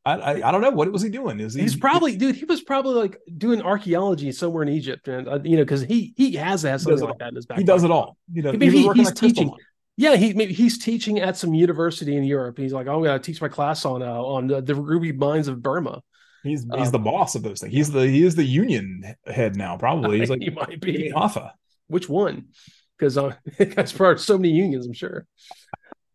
I, 0.05 0.13
I 0.13 0.47
I 0.47 0.51
don't 0.51 0.61
know 0.61 0.71
what 0.71 0.91
was 0.91 1.01
he 1.01 1.09
doing. 1.09 1.39
Is 1.39 1.53
he, 1.53 1.61
He's 1.61 1.75
probably, 1.75 2.15
dude. 2.15 2.35
He 2.35 2.45
was 2.45 2.61
probably 2.61 2.95
like 2.95 3.19
doing 3.37 3.61
archaeology 3.61 4.31
somewhere 4.31 4.63
in 4.63 4.69
Egypt, 4.69 5.07
and 5.07 5.27
uh, 5.27 5.39
you 5.43 5.57
know, 5.57 5.63
because 5.63 5.81
he 5.81 6.13
he 6.15 6.33
has 6.35 6.61
to 6.61 6.69
have 6.69 6.81
something 6.81 7.01
like 7.01 7.09
all. 7.11 7.17
that 7.19 7.29
in 7.29 7.35
his 7.35 7.45
back. 7.45 7.57
he 7.57 7.63
does 7.63 7.83
it 7.83 7.91
all. 7.91 8.17
He 8.33 8.41
does. 8.41 8.53
Maybe 8.53 8.69
he 8.77 8.83
he- 8.83 8.93
he's 8.93 9.11
teaching. 9.11 9.51
Yeah, 9.99 10.15
he 10.15 10.33
maybe 10.33 10.53
he's 10.53 10.77
teaching 10.77 11.19
at 11.19 11.37
some 11.37 11.53
university 11.55 12.15
in 12.15 12.23
Europe. 12.23 12.57
He's 12.57 12.71
like, 12.71 12.87
I'm 12.87 13.01
going 13.01 13.19
to 13.19 13.19
teach 13.19 13.41
my 13.41 13.47
class 13.49 13.83
on 13.83 14.03
uh, 14.03 14.13
on 14.21 14.47
the, 14.47 14.61
the 14.61 14.75
ruby 14.75 15.11
mines 15.11 15.47
of 15.47 15.61
Burma. 15.61 16.01
He's 16.43 16.61
he's 16.71 16.87
Um, 16.87 16.91
the 16.91 16.99
boss 16.99 17.33
of 17.35 17.41
those 17.43 17.61
things. 17.61 17.73
He's 17.73 17.91
the 17.91 18.07
he 18.07 18.23
is 18.23 18.35
the 18.35 18.43
union 18.43 19.15
head 19.25 19.55
now. 19.55 19.75
Probably 19.75 20.19
he's 20.19 20.29
like 20.33 20.41
he 20.41 20.51
might 20.51 20.79
be. 20.79 21.11
Alpha. 21.15 21.53
Which 21.87 22.07
one? 22.07 22.49
Because 22.97 23.17
uh, 23.17 23.33
that's 23.57 23.91
part 23.91 24.17
of 24.17 24.21
so 24.21 24.37
many 24.37 24.53
unions, 24.53 24.85
I'm 24.85 24.93
sure. 24.93 25.25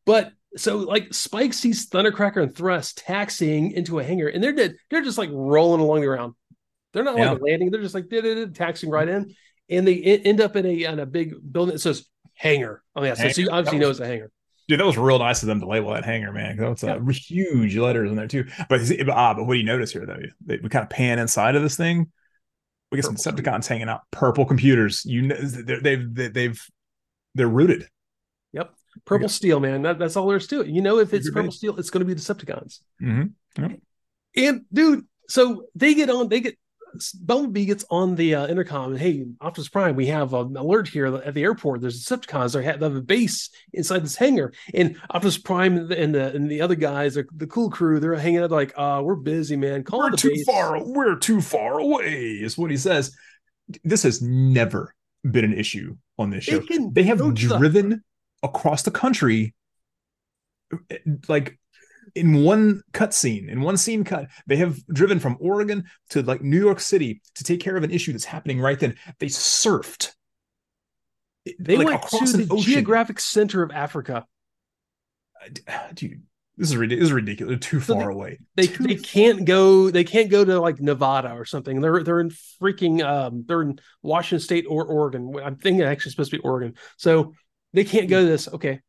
But 0.06 0.32
so 0.56 0.78
like 0.78 1.12
Spike 1.14 1.52
sees 1.52 1.88
Thundercracker 1.88 2.42
and 2.42 2.54
Thrust 2.54 2.98
taxiing 2.98 3.72
into 3.72 3.98
a 3.98 4.04
hangar, 4.04 4.28
and 4.28 4.42
they're 4.42 4.52
dead. 4.52 4.74
They're 4.90 5.02
just 5.02 5.18
like 5.18 5.30
rolling 5.32 5.80
along 5.80 6.00
the 6.00 6.06
ground. 6.06 6.34
They're 6.92 7.04
not 7.04 7.16
Yeah. 7.16 7.32
like 7.32 7.42
landing. 7.42 7.70
They're 7.70 7.82
just 7.82 7.94
like 7.94 8.10
taxiing 8.54 8.92
right 8.92 9.08
in, 9.08 9.34
and 9.68 9.86
they 9.86 9.96
end 10.02 10.40
up 10.40 10.56
in 10.56 10.66
a 10.66 10.84
in 10.84 10.98
a 10.98 11.06
big 11.06 11.34
building 11.52 11.74
that 11.74 11.78
says 11.80 12.06
hangar 12.34 12.82
on 12.94 13.02
the 13.02 13.10
outside. 13.10 13.34
So 13.34 13.40
you 13.42 13.50
obviously 13.50 13.78
know 13.78 13.90
it's 13.90 14.00
a 14.00 14.06
hangar. 14.06 14.30
Dude, 14.68 14.78
that 14.78 14.86
was 14.86 14.96
real 14.96 15.18
nice 15.18 15.42
of 15.42 15.48
them 15.48 15.60
to 15.60 15.66
label 15.66 15.92
that 15.92 16.04
hangar, 16.04 16.32
man. 16.32 16.56
That's 16.56 16.84
uh, 16.84 16.98
huge 17.10 17.76
letters 17.76 18.10
in 18.10 18.16
there 18.16 18.28
too. 18.28 18.44
But 18.68 18.80
ah, 19.10 19.34
but 19.34 19.44
what 19.44 19.54
do 19.54 19.58
you 19.58 19.66
notice 19.66 19.92
here 19.92 20.06
though? 20.06 20.20
They, 20.44 20.58
we 20.58 20.68
kind 20.68 20.84
of 20.84 20.90
pan 20.90 21.18
inside 21.18 21.56
of 21.56 21.62
this 21.62 21.76
thing. 21.76 22.10
We 22.90 22.96
get 22.98 23.04
some 23.04 23.16
Purple 23.16 23.32
Decepticons 23.42 23.66
hanging 23.66 23.88
out. 23.88 24.02
Purple 24.10 24.44
computers. 24.44 25.04
You 25.04 25.22
know, 25.22 25.36
they're, 25.36 25.80
they've 25.80 26.14
they've 26.14 26.66
they're 27.34 27.48
rooted. 27.48 27.88
Yep. 28.94 29.04
Purple 29.04 29.28
steel, 29.28 29.60
man. 29.60 29.82
That, 29.82 29.98
that's 29.98 30.16
all 30.16 30.26
there 30.28 30.36
is 30.36 30.46
to 30.48 30.60
it. 30.60 30.68
You 30.68 30.82
know, 30.82 30.98
if 30.98 31.14
it's 31.14 31.30
purple 31.30 31.50
steel, 31.50 31.78
it's 31.78 31.90
going 31.90 32.06
to 32.06 32.14
be 32.14 32.18
Decepticons. 32.18 32.80
Mm-hmm. 33.02 33.74
And 34.36 34.62
dude, 34.72 35.06
so 35.28 35.66
they 35.74 35.94
get 35.94 36.10
on, 36.10 36.28
they 36.28 36.40
get 36.40 36.56
Bumblebee 37.14 37.64
gets 37.64 37.84
on 37.90 38.16
the 38.16 38.34
uh, 38.34 38.46
intercom 38.46 38.92
and 38.92 39.00
hey, 39.00 39.24
Optimus 39.40 39.68
Prime, 39.68 39.96
we 39.96 40.06
have 40.06 40.34
an 40.34 40.56
alert 40.56 40.88
here 40.88 41.06
at 41.06 41.34
the 41.34 41.42
airport. 41.42 41.80
There's 41.80 42.04
Decepticons. 42.04 42.52
They 42.52 42.64
have 42.64 42.82
a 42.82 43.00
base 43.00 43.50
inside 43.72 44.04
this 44.04 44.16
hangar, 44.16 44.52
and 44.74 44.96
Optimus 45.10 45.38
Prime 45.38 45.76
and 45.78 45.88
the 45.88 46.02
and 46.02 46.14
the, 46.14 46.34
and 46.34 46.50
the 46.50 46.60
other 46.60 46.74
guys, 46.74 47.16
are, 47.16 47.26
the 47.34 47.46
cool 47.46 47.70
crew, 47.70 48.00
they're 48.00 48.14
hanging 48.14 48.42
out 48.42 48.50
like, 48.50 48.72
uh, 48.76 49.00
we're 49.02 49.14
busy, 49.14 49.56
man. 49.56 49.84
Call 49.84 50.00
We're 50.00 50.10
too 50.10 50.30
base. 50.30 50.44
far. 50.44 50.84
We're 50.84 51.16
too 51.16 51.40
far 51.40 51.78
away. 51.78 52.32
Is 52.42 52.58
what 52.58 52.70
he 52.70 52.76
says. 52.76 53.16
This 53.84 54.02
has 54.02 54.20
never 54.20 54.94
been 55.24 55.44
an 55.44 55.54
issue 55.54 55.96
on 56.18 56.30
this 56.30 56.46
They 56.46 56.60
show. 56.60 56.90
They 56.92 57.04
have 57.04 57.34
driven 57.34 58.04
across 58.42 58.82
the 58.82 58.90
country, 58.90 59.54
like 61.28 61.58
in 62.14 62.42
one 62.42 62.82
cut 62.92 63.14
scene, 63.14 63.48
in 63.48 63.60
one 63.60 63.76
scene 63.76 64.04
cut. 64.04 64.26
They 64.46 64.56
have 64.56 64.84
driven 64.86 65.18
from 65.18 65.36
Oregon 65.40 65.84
to 66.10 66.22
like 66.22 66.42
New 66.42 66.60
York 66.60 66.80
City 66.80 67.22
to 67.36 67.44
take 67.44 67.60
care 67.60 67.76
of 67.76 67.84
an 67.84 67.90
issue 67.90 68.12
that's 68.12 68.24
happening 68.24 68.60
right 68.60 68.78
then. 68.78 68.96
They 69.18 69.26
surfed. 69.26 70.12
They 71.58 71.76
like, 71.76 71.86
went 71.86 72.00
to 72.00 72.06
across 72.06 72.34
an 72.34 72.46
the 72.46 72.54
ocean. 72.54 72.72
geographic 72.72 73.18
center 73.18 73.62
of 73.62 73.70
Africa. 73.70 74.26
Dude, 75.94 76.22
this 76.56 76.68
is 76.68 76.76
ridiculous. 76.76 77.00
This 77.00 77.08
is 77.08 77.12
ridiculous. 77.12 77.50
They're 77.50 77.58
too 77.58 77.80
So 77.80 77.94
far 77.94 78.10
away. 78.10 78.38
They 78.54 78.66
Too 78.66 78.84
they 78.84 78.94
can't 78.94 79.44
go. 79.44 79.90
They 79.90 80.04
can't 80.04 80.30
go 80.30 80.44
to 80.44 80.60
like 80.60 80.80
Nevada 80.80 81.32
or 81.32 81.44
something. 81.44 81.80
They're 81.80 82.02
they're 82.04 82.20
in 82.20 82.30
freaking 82.30 83.02
um 83.02 83.44
they're 83.46 83.62
in 83.62 83.80
Washington 84.02 84.38
State 84.38 84.66
or 84.68 84.84
Oregon. 84.84 85.34
I'm 85.42 85.56
thinking 85.56 85.82
actually 85.82 86.12
supposed 86.12 86.30
to 86.30 86.38
be 86.38 86.42
Oregon. 86.42 86.74
So 86.96 87.34
they 87.72 87.84
can't 87.84 88.08
go 88.08 88.20
to 88.22 88.26
this. 88.28 88.48
Okay, 88.48 88.80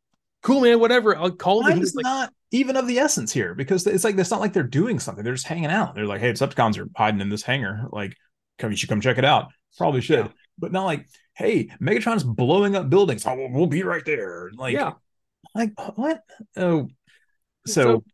cool, 0.42 0.60
man. 0.60 0.80
Whatever. 0.80 1.16
I'll 1.16 1.30
call 1.30 1.62
them. 1.62 1.72
time 1.72 1.82
is 1.82 1.94
like, 1.94 2.04
not 2.04 2.32
even 2.50 2.76
of 2.76 2.86
the 2.86 2.98
essence 2.98 3.32
here 3.32 3.54
because 3.54 3.86
it's 3.86 4.04
like 4.04 4.16
it's 4.16 4.30
not 4.30 4.40
like 4.40 4.52
they're 4.52 4.62
doing 4.62 4.98
something. 5.00 5.24
They're 5.24 5.34
just 5.34 5.46
hanging 5.46 5.66
out. 5.66 5.94
They're 5.94 6.06
like, 6.06 6.20
hey, 6.20 6.32
Decepticons 6.32 6.78
are 6.78 6.88
hiding 6.96 7.20
in 7.20 7.28
this 7.28 7.42
hangar. 7.42 7.86
Like, 7.90 8.16
come, 8.58 8.70
you 8.70 8.76
should 8.76 8.88
come 8.88 9.00
check 9.00 9.18
it 9.18 9.24
out. 9.24 9.48
Probably 9.76 10.00
should, 10.00 10.26
Yeah. 10.26 10.32
but 10.58 10.70
not 10.70 10.84
like, 10.84 11.08
hey, 11.34 11.68
Megatron's 11.82 12.22
blowing 12.22 12.76
up 12.76 12.88
buildings. 12.88 13.26
Oh, 13.26 13.48
we'll, 13.50 13.66
be 13.66 13.82
right 13.82 14.04
there. 14.04 14.50
Like, 14.54 14.74
yeah. 14.74 14.92
like 15.54 15.72
what? 15.96 16.22
Oh, 16.56 16.88
so, 17.66 17.82
So, 17.82 18.04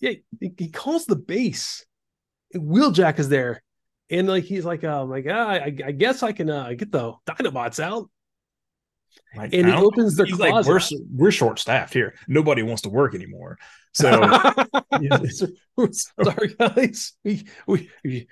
yeah, 0.00 0.12
he, 0.40 0.52
he 0.58 0.68
calls 0.70 1.06
the 1.06 1.16
base. 1.16 1.84
Wheeljack 2.54 3.18
is 3.18 3.28
there, 3.28 3.62
and 4.10 4.28
like 4.28 4.44
he's 4.44 4.64
like, 4.64 4.84
um, 4.84 5.10
like 5.10 5.26
ah, 5.28 5.48
I, 5.48 5.76
I 5.84 5.92
guess 5.92 6.22
I 6.22 6.32
can 6.32 6.50
uh, 6.50 6.72
get 6.74 6.92
the 6.92 7.14
Dinobots 7.26 7.80
out. 7.82 8.10
Like, 9.36 9.52
and 9.52 9.66
he 9.66 9.72
opens 9.72 10.16
their 10.16 10.26
he's 10.26 10.38
like, 10.38 10.50
closet. 10.50 10.98
we're 11.12 11.24
we're 11.26 11.30
short 11.30 11.58
staffed 11.58 11.92
here. 11.92 12.14
Nobody 12.28 12.62
wants 12.62 12.82
to 12.82 12.88
work 12.88 13.14
anymore. 13.14 13.58
So 13.92 14.10
Sorry, 15.90 16.54
guys. 16.58 17.12
We, 17.24 17.46
we 17.66 17.90
we 18.04 18.28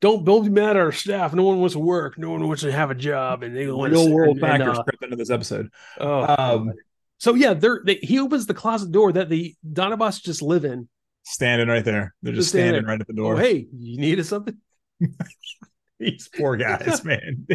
don't 0.00 0.24
don't 0.24 0.44
be 0.44 0.50
mad 0.50 0.70
at 0.70 0.76
our 0.76 0.92
staff. 0.92 1.34
No 1.34 1.44
one 1.44 1.58
wants 1.58 1.74
to 1.74 1.78
work. 1.80 2.18
No 2.18 2.30
one 2.30 2.46
wants 2.46 2.62
to 2.62 2.72
have 2.72 2.90
a 2.90 2.94
job, 2.94 3.42
and 3.42 3.54
they 3.56 3.66
want 3.66 3.92
real 3.92 4.06
to 4.06 4.10
world 4.14 4.38
and, 4.38 4.46
and, 4.46 4.58
factors 4.58 4.78
uh, 4.78 4.82
crept 4.82 5.04
into 5.04 5.16
this 5.16 5.30
episode. 5.30 5.70
oh, 5.98 6.34
Um, 6.38 6.72
so 7.18 7.34
yeah, 7.34 7.52
they're 7.54 7.82
they, 7.84 7.96
he 7.96 8.18
opens 8.18 8.46
the 8.46 8.54
closet 8.54 8.92
door 8.92 9.12
that 9.12 9.28
the 9.28 9.54
Dinobots 9.70 10.22
just 10.22 10.40
live 10.42 10.64
in. 10.64 10.88
Standing 11.22 11.68
right 11.68 11.84
there. 11.84 12.14
They're 12.22 12.32
just 12.32 12.44
Just 12.46 12.50
standing 12.50 12.82
standing 12.82 12.88
right 12.88 13.00
at 13.00 13.06
the 13.06 13.12
Oh, 13.14 13.34
door. 13.34 13.38
hey, 13.38 13.66
you 13.76 13.98
needed 13.98 14.24
something? 14.24 14.56
These 15.98 16.30
poor 16.34 16.56
guys, 16.56 17.04
man. 17.04 17.46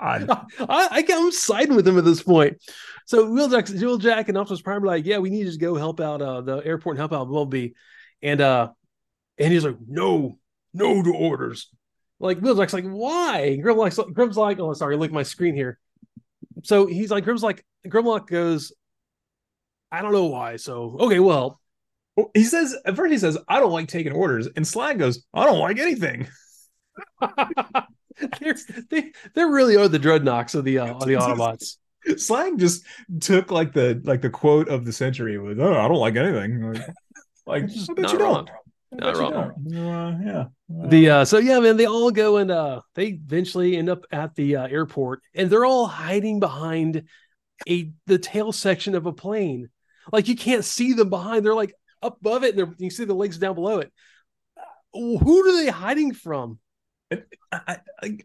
God. 0.00 0.28
I, 0.60 0.88
I 0.90 1.04
I'm 1.08 1.32
siding 1.32 1.76
with 1.76 1.86
him 1.86 1.98
at 1.98 2.04
this 2.04 2.22
point. 2.22 2.58
So 3.06 3.26
Wheeljack, 3.26 4.00
Jack 4.00 4.28
and 4.28 4.38
Optimus 4.38 4.62
Prime 4.62 4.82
are 4.82 4.86
like, 4.86 5.04
yeah, 5.04 5.18
we 5.18 5.30
need 5.30 5.50
to 5.50 5.58
go 5.58 5.76
help 5.76 6.00
out 6.00 6.22
uh, 6.22 6.40
the 6.40 6.56
airport 6.58 6.94
and 6.94 7.00
help 7.00 7.12
out 7.12 7.26
Bumblebee, 7.26 7.70
and 8.22 8.40
uh, 8.40 8.70
and 9.38 9.52
he's 9.52 9.64
like, 9.64 9.76
no, 9.86 10.38
no 10.72 11.02
to 11.02 11.12
orders. 11.12 11.70
Like 12.20 12.40
Wheeljack's 12.40 12.72
like, 12.72 12.86
why? 12.86 13.58
Grimlock's 13.62 13.98
like, 13.98 14.12
Grim's 14.14 14.36
like, 14.36 14.58
oh, 14.60 14.72
sorry, 14.72 14.96
look 14.96 15.10
at 15.10 15.14
my 15.14 15.24
screen 15.24 15.54
here. 15.54 15.78
So 16.62 16.86
he's 16.86 17.10
like, 17.10 17.24
Grim's 17.24 17.42
like, 17.42 17.64
Grimlock 17.86 18.26
goes, 18.26 18.72
I 19.92 20.02
don't 20.02 20.12
know 20.12 20.26
why. 20.26 20.56
So 20.56 20.96
okay, 21.00 21.20
well, 21.20 21.60
Well, 22.16 22.30
he 22.34 22.44
says 22.44 22.74
at 22.84 22.96
first 22.96 23.12
he 23.12 23.18
says, 23.18 23.36
I 23.48 23.60
don't 23.60 23.72
like 23.72 23.88
taking 23.88 24.12
orders. 24.12 24.48
And 24.56 24.66
Slag 24.66 24.98
goes, 24.98 25.24
I 25.34 25.44
don't 25.44 25.58
like 25.58 25.78
anything. 25.78 26.28
they're, 28.40 28.56
they 28.90 29.12
they 29.34 29.44
really 29.44 29.76
are 29.76 29.88
the 29.88 29.98
dreadnoughts 29.98 30.54
of 30.54 30.64
the 30.64 30.78
uh, 30.78 30.94
of 30.94 31.06
the 31.06 31.14
Autobots. 31.14 31.76
Slag 32.16 32.58
just 32.58 32.84
took 33.20 33.50
like 33.50 33.72
the 33.72 34.00
like 34.04 34.20
the 34.20 34.30
quote 34.30 34.68
of 34.68 34.84
the 34.84 34.92
century 34.92 35.38
was 35.38 35.58
oh, 35.58 35.74
I 35.74 35.88
don't 35.88 35.96
like 35.96 36.16
anything. 36.16 36.72
Like, 36.72 36.86
like 37.46 37.66
Just 37.68 37.90
I 37.90 37.94
bet 37.94 38.02
not 38.04 38.12
you 38.12 38.18
wrong. 38.18 38.46
don't. 38.46 38.50
Not 39.00 39.16
wrong. 39.16 39.52
don't. 39.64 39.76
Uh, 39.76 40.18
yeah. 40.24 40.44
The 40.88 41.10
uh 41.10 41.24
so 41.24 41.38
yeah, 41.38 41.58
man, 41.60 41.76
they 41.76 41.86
all 41.86 42.10
go 42.10 42.36
and 42.36 42.50
uh 42.50 42.80
they 42.94 43.06
eventually 43.06 43.76
end 43.76 43.88
up 43.88 44.04
at 44.12 44.34
the 44.34 44.56
uh, 44.56 44.66
airport 44.66 45.20
and 45.34 45.48
they're 45.48 45.64
all 45.64 45.86
hiding 45.86 46.40
behind 46.40 47.04
a 47.68 47.90
the 48.06 48.18
tail 48.18 48.52
section 48.52 48.94
of 48.94 49.06
a 49.06 49.12
plane. 49.12 49.70
Like 50.12 50.28
you 50.28 50.36
can't 50.36 50.64
see 50.64 50.92
them 50.92 51.08
behind. 51.08 51.44
They're 51.44 51.54
like 51.54 51.74
up 52.02 52.18
above 52.20 52.44
it 52.44 52.56
and 52.56 52.74
you 52.78 52.90
see 52.90 53.04
the 53.04 53.14
legs 53.14 53.38
down 53.38 53.54
below 53.54 53.78
it. 53.78 53.92
Who 54.92 55.48
are 55.48 55.64
they 55.64 55.70
hiding 55.70 56.12
from? 56.12 56.58
I, 57.52 57.60
I, 57.66 57.78
I- 58.02 58.18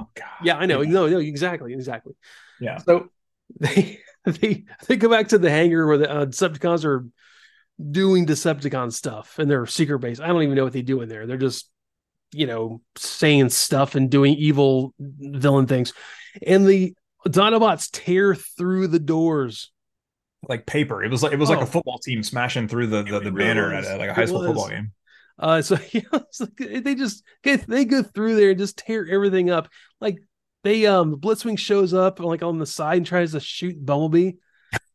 oh 0.00 0.08
god. 0.14 0.26
Yeah, 0.42 0.56
I 0.56 0.66
know. 0.66 0.82
No, 0.82 1.06
no, 1.08 1.18
exactly, 1.18 1.72
exactly. 1.72 2.14
Yeah. 2.60 2.78
So 2.78 3.08
they 3.60 3.98
they 4.24 4.64
they 4.88 4.96
go 4.96 5.08
back 5.08 5.28
to 5.28 5.38
the 5.38 5.50
hangar 5.50 5.86
where 5.86 5.98
the 5.98 6.10
uh, 6.10 6.26
Decepticons 6.26 6.84
are 6.84 7.06
doing 7.90 8.26
Decepticon 8.26 8.92
stuff 8.92 9.38
in 9.38 9.48
their 9.48 9.66
secret 9.66 9.98
base. 10.00 10.20
I 10.20 10.26
don't 10.28 10.42
even 10.42 10.54
know 10.54 10.64
what 10.64 10.72
they 10.72 10.82
do 10.82 11.00
in 11.00 11.08
there. 11.08 11.26
They're 11.26 11.36
just 11.36 11.68
you 12.32 12.46
know 12.46 12.80
saying 12.96 13.48
stuff 13.50 13.94
and 13.94 14.10
doing 14.10 14.34
evil 14.34 14.94
villain 14.98 15.66
things, 15.66 15.92
and 16.46 16.66
the 16.66 16.94
Dinobots 17.26 17.88
tear 17.92 18.34
through 18.34 18.88
the 18.88 18.98
doors. 19.00 19.72
Like 20.48 20.64
paper. 20.64 21.02
It 21.04 21.10
was 21.10 21.22
like 21.22 21.32
it 21.32 21.38
was 21.38 21.50
like 21.50 21.58
Oh. 21.58 21.62
a 21.62 21.66
football 21.66 21.98
team 21.98 22.22
smashing 22.22 22.66
through 22.66 22.86
the 22.86 23.02
the, 23.02 23.20
the 23.20 23.32
really 23.32 23.48
banner 23.48 23.74
was. 23.76 23.86
at 23.86 23.96
a, 23.96 23.98
like 23.98 24.08
a 24.08 24.12
It 24.12 24.16
high 24.16 24.24
school 24.24 24.38
was. 24.40 24.46
football 24.48 24.68
game. 24.70 24.92
Uh, 25.40 25.62
so 25.62 25.76
yeah, 25.92 26.02
it's 26.12 26.40
like, 26.40 26.56
they 26.84 26.94
just 26.94 27.24
get 27.42 27.66
they 27.66 27.84
go 27.84 28.02
through 28.02 28.36
there 28.36 28.50
and 28.50 28.58
just 28.58 28.76
tear 28.78 29.08
everything 29.10 29.50
up. 29.50 29.68
Like 30.00 30.18
they 30.64 30.86
um 30.86 31.16
Blitzwing 31.16 31.58
shows 31.58 31.94
up 31.94 32.20
like 32.20 32.42
on 32.42 32.58
the 32.58 32.66
side 32.66 32.98
and 32.98 33.06
tries 33.06 33.32
to 33.32 33.40
shoot 33.40 33.84
Bumblebee, 33.84 34.32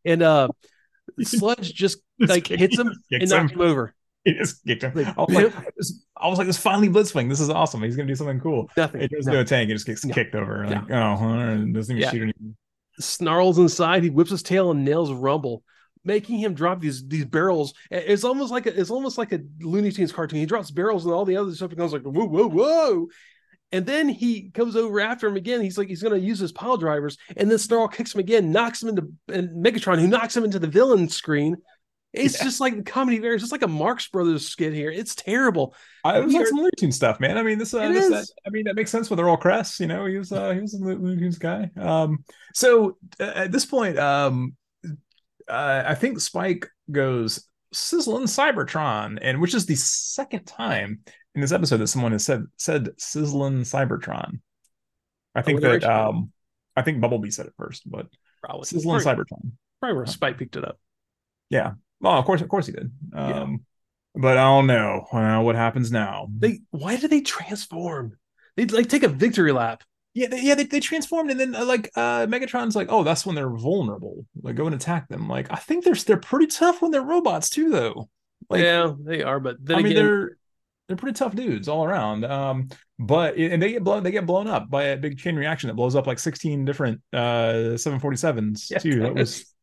and 0.05 0.21
uh 0.21 0.47
Sludge 1.21 1.73
just 1.73 1.99
like 2.19 2.47
hits 2.47 2.77
him 2.77 2.91
and 3.11 3.29
knocks 3.29 3.51
him 3.51 3.61
over. 3.61 3.93
He 4.23 4.33
just 4.33 4.63
kicked 4.65 4.83
him. 4.83 4.91
Like, 4.95 5.07
I 5.17 5.21
was 5.21 5.33
like, 5.35 5.75
this- 5.77 6.05
I 6.17 6.27
was 6.29 6.37
like, 6.39 6.47
this 6.47 6.57
finally 6.57 6.89
Blitzwing. 6.89 7.29
This 7.29 7.39
is 7.39 7.49
awesome. 7.49 7.83
He's 7.83 7.95
gonna 7.95 8.07
do 8.07 8.15
something 8.15 8.39
cool. 8.39 8.69
Nothing. 8.77 9.01
It 9.01 9.11
goes 9.11 9.25
No. 9.27 9.33
to 9.33 9.39
a 9.39 9.43
tank. 9.45 9.69
It 9.69 9.73
just 9.73 9.85
gets 9.85 10.05
No. 10.05 10.13
kicked 10.13 10.33
over. 10.33 10.63
No. 10.63 10.69
Like, 10.71 10.91
oh, 10.91 10.95
all 10.95 11.35
right, 11.37 11.73
doesn't 11.73 11.95
even 11.95 12.01
Yeah. 12.03 12.11
shoot 12.11 12.21
anything. 12.23 12.55
Snarls 12.99 13.59
inside. 13.59 14.03
He 14.03 14.09
whips 14.09 14.31
his 14.31 14.41
tail 14.41 14.71
and 14.71 14.85
nails 14.85 15.11
Rumble, 15.11 15.63
making 16.05 16.37
him 16.37 16.53
drop 16.53 16.79
these 16.79 17.05
these 17.07 17.25
barrels. 17.25 17.73
It's 17.91 18.23
almost 18.23 18.51
like 18.51 18.65
a 18.67 18.79
it's 18.79 18.91
almost 18.91 19.17
like 19.17 19.31
a 19.33 19.41
Looney 19.59 19.91
Tunes 19.91 20.11
cartoon. 20.11 20.39
He 20.39 20.45
drops 20.45 20.71
barrels 20.71 21.05
and 21.05 21.13
all 21.13 21.25
the 21.25 21.37
other 21.37 21.53
stuff 21.53 21.71
and 21.71 21.77
goes 21.77 21.91
like 21.93 22.03
whoa 22.03 22.25
whoa 22.25 22.47
whoa. 22.47 23.07
And 23.71 23.85
then 23.85 24.07
he 24.07 24.51
comes 24.51 24.75
over 24.75 25.01
after 25.01 25.27
him 25.27 25.35
again. 25.35 25.59
He's 25.59 25.77
like, 25.77 25.89
he's 25.89 26.01
going 26.01 26.13
to 26.13 26.19
use 26.25 26.39
his 26.39 26.51
pile 26.51 26.77
drivers. 26.77 27.17
And 27.35 27.49
then 27.51 27.57
Snarl 27.57 27.87
kicks 27.89 28.13
him 28.13 28.19
again, 28.19 28.51
knocks 28.51 28.81
him 28.81 28.89
into 28.89 29.09
and 29.27 29.49
Megatron, 29.65 29.99
who 29.99 30.07
knocks 30.07 30.37
him 30.37 30.45
into 30.45 30.59
the 30.59 30.67
villain 30.67 31.09
screen. 31.09 31.57
It's 32.13 32.37
Yeah. 32.37 32.45
just 32.45 32.61
like 32.61 32.77
the 32.77 32.83
comedy 32.83 33.17
there. 33.17 33.33
It's 33.33 33.41
just 33.43 33.51
like 33.51 33.63
a 33.63 33.67
Marx 33.67 34.07
Brothers 34.07 34.47
skit 34.47 34.71
here. 34.71 34.89
It's 34.91 35.15
terrible. 35.15 35.75
I, 36.05 36.19
it 36.19 36.23
was 36.23 36.33
like 36.33 36.47
some 36.47 36.59
Looney 36.59 36.69
Tunes 36.77 36.95
stuff, 36.95 37.19
man. 37.19 37.37
I 37.37 37.43
mean, 37.43 37.57
this, 37.57 37.73
uh, 37.73 37.89
this 37.89 38.05
is. 38.05 38.11
that, 38.11 38.27
I 38.47 38.51
mean, 38.51 38.63
that 38.65 38.75
makes 38.75 38.91
sense 38.91 39.09
when 39.09 39.17
they're 39.17 39.25
Earl 39.25 39.35
Kress. 39.35 39.79
You 39.81 39.87
know, 39.87 40.05
he 40.05 40.17
was, 40.17 40.31
uh, 40.31 40.51
he 40.51 40.61
was 40.61 40.73
a 40.75 40.77
Looney 40.77 41.19
Tunes 41.19 41.37
guy. 41.39 41.69
Um, 41.75 42.23
so 42.53 42.97
uh, 43.19 43.23
at 43.35 43.51
this 43.51 43.65
point, 43.65 43.99
um, 43.99 44.55
uh, 45.47 45.83
I 45.85 45.95
think 45.95 46.19
Spike 46.19 46.69
goes 46.91 47.47
sizzling 47.73 48.25
Cybertron, 48.25 49.19
and 49.21 49.41
which 49.41 49.53
is 49.53 49.65
the 49.65 49.75
second 49.75 50.45
time 50.45 51.01
in 51.33 51.41
this 51.41 51.51
episode 51.51 51.77
that 51.77 51.87
someone 51.87 52.11
has 52.11 52.25
said 52.25 52.45
said 52.57 52.89
sizzling 52.97 53.61
Cybertron. 53.61 54.39
I 55.33 55.41
think 55.41 55.61
that, 55.61 55.83
um, 55.83 56.31
I 56.75 56.81
think 56.81 57.01
Bumblebee 57.01 57.29
said 57.29 57.47
it 57.47 57.53
first, 57.57 57.89
but 57.89 58.07
Probably. 58.41 58.65
sizzling 58.65 59.01
probably, 59.01 59.23
Cybertron. 59.23 59.51
probably 59.81 59.95
where 59.97 60.05
Spike 60.05 60.37
picked 60.37 60.55
it 60.55 60.63
up. 60.63 60.79
Yeah. 61.49 61.73
Well, 61.99 62.17
of 62.17 62.25
course, 62.25 62.41
of 62.41 62.47
course 62.47 62.67
he 62.67 62.71
did. 62.71 62.91
Yeah. 63.13 63.41
Um, 63.41 63.65
but 64.15 64.37
I 64.37 64.43
don't 64.43 64.67
know 64.67 65.07
uh, 65.11 65.41
what 65.41 65.55
happens 65.55 65.91
now. 65.91 66.27
They 66.37 66.61
why 66.71 66.95
do 66.95 67.07
they 67.07 67.21
transform? 67.21 68.17
They 68.55 68.65
like 68.65 68.87
take 68.87 69.03
a 69.03 69.09
victory 69.09 69.51
lap. 69.51 69.83
Yeah, 70.15 70.27
they, 70.27 70.41
yeah, 70.41 70.55
they, 70.55 70.63
they 70.63 70.79
transformed, 70.79 71.29
and 71.29 71.39
then 71.39 71.53
uh, 71.53 71.65
like 71.65 71.91
uh 71.97 72.25
Megatron's 72.25 72.75
like, 72.75 72.87
oh, 72.89 73.03
that's 73.03 73.25
when 73.25 73.35
they're 73.35 73.49
vulnerable. 73.49 74.25
Like, 74.41 74.55
go 74.55 74.65
and 74.65 74.73
attack 74.73 75.09
them. 75.09 75.27
Like, 75.27 75.51
I 75.51 75.57
think 75.57 75.83
they're 75.83 75.93
they're 75.93 76.15
pretty 76.15 76.47
tough 76.47 76.81
when 76.81 76.91
they're 76.91 77.01
robots 77.01 77.49
too, 77.49 77.69
though. 77.69 78.09
Like, 78.49 78.61
yeah, 78.61 78.93
they 78.97 79.23
are, 79.23 79.41
but 79.41 79.57
then 79.59 79.77
I 79.77 79.81
mean, 79.81 79.93
they're 79.93 80.37
they're 80.87 80.95
pretty 80.95 81.15
tough 81.15 81.35
dudes 81.35 81.67
all 81.67 81.83
around. 81.83 82.23
Um, 82.23 82.69
but 82.97 83.35
and 83.35 83.61
they 83.61 83.73
get 83.73 83.83
blown 83.83 84.03
they 84.03 84.11
get 84.11 84.25
blown 84.25 84.47
up 84.47 84.69
by 84.69 84.83
a 84.83 84.97
big 84.97 85.17
chain 85.17 85.35
reaction 85.35 85.67
that 85.67 85.73
blows 85.73 85.95
up 85.95 86.07
like 86.07 86.19
sixteen 86.19 86.63
different 86.63 87.01
uh 87.11 87.75
747s 87.75 88.71
Yeah, 88.71 88.77
too. 88.77 89.01
That 89.01 89.15
was 89.15 89.53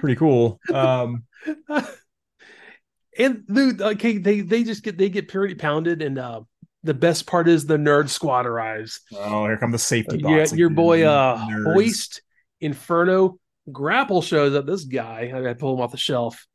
pretty 0.00 0.16
cool. 0.16 0.60
Um, 0.72 1.24
and 3.18 3.46
dude, 3.46 3.80
okay, 3.80 4.18
they 4.18 4.40
they 4.40 4.64
just 4.64 4.82
get 4.82 4.98
they 4.98 5.08
get 5.08 5.28
purity 5.28 5.54
pounded, 5.54 6.02
and 6.02 6.18
uh, 6.18 6.42
the 6.84 6.94
best 6.94 7.26
part 7.26 7.48
is 7.48 7.66
the 7.66 7.76
nerd 7.76 8.08
squad 8.08 8.46
arrives. 8.46 9.00
oh, 9.16 9.46
here 9.46 9.56
come 9.56 9.72
the 9.72 9.78
safety 9.78 10.18
Yeah, 10.18 10.46
your 10.52 10.68
again. 10.68 10.74
boy 10.74 11.02
uh 11.04 11.38
Nerds. 11.46 11.74
Hoist, 11.74 12.22
Inferno, 12.60 13.38
Grapple 13.72 14.22
shows 14.22 14.54
up. 14.54 14.66
This 14.66 14.84
guy, 14.84 15.32
I 15.34 15.54
pull 15.54 15.74
him 15.74 15.80
off 15.80 15.90
the 15.90 15.96
shelf. 15.96 16.46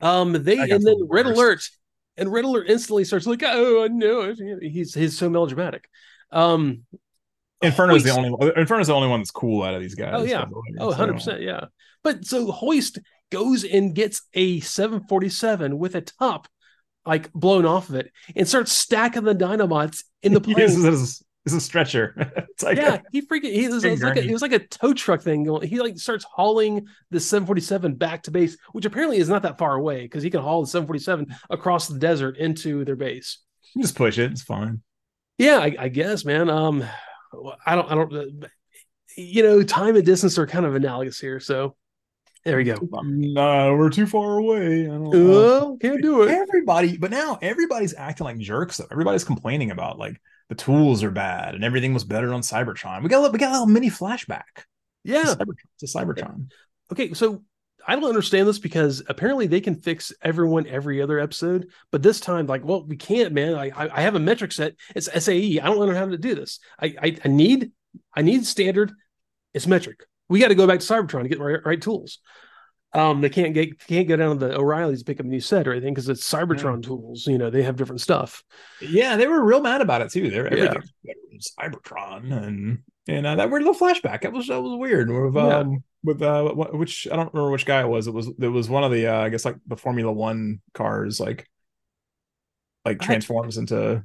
Um, 0.00 0.32
they 0.32 0.58
and 0.58 0.70
then 0.70 0.82
the 0.82 1.06
Red. 1.08 1.26
Alert, 1.26 1.66
and 2.16 2.30
Red 2.30 2.44
Alert 2.44 2.68
instantly 2.68 3.04
starts 3.04 3.26
like, 3.26 3.42
oh, 3.44 3.84
I 3.84 3.88
know 3.88 4.22
it. 4.22 4.38
He's 4.62 4.94
he's 4.94 5.16
so 5.18 5.30
melodramatic. 5.30 5.88
Um, 6.30 6.84
is 7.62 7.74
the 7.76 8.10
only 8.14 8.52
Inferno's 8.56 8.88
the 8.88 8.94
only 8.94 9.08
one 9.08 9.20
that's 9.20 9.30
cool 9.30 9.62
out 9.62 9.74
of 9.74 9.80
these 9.80 9.94
guys. 9.94 10.12
Oh, 10.14 10.22
yeah. 10.22 10.44
Oh, 10.78 10.92
100%. 10.92 11.40
Yeah. 11.40 11.66
But 12.02 12.26
so 12.26 12.50
Hoist 12.52 12.98
goes 13.32 13.64
and 13.64 13.94
gets 13.94 14.22
a 14.34 14.60
747 14.60 15.78
with 15.78 15.94
a 15.94 16.02
top 16.02 16.46
like 17.06 17.32
blown 17.32 17.66
off 17.66 17.88
of 17.88 17.96
it 17.96 18.10
and 18.34 18.48
starts 18.48 18.72
stacking 18.72 19.24
the 19.24 19.34
dynamites 19.34 20.04
in 20.22 20.32
the 20.32 20.40
He 20.46 20.54
plane. 20.54 20.68
uses 20.68 20.84
it 21.20 21.52
a 21.52 21.60
stretcher. 21.60 22.14
it's 22.50 22.62
like 22.62 22.78
yeah, 22.78 23.02
he 23.12 23.20
freaking 23.20 23.52
he 23.52 23.68
was, 23.68 23.84
was 23.84 24.02
like 24.02 24.16
a, 24.16 24.24
it 24.24 24.32
was 24.32 24.40
like 24.40 24.52
a 24.52 24.60
tow 24.60 24.94
truck 24.94 25.20
thing 25.20 25.44
going. 25.44 25.68
He 25.68 25.78
like 25.78 25.98
starts 25.98 26.24
hauling 26.24 26.86
the 27.10 27.20
747 27.20 27.96
back 27.96 28.22
to 28.22 28.30
base, 28.30 28.56
which 28.72 28.86
apparently 28.86 29.18
is 29.18 29.28
not 29.28 29.42
that 29.42 29.58
far 29.58 29.74
away 29.74 30.02
because 30.02 30.22
he 30.22 30.30
can 30.30 30.40
haul 30.40 30.62
the 30.62 30.68
747 30.68 31.34
across 31.50 31.88
the 31.88 31.98
desert 31.98 32.38
into 32.38 32.84
their 32.84 32.96
base. 32.96 33.40
just 33.78 33.96
push 33.96 34.18
it. 34.18 34.30
It's 34.32 34.42
fine. 34.42 34.80
Yeah, 35.36 35.58
I, 35.58 35.74
I 35.78 35.88
guess, 35.88 36.24
man. 36.24 36.48
Um, 36.48 36.84
I 37.66 37.74
don't, 37.74 37.90
I 37.90 37.94
don't, 37.94 38.44
you 39.16 39.42
know, 39.42 39.62
time 39.62 39.96
and 39.96 40.06
distance 40.06 40.38
are 40.38 40.46
kind 40.46 40.64
of 40.64 40.74
analogous 40.76 41.18
here. 41.18 41.40
So 41.40 41.76
there 42.44 42.56
we 42.58 42.64
go. 42.64 42.76
No, 43.02 43.74
we're 43.74 43.90
too 43.90 44.06
far 44.06 44.38
away. 44.38 44.82
I 44.84 44.88
don't. 44.88 45.10
Oh, 45.14 45.78
can't 45.80 46.02
do 46.02 46.22
it. 46.22 46.30
Everybody, 46.30 46.96
but 46.96 47.10
now 47.10 47.38
everybody's 47.40 47.94
acting 47.94 48.24
like 48.24 48.38
jerks. 48.38 48.76
Though 48.76 48.86
everybody's 48.90 49.24
complaining 49.24 49.70
about 49.70 49.98
like 49.98 50.20
the 50.48 50.54
tools 50.54 51.02
are 51.02 51.10
bad 51.10 51.54
and 51.54 51.64
everything 51.64 51.94
was 51.94 52.04
better 52.04 52.32
on 52.34 52.42
Cybertron. 52.42 53.02
We 53.02 53.08
got 53.08 53.18
a, 53.18 53.22
little- 53.22 53.32
we 53.32 53.38
got 53.38 53.48
a 53.50 53.52
little 53.52 53.66
mini 53.66 53.88
flashback. 53.90 54.42
Yeah. 55.04 55.22
to 55.22 55.36
Cybertron. 55.36 55.56
To 55.80 55.86
Cybertron. 55.86 56.50
Okay, 56.92 57.14
so 57.14 57.42
I 57.86 57.94
don't 57.96 58.04
understand 58.04 58.46
this 58.48 58.58
because 58.58 59.02
apparently 59.08 59.46
they 59.46 59.60
can 59.60 59.74
fix 59.74 60.12
everyone 60.22 60.66
every 60.66 61.02
other 61.02 61.18
episode, 61.18 61.68
but 61.90 62.02
this 62.02 62.20
time, 62.20 62.46
like, 62.46 62.64
well, 62.64 62.84
we 62.84 62.96
can't, 62.96 63.32
man. 63.32 63.54
I 63.54 63.66
I 63.70 63.98
I 63.98 64.00
have 64.02 64.14
a 64.14 64.20
metric 64.20 64.52
set. 64.52 64.74
It's 64.94 65.08
SAE. 65.24 65.60
I 65.60 65.66
don't 65.66 65.78
know 65.86 65.94
how 65.94 66.06
to 66.06 66.18
do 66.18 66.34
this. 66.34 66.60
I 66.80 66.94
I, 67.00 67.18
I 67.24 67.28
need 67.28 67.72
I 68.14 68.22
need 68.22 68.44
standard. 68.46 68.92
It's 69.54 69.66
metric. 69.66 70.04
We 70.28 70.40
got 70.40 70.48
to 70.48 70.54
go 70.54 70.66
back 70.66 70.80
to 70.80 70.86
Cybertron 70.86 71.22
to 71.22 71.28
get 71.28 71.38
the 71.38 71.44
right, 71.44 71.60
right 71.64 71.80
tools. 71.82 72.18
Um, 72.92 73.20
they 73.20 73.28
can't 73.28 73.54
get 73.54 73.78
can't 73.86 74.06
go 74.06 74.14
down 74.16 74.38
to 74.38 74.46
the 74.46 74.56
O'Reilly's 74.56 75.00
to 75.00 75.04
pick 75.04 75.18
up 75.18 75.26
a 75.26 75.28
new 75.28 75.40
set 75.40 75.66
or 75.66 75.72
anything 75.72 75.92
because 75.92 76.08
it's 76.08 76.28
Cybertron 76.30 76.82
tools. 76.82 77.26
You 77.26 77.38
know, 77.38 77.50
they 77.50 77.62
have 77.64 77.76
different 77.76 78.00
stuff. 78.00 78.44
Yeah, 78.80 79.16
they 79.16 79.26
were 79.26 79.42
real 79.44 79.60
mad 79.60 79.80
about 79.80 80.00
it 80.02 80.10
too. 80.12 80.30
They're 80.30 80.56
Yeah. 80.56 80.64
everything 80.74 81.40
Cybertron 81.60 82.32
and 82.32 82.78
and 83.08 83.26
uh, 83.26 83.34
that 83.34 83.50
weird 83.50 83.64
little 83.64 83.78
flashback. 83.78 84.22
That 84.22 84.32
was 84.32 84.46
that 84.46 84.60
was 84.62 84.78
weird. 84.78 85.10
With 85.10 85.34
Yeah. 85.34 85.58
um 85.58 85.82
with 86.04 86.22
uh 86.22 86.48
which 86.72 87.08
I 87.10 87.16
don't 87.16 87.34
remember 87.34 87.50
which 87.50 87.66
guy 87.66 87.80
it 87.80 87.88
was. 87.88 88.06
It 88.06 88.14
was 88.14 88.28
it 88.38 88.48
was 88.48 88.68
one 88.70 88.84
of 88.84 88.92
the 88.92 89.08
uh, 89.08 89.18
I 89.22 89.28
guess 89.28 89.44
like 89.44 89.56
the 89.66 89.76
Formula 89.76 90.12
One 90.12 90.60
cars 90.72 91.18
like 91.18 91.48
like 92.84 93.02
I- 93.02 93.04
transforms 93.06 93.58
into. 93.58 94.04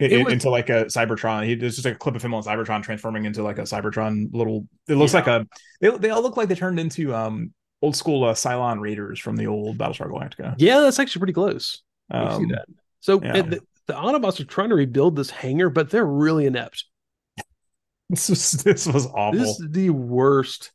It 0.00 0.12
in- 0.12 0.24
was- 0.24 0.32
into 0.32 0.50
like 0.50 0.68
a 0.70 0.86
Cybertron. 0.86 1.44
He 1.46 1.54
there's 1.54 1.76
just 1.76 1.84
like 1.84 1.94
a 1.94 1.98
clip 1.98 2.16
of 2.16 2.22
him 2.22 2.34
on 2.34 2.42
Cybertron 2.42 2.82
transforming 2.82 3.24
into 3.26 3.42
like 3.42 3.58
a 3.58 3.62
Cybertron 3.62 4.28
little. 4.32 4.66
It 4.88 4.94
looks 4.94 5.12
Yeah. 5.12 5.18
like 5.20 5.26
a. 5.28 5.46
They, 5.80 5.90
they 5.90 6.10
all 6.10 6.22
look 6.22 6.36
like 6.36 6.48
they 6.48 6.54
turned 6.54 6.80
into 6.80 7.14
um 7.14 7.52
old 7.82 7.96
school 7.96 8.24
uh, 8.24 8.34
Cylon 8.34 8.80
Raiders 8.80 9.18
from 9.20 9.36
the 9.36 9.46
old 9.46 9.78
Battlestar 9.78 10.08
Galactica. 10.10 10.54
Yeah, 10.58 10.80
that's 10.80 10.98
actually 10.98 11.20
pretty 11.20 11.32
close. 11.34 11.82
I 12.10 12.36
see 12.36 12.44
Um, 12.44 12.48
that. 12.48 12.64
So 13.00 13.22
yeah. 13.22 13.42
the, 13.42 13.60
the 13.86 13.92
Autobots 13.94 14.40
are 14.40 14.44
trying 14.44 14.68
to 14.70 14.74
rebuild 14.74 15.16
this 15.16 15.30
hangar, 15.30 15.70
but 15.70 15.90
they're 15.90 16.04
really 16.04 16.46
inept. 16.46 16.84
this 18.08 18.28
was 18.28 18.50
this 18.52 18.86
was 18.86 19.06
awful. 19.06 19.38
This 19.38 19.60
is 19.60 19.66
the 19.70 19.90
worst. 19.90 20.72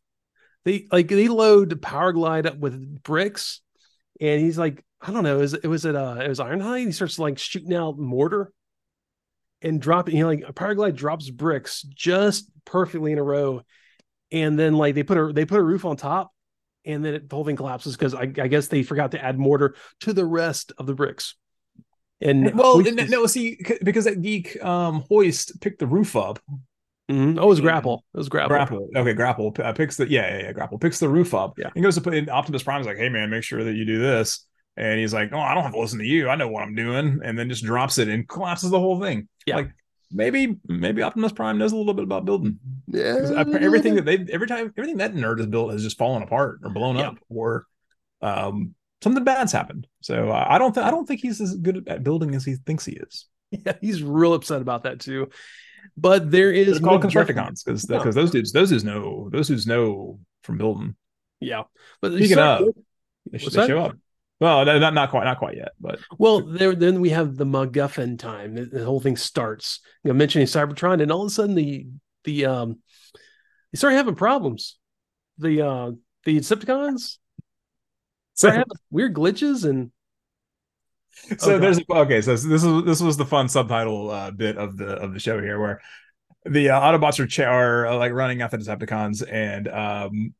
They 0.63 0.87
like 0.91 1.07
they 1.07 1.27
load 1.27 1.69
Powerglide 1.81 2.45
up 2.47 2.57
with 2.57 3.03
bricks, 3.03 3.61
and 4.19 4.41
he's 4.41 4.57
like, 4.57 4.83
I 5.01 5.11
don't 5.11 5.23
know, 5.23 5.41
is 5.41 5.53
it 5.53 5.67
was 5.67 5.85
it 5.85 5.95
uh 5.95 6.17
it 6.23 6.27
was 6.27 6.39
Ironhide? 6.39 6.85
He 6.87 6.91
starts 6.91 7.19
like 7.19 7.37
shooting 7.37 7.73
out 7.75 7.99
mortar 7.99 8.51
and 9.61 9.81
dropping, 9.81 10.15
you 10.17 10.23
know, 10.23 10.29
like 10.29 10.43
a 10.47 10.75
Glide 10.75 10.95
drops 10.95 11.29
bricks 11.29 11.81
just 11.83 12.49
perfectly 12.65 13.11
in 13.11 13.17
a 13.17 13.23
row, 13.23 13.61
and 14.31 14.57
then 14.57 14.75
like 14.75 14.95
they 14.95 15.03
put 15.03 15.17
a 15.17 15.33
they 15.33 15.45
put 15.45 15.59
a 15.59 15.63
roof 15.63 15.85
on 15.85 15.97
top, 15.97 16.31
and 16.85 17.03
then 17.03 17.15
it, 17.15 17.29
the 17.29 17.35
whole 17.35 17.45
thing 17.45 17.55
collapses 17.55 17.95
because 17.95 18.13
I, 18.13 18.21
I 18.21 18.47
guess 18.47 18.67
they 18.67 18.83
forgot 18.83 19.11
to 19.11 19.23
add 19.23 19.39
mortar 19.39 19.75
to 20.01 20.13
the 20.13 20.25
rest 20.25 20.71
of 20.77 20.85
the 20.85 20.93
bricks. 20.93 21.35
And 22.21 22.53
well, 22.57 22.85
n- 22.85 23.09
no, 23.09 23.25
see, 23.25 23.59
because 23.83 24.05
that 24.05 24.21
geek 24.21 24.61
um 24.63 25.03
hoist 25.09 25.59
picked 25.61 25.79
the 25.79 25.87
roof 25.87 26.15
up. 26.15 26.39
Mhm. 27.09 27.37
oh, 27.39 27.43
it 27.43 27.47
was 27.47 27.61
grapple. 27.61 28.03
It 28.13 28.17
was 28.17 28.29
grapple. 28.29 28.55
Grapple, 28.55 28.89
okay, 28.95 29.13
grapple 29.13 29.55
uh, 29.59 29.73
picks 29.73 29.97
the 29.97 30.09
yeah, 30.09 30.37
yeah, 30.37 30.43
yeah, 30.45 30.51
grapple 30.53 30.79
picks 30.79 30.99
the 30.99 31.09
roof 31.09 31.33
up. 31.33 31.59
Yeah. 31.59 31.69
and 31.75 31.83
goes 31.83 31.95
to 31.95 32.01
put 32.01 32.15
in 32.15 32.29
Optimus 32.29 32.63
Prime's 32.63 32.87
like, 32.87 32.97
hey 32.97 33.09
man, 33.09 33.29
make 33.29 33.43
sure 33.43 33.63
that 33.63 33.73
you 33.73 33.85
do 33.85 33.99
this. 33.99 34.45
And 34.77 34.99
he's 34.99 35.13
like, 35.13 35.29
oh, 35.31 35.39
I 35.39 35.53
don't 35.53 35.63
have 35.63 35.73
to 35.73 35.79
listen 35.79 35.99
to 35.99 36.05
you. 36.05 36.27
I 36.29 36.35
know 36.35 36.49
what 36.49 36.63
I'm 36.63 36.75
doing. 36.75 37.21
And 37.23 37.37
then 37.39 37.47
just 37.49 37.63
drops 37.63 37.97
it 37.97 38.07
and 38.09 38.27
collapses 38.27 38.69
the 38.71 38.79
whole 38.79 38.99
thing. 38.99 39.27
Yeah. 39.45 39.55
like 39.57 39.71
maybe 40.11 40.57
maybe 40.67 41.01
Optimus 41.01 41.31
Prime 41.31 41.57
knows 41.57 41.71
a 41.71 41.77
little 41.77 41.93
bit 41.93 42.03
about 42.03 42.25
building. 42.25 42.59
Yeah, 42.87 43.31
appa- 43.37 43.61
everything 43.61 43.95
that 43.95 44.05
they 44.05 44.25
every 44.31 44.47
time 44.47 44.73
everything 44.77 44.97
that 44.97 45.13
nerd 45.13 45.37
has 45.37 45.47
built 45.47 45.71
has 45.71 45.83
just 45.83 45.97
fallen 45.97 46.23
apart 46.23 46.59
or 46.63 46.69
blown 46.71 46.95
Yeah. 46.97 47.09
up 47.09 47.17
or 47.29 47.65
um 48.21 48.75
something 49.01 49.23
bad's 49.23 49.51
happened. 49.51 49.87
So 50.01 50.29
uh, 50.29 50.45
I 50.49 50.57
don't 50.57 50.73
think 50.73 50.85
I 50.85 50.91
don't 50.91 51.05
think 51.07 51.21
he's 51.21 51.39
as 51.41 51.55
good 51.55 51.87
at 51.87 52.03
building 52.03 52.33
as 52.35 52.43
he 52.45 52.55
thinks 52.55 52.85
he 52.85 52.93
is. 52.93 53.25
Yeah, 53.51 53.73
he's 53.79 54.01
real 54.03 54.33
upset 54.33 54.61
about 54.61 54.83
that 54.83 54.99
too. 54.99 55.29
But 55.95 56.31
there 56.31 56.51
is 56.51 56.67
It's 56.67 56.79
called 56.79 57.01
Constructicons 57.03 57.63
because 57.63 57.87
Yeah. 57.89 57.97
because 57.99 58.15
those 58.15 58.31
dudes 58.31 58.51
those 58.51 58.69
dudes 58.69 58.83
know 58.83 59.29
those 59.31 59.47
dudes 59.47 59.67
know 59.67 60.19
from 60.43 60.57
building. 60.57 60.95
Yeah, 61.39 61.63
but 62.01 62.13
Speaking 62.13 62.35
so- 62.35 62.67
of, 62.67 62.75
They, 63.31 63.37
sh- 63.37 63.43
What's 63.43 63.55
they 63.55 63.67
show 63.67 63.79
up. 63.79 63.97
Well, 64.39 64.65
not 64.65 64.93
not 64.93 65.11
quite 65.11 65.23
not 65.23 65.39
quite 65.39 65.55
yet, 65.55 65.71
but 65.79 65.99
well, 66.17 66.41
there 66.41 66.75
then 66.75 66.99
we 66.99 67.09
have 67.11 67.35
the 67.35 67.45
MacGuffin 67.45 68.19
time. 68.19 68.55
The, 68.55 68.65
the 68.65 68.85
whole 68.85 68.99
thing 68.99 69.15
starts. 69.15 69.79
You 70.03 70.09
know, 70.09 70.15
mentioning 70.15 70.47
Cybertron, 70.47 71.01
and 71.01 71.11
all 71.11 71.21
of 71.21 71.27
a 71.27 71.29
sudden 71.29 71.55
the 71.55 71.87
the 72.25 72.45
um 72.45 72.79
they 73.71 73.77
start 73.77 73.93
having 73.93 74.15
problems. 74.15 74.77
The 75.37 75.61
uh 75.61 75.91
the 76.25 76.39
Decepticons 76.39 77.17
so 78.35 78.49
start 78.49 78.55
having 78.55 78.77
weird 78.91 79.13
glitches 79.13 79.67
and 79.67 79.91
so 81.37 81.57
there's 81.57 81.79
okay 81.89 82.21
so 82.21 82.35
this 82.35 82.63
is 82.63 82.83
this 82.83 83.01
was 83.01 83.15
the 83.15 83.25
fun 83.25 83.47
subtitle 83.47 84.09
uh, 84.11 84.31
bit 84.31 84.57
of 84.57 84.75
the 84.75 84.87
of 84.87 85.13
the 85.13 85.19
show 85.19 85.41
here 85.41 85.59
where 85.59 85.81
the 86.45 86.69
uh, 86.69 86.79
autobots 86.79 87.19
are, 87.19 87.49
are 87.49 87.87
uh, 87.87 87.97
like 87.97 88.11
running 88.11 88.41
after 88.41 88.57
decepticons 88.57 89.23
and 89.31 89.67
um 89.69 90.33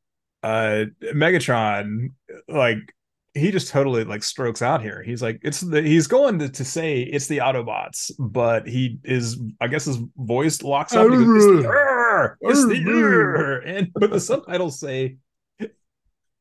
uh 0.43 0.83
megatron 1.13 2.09
like 2.49 2.93
he 3.35 3.51
just 3.51 3.67
totally 3.67 4.05
like 4.05 4.23
strokes 4.23 4.61
out 4.61 4.81
here 4.81 5.03
he's 5.03 5.21
like 5.21 5.39
it's 5.43 5.59
the 5.59 5.81
he's 5.81 6.07
going 6.07 6.39
to, 6.39 6.49
to 6.49 6.63
say 6.63 7.01
it's 7.01 7.27
the 7.27 7.39
autobots 7.39 8.11
but 8.17 8.65
he 8.65 8.97
is 9.03 9.39
i 9.59 9.67
guess 9.67 9.85
his 9.85 9.99
voice 10.17 10.63
locks 10.63 10.93
up 10.93 11.05
and 11.11 11.25
goes, 11.25 11.45
it's 11.45 11.63
the 11.63 11.67
"Arr! 11.67 12.37
it's 12.41 12.65
the 12.65 12.83
Arr!" 12.87 13.57
and 13.59 13.91
but 13.93 14.09
the 14.09 14.19
subtitles 14.19 14.79
say 14.79 15.17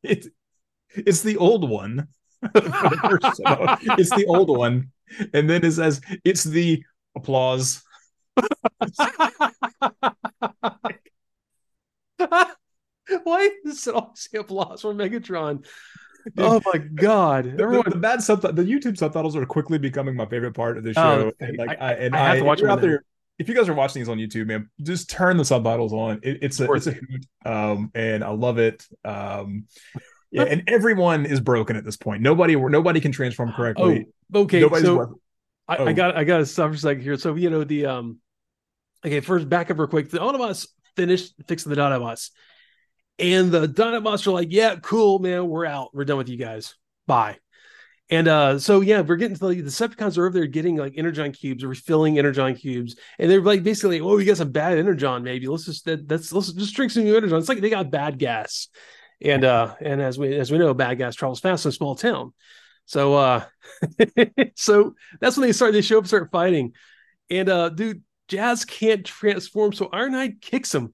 it 0.03 0.27
it's 0.91 1.23
the 1.23 1.37
old 1.37 1.69
one 1.69 2.07
for 2.41 2.61
the 2.61 2.99
first 3.03 3.43
show. 3.47 3.77
it's 3.99 4.15
the 4.15 4.27
old 4.27 4.57
one 4.57 4.91
and 5.33 5.51
then 5.51 5.65
it 5.65 5.73
says 5.73 6.01
it's 6.25 6.45
the 6.45 6.83
applause 7.17 7.83
why 13.23 13.51
is 13.65 13.87
it 13.87 13.95
always 13.95 14.29
say 14.31 14.39
applause 14.39 14.81
for 14.83 14.95
Megatron? 14.95 15.65
Oh 16.39 16.61
my 16.73 16.79
god! 16.79 17.45
the, 17.45 17.51
the- 17.57 17.63
Everyone, 17.63 17.91
the 17.91 17.97
bad 17.97 18.23
subtitles 18.23 18.57
the 18.57 18.65
youtube 18.65 18.97
subtitles 18.97 19.37
are 19.37 19.45
quickly 19.47 19.79
becoming 19.79 20.17
my 20.17 20.27
favorite 20.27 20.55
part 20.55 20.79
of 20.79 20.85
the 20.85 20.91
Oh, 20.91 20.93
show 20.93 21.33
and 21.41 21.57
like 21.59 21.81
I- 21.81 21.91
i, 21.91 21.93
and 21.93 22.17
I 22.17 22.29
have 22.31 22.39
to 22.39 22.45
watch 22.45 22.59
if 22.59 22.63
you're 22.63 22.69
them 22.71 22.79
out 22.79 22.83
there 22.83 23.05
if 23.39 23.49
you 23.49 23.55
guys 23.55 23.69
are 23.69 23.75
watching 23.75 24.01
these 24.01 24.09
on 24.09 24.19
youtube 24.19 24.47
man 24.47 24.71
just 24.83 25.11
turn 25.11 25.37
the 25.37 25.45
subtitles 25.45 25.93
on 25.93 26.21
it, 26.23 26.39
it's 26.43 26.61
a 26.61 26.73
it's 26.73 26.87
a 26.87 26.93
hoot 26.93 27.27
um 27.45 27.91
and 27.95 28.23
i 28.25 28.31
love 28.31 28.59
it 28.59 28.87
um 29.05 29.67
yeah 30.31 30.43
and 30.45 30.63
everyone 30.69 31.27
is 31.27 31.41
broken 31.41 31.77
at 31.77 31.85
this 31.85 31.97
point 31.97 32.23
nobody 32.23 32.57
nobody 32.57 33.01
can 33.01 33.13
transform 33.13 33.53
correctly 33.53 34.07
oh, 34.33 34.41
okay. 34.43 34.61
Nobody's 34.61 34.85
So 34.85 34.97
worth- 34.97 35.11
I, 35.69 35.77
Oh. 35.79 35.87
I 35.87 35.93
got 35.95 36.17
I 36.17 36.25
got 36.25 36.39
to 36.39 36.47
stop 36.47 36.71
for 36.71 36.75
a 36.75 36.79
second 36.79 37.03
here. 37.03 37.17
So 37.17 37.35
you 37.37 37.49
know 37.49 37.65
the 37.65 37.87
um 37.87 38.19
okay, 39.05 39.21
first 39.21 39.49
back 39.49 39.71
up 39.71 39.79
real 39.79 39.87
quick. 39.89 40.11
The 40.11 40.19
Autobots 40.19 40.67
finished 40.95 41.33
fixing 41.49 41.71
the 41.71 41.77
Dinobots. 41.81 42.31
And 43.19 43.53
the 43.53 43.69
Dinobots 43.69 44.27
are 44.27 44.33
like, 44.33 44.49
yeah, 44.51 44.77
cool, 44.77 45.19
man. 45.19 45.49
We're 45.49 45.67
out. 45.67 45.95
We're 45.95 46.05
done 46.05 46.19
with 46.19 46.29
you 46.29 46.37
guys. 46.37 46.75
Bye. 47.07 47.39
And 48.11 48.29
uh, 48.29 48.59
so 48.59 48.81
yeah, 48.81 49.01
we're 49.01 49.17
getting 49.17 49.37
to 49.37 49.49
the 49.49 49.63
Decepticons 49.63 50.19
are 50.19 50.27
over 50.27 50.39
there 50.39 50.47
getting 50.47 50.77
like 50.77 50.95
energon 50.97 51.33
cubes, 51.33 51.65
refilling 51.65 52.19
energon 52.19 52.55
cubes, 52.55 52.97
and 53.19 53.31
they're 53.31 53.41
like 53.41 53.63
basically, 53.63 54.01
oh, 54.01 54.17
we 54.17 54.27
got 54.27 54.37
some 54.37 54.53
bad 54.53 54.77
energon, 54.77 55.23
maybe. 55.23 55.47
Let's 55.47 55.65
just 55.65 55.87
that, 55.87 56.07
that's 56.07 56.33
let's 56.33 56.53
just 56.53 56.75
drink 56.75 56.93
some 56.93 57.05
new 57.05 57.17
energon. 57.17 57.39
It's 57.39 57.49
like 57.49 57.61
they 57.61 57.71
got 57.71 57.91
bad 57.91 58.19
gas. 58.19 58.69
And 59.23 59.45
uh, 59.45 59.75
and 59.81 60.03
as 60.03 60.19
we 60.19 60.35
as 60.37 60.51
we 60.53 60.59
know, 60.59 60.75
bad 60.75 60.99
gas 60.99 61.15
travels 61.15 61.41
fast 61.41 61.65
in 61.65 61.71
a 61.71 61.73
small 61.73 61.95
town. 61.95 62.35
So 62.85 63.15
uh, 63.15 63.45
so 64.55 64.95
that's 65.19 65.39
when 65.39 65.49
they 65.49 65.53
start. 65.53 65.73
They 65.73 65.81
show 65.81 65.99
up, 65.99 66.07
start 66.07 66.31
fighting, 66.31 66.75
and 67.31 67.49
uh, 67.49 67.71
dude, 67.71 68.03
Jazz 68.29 68.67
can't 68.67 69.05
transform, 69.05 69.73
so 69.73 69.87
Ironhide 69.87 70.43
kicks 70.43 70.75
him. 70.75 70.93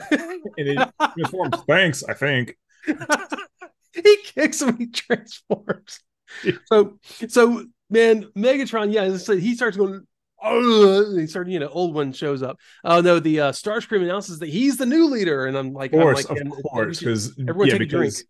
and 0.10 0.68
he 0.68 0.74
transforms. 0.74 1.56
Thanks, 1.68 2.04
I 2.04 2.14
think. 2.14 2.56
he 3.94 4.16
kicks 4.24 4.62
him. 4.62 4.76
He 4.76 4.86
transforms. 4.86 6.00
so 6.66 6.98
so 7.28 7.66
man, 7.90 8.24
Megatron. 8.36 8.92
Yeah, 8.92 9.16
said, 9.16 9.38
he 9.38 9.54
starts 9.54 9.76
going. 9.76 10.06
Oh, 10.44 11.16
he 11.16 11.28
started, 11.28 11.52
you 11.52 11.60
know, 11.60 11.68
old 11.68 11.94
one 11.94 12.12
shows 12.12 12.42
up. 12.42 12.58
Oh 12.84 13.00
no, 13.00 13.20
the 13.20 13.40
uh, 13.40 13.52
Starscream 13.52 14.02
announces 14.02 14.40
that 14.40 14.48
he's 14.48 14.76
the 14.76 14.86
new 14.86 15.06
leader, 15.06 15.46
and 15.46 15.56
I'm 15.56 15.72
like, 15.72 15.92
of 15.92 16.00
course, 16.00 16.28
I'm 16.28 16.36
like, 16.36 16.58
of 16.58 16.64
course, 16.64 16.98
because 16.98 17.38
everyone 17.38 17.68
yeah, 17.68 17.74
take 17.74 17.82
a 17.82 17.86
drink. 17.86 18.14
because 18.14 18.24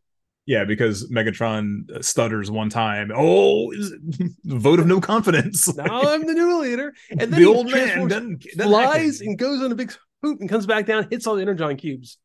yeah, 0.44 0.64
because 0.64 1.08
Megatron 1.10 2.04
stutters 2.04 2.50
one 2.50 2.68
time. 2.68 3.12
Oh, 3.14 3.70
is 3.70 3.92
it- 3.92 4.32
vote 4.44 4.80
of 4.80 4.86
no 4.86 5.00
confidence. 5.00 5.74
now 5.76 6.02
I'm 6.02 6.26
the 6.26 6.34
new 6.34 6.60
leader. 6.60 6.92
And 7.10 7.20
then 7.20 7.30
the 7.30 7.46
old 7.46 7.70
man 7.70 8.08
doesn't, 8.08 8.42
doesn't 8.56 8.70
flies 8.70 9.20
and 9.20 9.38
goes 9.38 9.62
on 9.62 9.70
a 9.70 9.74
big 9.74 9.92
and 10.23 10.49
comes 10.49 10.66
back 10.66 10.87
down, 10.87 11.09
hits 11.11 11.27
all 11.27 11.35
the 11.37 11.43
energon 11.43 11.77
cubes. 11.77 12.18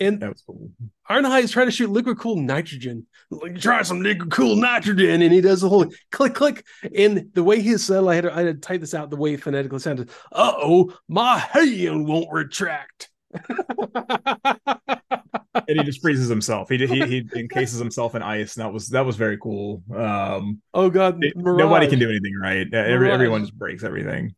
And 0.00 0.20
That 0.20 0.28
was 0.30 0.42
cool. 0.46 0.70
Ironhide 1.10 1.42
is 1.42 1.50
trying 1.50 1.66
to 1.66 1.72
shoot 1.72 1.90
liquid 1.90 2.18
cool 2.18 2.36
nitrogen. 2.36 3.06
Like, 3.30 3.60
try 3.60 3.82
some 3.82 4.00
liquid 4.00 4.30
cool 4.30 4.54
nitrogen, 4.56 5.20
and 5.22 5.32
he 5.32 5.40
does 5.40 5.60
the 5.60 5.68
whole 5.68 5.86
click 6.12 6.34
click. 6.34 6.64
And 6.96 7.30
the 7.34 7.42
way 7.42 7.60
he 7.60 7.76
said, 7.78 8.04
I 8.04 8.14
had 8.14 8.24
to, 8.24 8.32
I 8.32 8.42
had 8.44 8.62
to 8.62 8.66
type 8.66 8.80
this 8.80 8.94
out 8.94 9.10
the 9.10 9.16
way 9.16 9.34
it 9.34 9.42
phonetically 9.42 9.80
sounded. 9.80 10.10
Uh 10.30 10.52
oh, 10.56 10.92
my 11.08 11.38
hand 11.38 12.06
won't 12.06 12.32
retract. 12.32 13.10
and 15.68 15.78
he 15.78 15.82
just 15.84 16.00
freezes 16.00 16.28
himself. 16.28 16.68
He 16.68 16.78
he 16.86 17.04
he 17.06 17.28
encases 17.36 17.78
himself 17.78 18.14
in 18.14 18.22
ice, 18.22 18.56
and 18.56 18.64
that 18.64 18.72
was 18.72 18.88
that 18.90 19.04
was 19.04 19.16
very 19.16 19.36
cool. 19.38 19.82
Um, 19.94 20.62
oh 20.72 20.90
god, 20.90 21.22
it- 21.24 21.34
nobody 21.36 21.88
can 21.88 21.98
do 21.98 22.08
anything 22.08 22.34
right. 22.40 22.72
Every, 22.72 23.10
everyone 23.10 23.42
just 23.42 23.58
breaks 23.58 23.84
everything. 23.84 24.34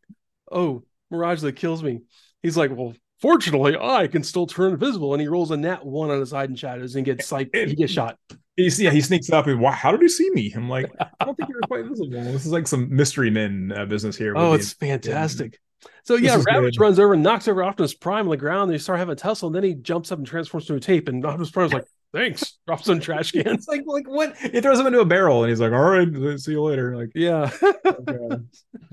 Oh, 0.51 0.83
Mirage 1.09 1.41
that 1.41 1.55
kills 1.55 1.81
me. 1.83 2.01
He's 2.43 2.57
like, 2.57 2.71
well, 2.75 2.93
fortunately, 3.21 3.77
I 3.79 4.07
can 4.07 4.23
still 4.23 4.47
turn 4.47 4.73
invisible, 4.73 5.13
and 5.13 5.21
he 5.21 5.27
rolls 5.27 5.51
a 5.51 5.57
nat 5.57 5.85
one 5.85 6.09
on 6.09 6.19
his 6.19 6.31
hiding 6.31 6.55
shadows 6.55 6.95
and 6.95 7.05
gets 7.05 7.31
like 7.31 7.49
he 7.53 7.75
gets 7.75 7.91
shot. 7.91 8.17
He's, 8.57 8.79
yeah, 8.81 8.91
he 8.91 8.99
sneaks 9.01 9.31
up 9.31 9.47
and 9.47 9.59
wow, 9.61 9.71
how 9.71 9.91
did 9.91 10.01
he 10.01 10.09
see 10.09 10.29
me? 10.31 10.51
I'm 10.55 10.69
like, 10.69 10.91
I 11.19 11.25
don't 11.25 11.35
think 11.35 11.49
you 11.49 11.55
were 11.55 11.67
quite 11.67 11.85
visible. 11.85 12.09
This 12.11 12.45
is 12.45 12.51
like 12.51 12.67
some 12.67 12.93
mystery 12.93 13.29
men 13.29 13.71
uh, 13.75 13.85
business 13.85 14.17
here. 14.17 14.33
Oh, 14.35 14.49
the- 14.51 14.55
it's 14.59 14.73
fantastic. 14.73 15.59
So 16.03 16.15
yeah, 16.15 16.39
Ravage 16.45 16.77
good. 16.77 16.83
runs 16.83 16.99
over 16.99 17.13
and 17.13 17.23
knocks 17.23 17.47
over 17.47 17.63
Optimus 17.63 17.93
Prime 17.95 18.25
on 18.25 18.29
the 18.29 18.37
ground. 18.37 18.69
They 18.69 18.77
start 18.77 18.99
having 18.99 19.13
a 19.13 19.15
tussle, 19.15 19.47
and 19.47 19.55
then 19.55 19.63
he 19.63 19.73
jumps 19.73 20.11
up 20.11 20.19
and 20.19 20.27
transforms 20.27 20.65
to 20.67 20.75
a 20.75 20.79
tape. 20.79 21.07
And 21.07 21.25
Optimus 21.25 21.49
Prime's 21.49 21.73
like, 21.73 21.85
"Thanks," 22.13 22.59
drops 22.67 22.85
some 22.85 22.99
trash 22.99 23.31
can. 23.31 23.47
It's 23.47 23.67
like 23.67 23.81
like 23.87 24.07
what? 24.07 24.35
He 24.37 24.61
throws 24.61 24.79
him 24.79 24.85
into 24.87 24.99
a 24.99 25.05
barrel, 25.05 25.43
and 25.43 25.49
he's 25.49 25.59
like, 25.59 25.71
"All 25.71 25.79
right, 25.81 26.07
see 26.39 26.51
you 26.51 26.61
later." 26.61 26.95
Like, 26.95 27.09
Yeah. 27.15 27.49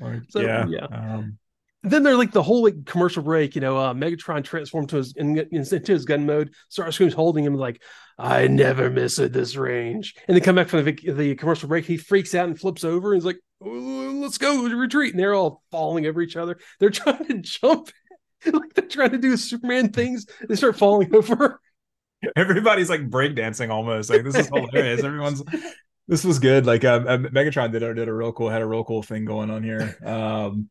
Like, 0.01 0.20
So, 0.30 0.40
yeah, 0.40 0.66
yeah. 0.68 0.84
Um, 0.84 1.38
then 1.83 2.03
they're 2.03 2.16
like 2.16 2.33
the 2.33 2.43
whole 2.43 2.62
like 2.62 2.85
commercial 2.87 3.22
break. 3.22 3.55
You 3.55 3.61
know, 3.61 3.76
uh, 3.76 3.95
Megatron 3.95 4.43
transformed 4.45 4.89
to 4.91 4.97
his 4.97 5.14
in, 5.16 5.39
into 5.53 5.93
his 5.93 6.05
gun 6.05 6.26
mode. 6.26 6.55
Starscream's 6.70 7.14
holding 7.14 7.45
him 7.45 7.55
like, 7.55 7.83
"I 8.18 8.49
never 8.49 8.91
miss 8.91 9.18
at 9.18 9.33
this 9.33 9.57
range." 9.57 10.14
And 10.26 10.37
they 10.37 10.41
come 10.41 10.57
back 10.57 10.68
from 10.68 10.85
the, 10.85 10.93
the 10.93 11.35
commercial 11.37 11.68
break. 11.68 11.85
He 11.85 11.97
freaks 11.97 12.35
out 12.35 12.49
and 12.49 12.59
flips 12.59 12.85
over. 12.85 13.12
And 13.12 13.20
he's 13.20 13.26
like, 13.26 13.39
"Oh, 13.62 14.18
"Let's 14.20 14.39
go 14.39 14.64
retreat!" 14.64 15.12
And 15.12 15.20
they're 15.20 15.35
all 15.35 15.62
falling 15.70 16.07
over 16.07 16.20
each 16.20 16.37
other. 16.37 16.59
They're 16.81 16.91
trying 16.91 17.26
to 17.26 17.39
jump. 17.39 17.91
like 18.45 18.74
they're 18.74 18.87
trying 18.89 19.11
to 19.11 19.18
do 19.18 19.37
Superman 19.37 19.93
things. 19.93 20.26
They 20.49 20.57
start 20.57 20.76
falling 20.76 21.14
over. 21.14 21.61
everybody's 22.35 22.91
like 22.91 23.09
breakdancing 23.09 23.70
almost. 23.70 24.11
Like 24.11 24.24
this 24.24 24.37
is 24.37 24.49
hilarious. 24.49 25.05
Everyone's 25.05 25.45
this 26.09 26.24
was 26.24 26.41
good. 26.41 26.66
Like 26.66 26.85
um, 26.85 27.07
uh, 27.07 27.18
Megatron 27.18 27.70
did 27.70 27.81
did 27.95 28.09
a 28.09 28.12
real 28.12 28.33
cool 28.33 28.49
had 28.49 28.62
a 28.62 28.66
real 28.66 28.83
cool 28.83 29.05
thing 29.05 29.24
going 29.24 29.51
on 29.51 29.62
here. 29.62 29.97
Um, 30.05 30.70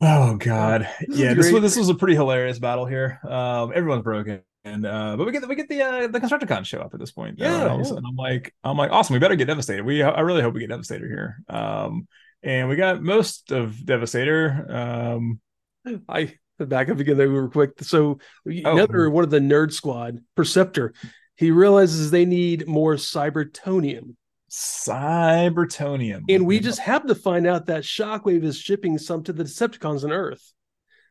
oh 0.00 0.36
god, 0.36 0.88
yeah. 1.08 1.34
This 1.34 1.52
was 1.52 1.62
this 1.62 1.76
was 1.76 1.88
a 1.88 1.94
pretty 1.94 2.14
hilarious 2.14 2.58
battle 2.58 2.86
here. 2.86 3.20
Um, 3.28 3.72
everyone's 3.74 4.02
broken. 4.02 4.42
And 4.62 4.84
uh, 4.84 5.16
but 5.16 5.24
we 5.24 5.32
get 5.32 5.48
we 5.48 5.54
get 5.54 5.68
the 5.70 5.80
uh, 5.82 6.06
the 6.08 6.20
Constructicons 6.20 6.66
show 6.66 6.80
up 6.80 6.92
at 6.92 7.00
this 7.00 7.12
point. 7.12 7.38
Yeah, 7.38 7.64
Uh, 7.64 7.78
yeah. 7.78 7.88
and 7.96 8.06
I'm 8.06 8.16
like 8.16 8.54
I'm 8.62 8.76
like 8.76 8.90
awesome. 8.90 9.14
We 9.14 9.18
better 9.18 9.34
get 9.36 9.46
Devastator. 9.46 9.82
We 9.82 10.02
I 10.02 10.20
really 10.20 10.42
hope 10.42 10.52
we 10.52 10.60
get 10.60 10.68
Devastator 10.68 11.08
here. 11.08 11.38
Um, 11.48 12.06
and 12.42 12.68
we 12.68 12.76
got 12.76 13.02
most 13.02 13.52
of 13.52 13.84
Devastator. 13.84 14.66
Um, 14.70 15.40
I 16.08 16.34
back 16.58 16.90
up 16.90 16.98
again 16.98 17.16
there 17.16 17.28
real 17.28 17.48
quick. 17.48 17.70
So 17.80 18.18
Oh. 18.46 18.72
another 18.72 19.08
one 19.08 19.24
of 19.24 19.30
the 19.30 19.38
nerd 19.38 19.72
squad, 19.72 20.18
Perceptor, 20.36 20.92
he 21.36 21.50
realizes 21.50 22.10
they 22.10 22.26
need 22.26 22.68
more 22.68 22.96
cybertonium. 22.96 24.14
Cybertonium, 24.50 26.24
And 26.28 26.44
we 26.44 26.58
just 26.58 26.80
happen 26.80 27.08
to 27.08 27.14
find 27.14 27.46
out 27.46 27.66
that 27.66 27.84
Shockwave 27.84 28.42
is 28.42 28.58
shipping 28.58 28.98
some 28.98 29.22
to 29.24 29.32
the 29.32 29.44
Decepticons 29.44 30.02
on 30.02 30.10
Earth. 30.10 30.52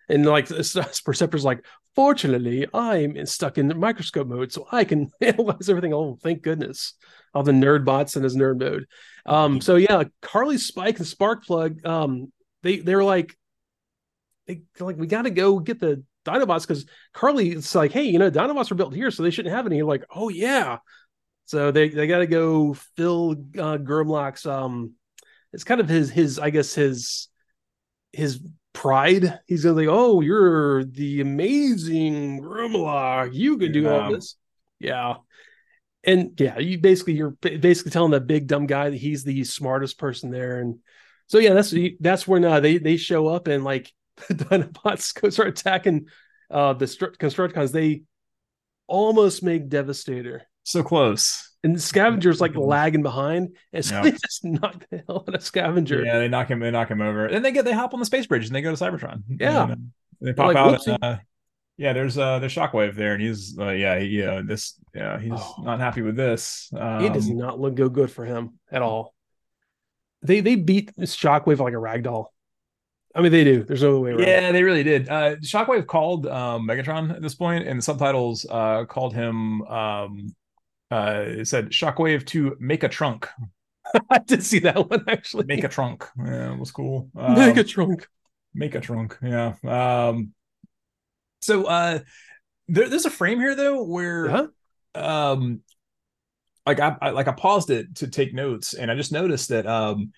And 0.09 0.25
like 0.25 0.49
Perceptor's 1.05 1.45
like, 1.45 1.63
fortunately, 1.95 2.67
I'm 2.73 3.25
stuck 3.25 3.57
in 3.57 3.79
microscope 3.79 4.27
mode, 4.27 4.51
so 4.51 4.67
I 4.71 4.83
can 4.83 5.09
analyze 5.21 5.69
everything. 5.69 5.93
Oh, 5.93 6.17
thank 6.21 6.41
goodness. 6.41 6.95
All 7.33 7.43
the 7.43 7.51
nerd 7.51 7.85
bots 7.85 8.17
in 8.17 8.23
his 8.23 8.35
nerd 8.35 8.59
mode. 8.59 8.87
Um, 9.25 9.61
so 9.61 9.75
yeah, 9.75 10.03
Carly 10.21 10.57
Spike 10.57 10.97
and 10.97 11.07
Sparkplug, 11.07 11.85
um, 11.85 12.33
they 12.63 12.79
they're 12.79 13.03
like, 13.03 13.37
they 14.47 14.63
they're 14.75 14.87
like, 14.87 14.97
we 14.97 15.07
gotta 15.07 15.29
go 15.29 15.59
get 15.59 15.79
the 15.79 16.03
Dinobots 16.25 16.67
because 16.67 16.85
Carly 17.13 17.51
it's 17.51 17.73
like, 17.75 17.91
hey, 17.91 18.03
you 18.03 18.19
know, 18.19 18.31
Dinobots 18.31 18.69
were 18.69 18.75
built 18.75 18.93
here, 18.93 19.11
so 19.11 19.23
they 19.23 19.31
shouldn't 19.31 19.55
have 19.55 19.65
any. 19.65 19.81
Like, 19.81 20.03
oh 20.13 20.29
yeah. 20.29 20.79
So 21.49 21.71
they 21.71 21.89
they 21.89 22.05
gotta 22.05 22.27
go 22.27 22.75
fill 22.95 23.31
uh 23.31 23.79
Grimlock's 23.79 24.45
um 24.45 24.93
it's 25.51 25.63
kind 25.63 25.81
of 25.81 25.89
his 25.89 26.11
his 26.11 26.37
I 26.37 26.51
guess 26.51 26.75
his 26.75 27.27
his 28.13 28.39
pride. 28.71 29.39
He's 29.47 29.63
gonna 29.63 29.75
like, 29.75 29.87
oh, 29.89 30.21
you're 30.21 30.83
the 30.83 31.21
amazing 31.21 32.43
Grimlock. 32.43 33.33
You 33.33 33.57
can 33.57 33.71
do 33.71 33.89
all 33.89 34.11
this. 34.11 34.35
Yeah. 34.77 35.15
And 36.03 36.39
yeah, 36.39 36.59
you 36.59 36.77
basically 36.77 37.13
you're 37.13 37.31
basically 37.31 37.89
telling 37.89 38.11
that 38.11 38.27
big 38.27 38.45
dumb 38.45 38.67
guy 38.67 38.91
that 38.91 38.95
he's 38.97 39.23
the 39.23 39.43
smartest 39.43 39.97
person 39.97 40.29
there. 40.29 40.59
And 40.59 40.77
so 41.25 41.39
yeah, 41.39 41.55
that's 41.55 41.73
that's 41.99 42.27
when 42.27 42.45
uh, 42.45 42.59
they 42.59 42.77
they 42.77 42.97
show 42.97 43.25
up 43.25 43.47
and 43.47 43.63
like 43.63 43.91
the 44.27 44.35
Dinobots 44.35 45.19
go 45.19 45.31
start 45.31 45.49
attacking 45.49 46.09
uh 46.51 46.73
the 46.73 46.85
Constructicons. 46.85 47.71
They 47.71 48.03
almost 48.85 49.41
make 49.41 49.67
Devastator. 49.67 50.43
So 50.63 50.83
close. 50.83 51.45
And 51.63 51.75
the 51.75 51.79
scavenger's 51.79 52.39
like 52.39 52.55
lagging 52.55 53.03
behind, 53.03 53.55
and 53.73 53.83
so 53.83 53.95
Yeah. 53.95 54.01
they 54.03 54.11
just 54.25 54.45
knock 54.45 54.85
the 54.89 55.03
hell 55.07 55.25
out 55.27 55.35
of 55.35 55.43
scavenger. 55.43 56.03
Yeah, 56.05 56.19
they 56.19 56.27
knock 56.29 56.49
him. 56.49 56.59
They 56.59 56.71
knock 56.71 56.89
him 56.89 57.01
over. 57.01 57.27
Then 57.29 57.41
they 57.41 57.51
get 57.51 57.65
they 57.65 57.73
hop 57.73 57.93
on 57.93 57.99
the 57.99 58.05
space 58.05 58.27
bridge 58.27 58.45
and 58.45 58.55
they 58.55 58.61
go 58.61 58.73
to 58.73 58.81
Cybertron. 58.81 59.23
Yeah. 59.27 59.63
And, 59.63 59.71
uh, 59.71 59.75
they 60.21 60.33
pop 60.33 60.47
like, 60.47 60.57
out. 60.57 60.87
And, 60.87 61.03
uh, 61.03 61.17
yeah, 61.77 61.93
there's 61.93 62.17
uh 62.17 62.39
there's 62.39 62.53
Shockwave 62.53 62.95
there, 62.95 63.13
and 63.13 63.21
he's 63.21 63.57
uh, 63.57 63.69
yeah 63.69 63.99
he, 63.99 64.07
yeah 64.07 64.41
this 64.45 64.75
yeah 64.93 65.19
he's 65.19 65.31
Oh. 65.33 65.55
not 65.63 65.79
happy 65.79 66.01
with 66.01 66.15
this. 66.15 66.69
Um, 66.75 67.03
it 67.05 67.13
does 67.13 67.29
not 67.29 67.59
look 67.59 67.75
go 67.75 67.89
good 67.89 68.11
for 68.11 68.25
him 68.25 68.59
at 68.71 68.81
all. 68.81 69.13
They 70.21 70.41
they 70.41 70.55
beat 70.55 70.95
Shockwave 70.97 71.59
like 71.59 71.73
a 71.73 71.79
rag 71.79 72.03
doll. 72.03 72.33
I 73.15 73.21
mean, 73.21 73.31
they 73.31 73.43
do. 73.43 73.63
There's 73.63 73.81
no 73.81 73.99
way 73.99 74.11
around. 74.11 74.27
Yeah, 74.27 74.51
they 74.51 74.61
really 74.63 74.83
did. 74.83 75.09
Uh, 75.09 75.37
Shockwave 75.37 75.87
called 75.87 76.27
um, 76.27 76.67
Megatron 76.67 77.13
at 77.15 77.21
this 77.21 77.33
point, 77.33 77.67
and 77.67 77.79
the 77.79 77.81
subtitles 77.81 78.45
uh, 78.49 78.85
called 78.85 79.13
him. 79.15 79.61
Um, 79.63 80.35
uh, 80.91 81.23
it 81.27 81.47
said 81.47 81.69
Shockwave 81.69 82.25
to 82.27 82.55
make 82.59 82.83
a 82.83 82.89
trunk. 82.89 83.27
I 84.09 84.19
did 84.19 84.43
see 84.43 84.59
that 84.59 84.89
one 84.89 85.03
actually. 85.07 85.45
Make 85.45 85.63
a 85.63 85.67
trunk. 85.67 86.05
Yeah, 86.17 86.53
it 86.53 86.59
was 86.59 86.71
cool. 86.71 87.09
Um, 87.15 87.35
Make 87.35 87.57
a 87.57 87.63
trunk. 87.63 88.07
make 88.53 88.73
a 88.75 88.81
trunk 88.81 89.17
yeah 89.21 89.53
um 89.63 90.33
so 91.41 91.65
uh 91.65 91.99
there, 92.67 92.89
there's 92.89 93.05
a 93.05 93.09
frame 93.11 93.39
here 93.39 93.55
though 93.55 93.83
where 93.83 94.29
Huh? 94.29 94.47
um 94.95 95.61
like 96.65 96.79
I, 96.79 96.95
I 97.01 97.09
like 97.11 97.27
i 97.27 97.31
paused 97.31 97.69
it 97.69 97.95
to 97.95 98.07
take 98.07 98.33
notes 98.33 98.73
and 98.73 98.91
i 98.91 98.95
just 98.95 99.11
noticed 99.11 99.49
that 99.49 99.65
um 99.67 100.11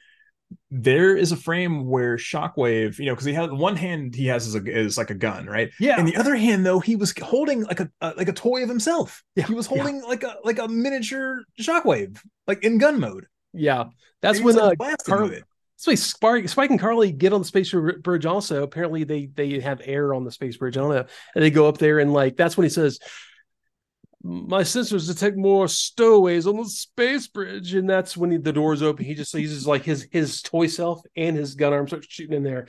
there 0.70 1.16
is 1.16 1.32
a 1.32 1.36
frame 1.38 1.88
where 1.88 2.18
shockwave 2.18 2.98
you 3.00 3.06
know 3.06 3.14
because 3.14 3.26
he 3.26 3.34
has 3.34 3.50
one 3.52 3.76
hand 3.76 4.16
he 4.16 4.28
has 4.28 4.48
is, 4.48 4.56
a, 4.56 4.64
is 4.66 4.98
like 4.98 5.10
a 5.10 5.14
gun 5.16 5.46
right 5.46 5.70
Yeah. 5.80 6.00
in 6.00 6.06
the 6.06 6.16
other 6.16 6.36
hand 6.36 6.66
though 6.66 6.80
he 6.80 6.96
was 6.96 7.14
holding 7.22 7.64
like 7.64 7.80
a 7.80 7.90
uh, 8.02 8.14
like 8.18 8.30
a 8.30 8.34
toy 8.34 8.64
of 8.64 8.70
himself 8.70 9.24
Yeah, 9.36 9.48
he 9.48 9.54
was 9.54 9.70
yeah. 9.70 9.78
holding 9.78 10.02
like 10.04 10.24
a 10.24 10.36
like 10.44 10.60
a 10.60 10.68
miniature 10.68 11.44
shockwave 11.60 12.20
like 12.48 12.64
in 12.64 12.78
gun 12.78 13.00
mode 13.00 13.26
yeah. 13.54 13.86
That's 14.22 14.40
when 14.40 14.56
like, 14.56 14.78
blasting 14.78 15.14
Car- 15.14 15.24
with 15.24 15.34
it. 15.34 15.44
so 15.76 15.94
Spike, 15.96 16.48
Spike 16.48 16.70
and 16.70 16.80
Carly 16.80 17.12
get 17.12 17.34
on 17.34 17.42
the 17.42 17.48
space 17.48 17.74
bridge. 17.74 18.26
Also, 18.26 18.64
apparently 18.64 19.04
they 19.04 19.26
they 19.26 19.60
have 19.60 19.82
air 19.84 20.14
on 20.14 20.24
the 20.24 20.32
space 20.32 20.56
bridge. 20.58 20.78
I 20.78 20.80
don't 20.82 20.92
know, 20.92 21.06
and 21.36 21.44
they 21.44 21.52
go 21.52 21.68
up 21.68 21.78
there 21.78 22.00
and 22.00 22.14
like 22.14 22.38
that's 22.38 22.56
when 22.56 22.64
he 22.64 22.70
says, 22.70 23.00
"My 24.24 24.62
sensors 24.62 25.08
detect 25.08 25.38
more 25.38 25.68
stowaways 25.68 26.48
on 26.48 26.58
the 26.58 26.66
space 26.66 27.28
bridge," 27.28 27.74
and 27.74 27.90
that's 27.90 28.16
when 28.16 28.32
he, 28.32 28.38
the 28.38 28.54
doors 28.54 28.82
open. 28.82 29.06
He 29.06 29.16
just 29.16 29.34
uses 29.34 29.66
like 29.68 29.84
his 29.84 30.08
his 30.12 30.42
toy 30.42 30.68
self 30.68 31.02
and 31.16 31.36
his 31.36 31.56
gun 31.56 31.74
arm 31.74 31.88
starts 31.88 32.08
shooting 32.10 32.36
in 32.38 32.44
there, 32.44 32.68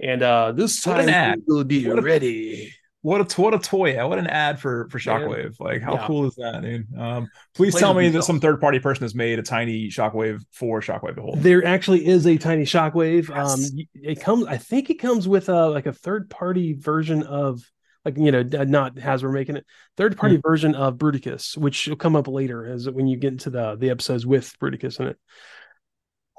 and 0.00 0.22
uh 0.22 0.52
this 0.52 0.80
time 0.82 1.42
will 1.46 1.64
be 1.64 1.86
What 1.88 1.98
a- 1.98 2.02
ready. 2.02 2.72
what 3.02 3.20
a 3.20 3.40
what 3.42 3.52
a 3.52 3.58
toy! 3.58 4.08
What 4.08 4.18
an 4.18 4.26
ad 4.28 4.58
for 4.60 4.88
for 4.90 4.98
Shockwave! 4.98 5.60
Like 5.60 5.82
how 5.82 5.94
Yeah. 5.96 6.06
cool 6.06 6.26
is 6.26 6.34
that, 6.36 6.62
dude? 6.62 6.86
Um, 6.98 7.28
please 7.54 7.72
Plays 7.74 7.80
tell 7.82 7.92
me 7.92 8.08
that 8.08 8.22
some 8.24 8.40
third 8.40 8.60
party 8.62 8.78
person 8.78 9.02
has 9.04 9.14
made 9.14 9.38
a 9.38 9.42
tiny 9.42 9.88
Shockwave 9.88 10.40
for 10.52 10.80
Shockwave 10.80 11.16
to 11.16 11.20
hold. 11.22 11.42
There 11.42 11.66
actually 11.66 12.06
is 12.06 12.26
a 12.26 12.38
tiny 12.38 12.64
shockwave. 12.64 13.28
Um, 13.28 13.60
Yes. 13.60 13.72
y- 13.76 13.84
it 13.94 14.20
comes. 14.22 14.46
I 14.46 14.56
think 14.56 14.88
it 14.88 14.94
comes 15.00 15.28
with 15.28 15.50
a 15.50 15.68
like 15.68 15.84
a 15.84 15.92
third 15.92 16.30
party 16.30 16.72
version 16.72 17.22
of 17.24 17.60
like 18.04 18.16
you 18.18 18.30
know 18.30 18.42
not 18.42 18.96
Hasbro 18.96 19.32
making 19.32 19.56
it 19.56 19.66
third 19.96 20.16
party 20.16 20.38
version 20.42 20.74
of 20.74 20.96
Bruticus, 20.96 21.56
which 21.56 21.86
will 21.88 21.96
come 21.96 22.16
up 22.16 22.28
later 22.28 22.66
as 22.66 22.88
when 22.88 23.06
you 23.06 23.16
get 23.16 23.32
into 23.32 23.50
the 23.50 23.76
the 23.76 23.90
episodes 23.90 24.26
with 24.26 24.58
Bruticus 24.58 25.00
in 25.00 25.08
it. 25.08 25.18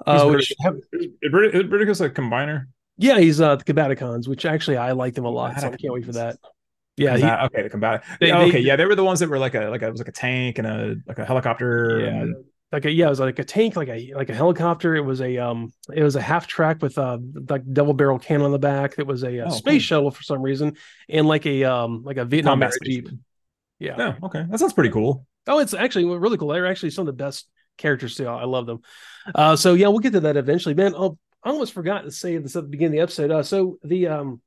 Uh, 0.06 0.28
which 0.28 0.52
Bruticus- 0.62 0.82
is 0.92 1.08
is 1.24 1.64
Bruticus 1.64 2.02
a 2.06 2.10
combiner? 2.10 2.66
yeah, 2.98 3.20
he's 3.20 3.42
uh 3.42 3.56
the 3.56 3.64
Combaticons, 3.64 4.28
which 4.28 4.46
actually 4.46 4.78
I 4.78 4.92
like 4.92 5.16
them 5.16 5.26
a 5.26 5.30
lot, 5.30 5.60
so 5.60 5.68
I 5.68 5.76
can't 5.76 5.94
wait 5.94 6.06
for 6.06 6.14
that. 6.14 6.38
Yeah, 6.98 7.18
he, 7.18 7.26
okay, 7.26 7.64
the 7.64 7.70
combat. 7.70 8.04
They- 8.22 8.28
Yeah, 8.28 8.40
they- 8.40 8.46
okay, 8.50 8.60
yeah, 8.60 8.76
they 8.78 8.86
were 8.86 8.96
the 8.96 9.04
ones 9.04 9.20
that 9.20 9.28
were 9.30 9.40
like 9.40 9.54
a 9.56 9.68
like 9.70 9.82
a, 9.82 9.88
it 9.88 9.92
was 9.92 10.00
like 10.00 10.08
a 10.08 10.14
tank 10.14 10.60
and 10.60 10.68
a 10.68 10.96
like 11.08 11.20
a 11.20 11.26
helicopter. 11.26 12.00
Yeah. 12.00 12.08
and- 12.22 12.46
like 12.72 12.86
a 12.86 12.92
yeah, 12.92 13.08
it 13.08 13.10
was 13.10 13.20
like 13.20 13.40
a 13.40 13.44
tank, 13.44 13.76
like 13.76 13.88
a 13.90 14.14
like 14.16 14.30
a 14.30 14.34
helicopter. 14.34 14.96
It 14.96 15.02
was 15.02 15.22
a 15.22 15.38
um, 15.38 15.72
it 15.94 16.04
was 16.04 16.16
a 16.16 16.22
half 16.22 16.48
track 16.48 16.82
with 16.82 16.98
a 16.98 17.22
like 17.50 17.62
double 17.72 17.94
barrel 17.94 18.20
cannon 18.20 18.46
on 18.46 18.52
the 18.52 18.60
back. 18.60 18.96
It 18.98 19.08
was 19.08 19.24
a, 19.24 19.42
uh 19.42 19.46
Oh, 19.48 19.50
space 19.50 19.82
cool. 19.82 19.88
shuttle 19.88 20.12
for 20.12 20.24
some 20.24 20.42
reason, 20.42 20.76
and 21.08 21.28
like 21.28 21.46
a 21.46 21.64
um 21.64 22.04
like 22.04 22.18
a 22.18 22.26
Vietnam 22.26 22.60
combat 22.60 22.74
jeep. 22.84 23.10
Yeah. 23.80 24.16
Oh, 24.22 24.28
okay, 24.28 24.46
that 24.50 24.60
sounds 24.60 24.74
pretty 24.74 24.90
cool. 24.92 25.26
Oh, 25.48 25.60
it's 25.60 25.74
actually 25.74 26.06
really 26.06 26.38
cool. 26.38 26.50
They're 26.50 26.66
actually 26.68 26.90
some 26.92 27.04
of 27.04 27.16
the 27.18 27.24
best 27.24 27.48
characters 27.78 28.16
too. 28.16 28.28
I 28.28 28.46
love 28.46 28.66
them. 28.66 28.82
Uh, 29.34 29.56
so 29.56 29.74
yeah, 29.74 29.88
we'll 29.88 30.00
get 30.00 30.14
to 30.14 30.22
that 30.22 30.38
eventually. 30.38 30.74
Man, 30.76 30.94
oh, 30.96 31.18
I 31.44 31.50
almost 31.50 31.74
forgot 31.74 32.02
to 32.02 32.12
say 32.12 32.38
this 32.38 32.56
at 32.56 32.64
the 32.64 32.70
beginning 32.70 33.00
of 33.00 33.08
the 33.16 33.24
episode. 33.24 33.32
Uh, 33.32 33.44
so 33.44 33.78
the 33.84 34.08
um, 34.08 34.42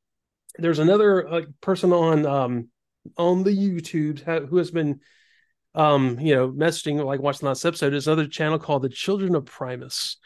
there's 0.58 0.80
another 0.80 1.28
uh, 1.28 1.42
person 1.60 1.92
on 1.92 2.26
um 2.26 2.68
on 3.16 3.44
the 3.44 3.50
YouTube 3.56 4.20
who 4.48 4.56
has 4.56 4.70
been 4.70 5.00
um 5.78 6.18
you 6.20 6.34
know 6.34 6.50
messaging 6.50 7.02
like 7.04 7.20
watching 7.20 7.40
the 7.40 7.46
last 7.46 7.64
episode. 7.64 7.90
There's 7.90 8.06
another 8.08 8.26
channel 8.26 8.58
called 8.58 8.82
the 8.82 8.88
Children 8.88 9.34
of 9.34 9.46
Primus, 9.46 10.16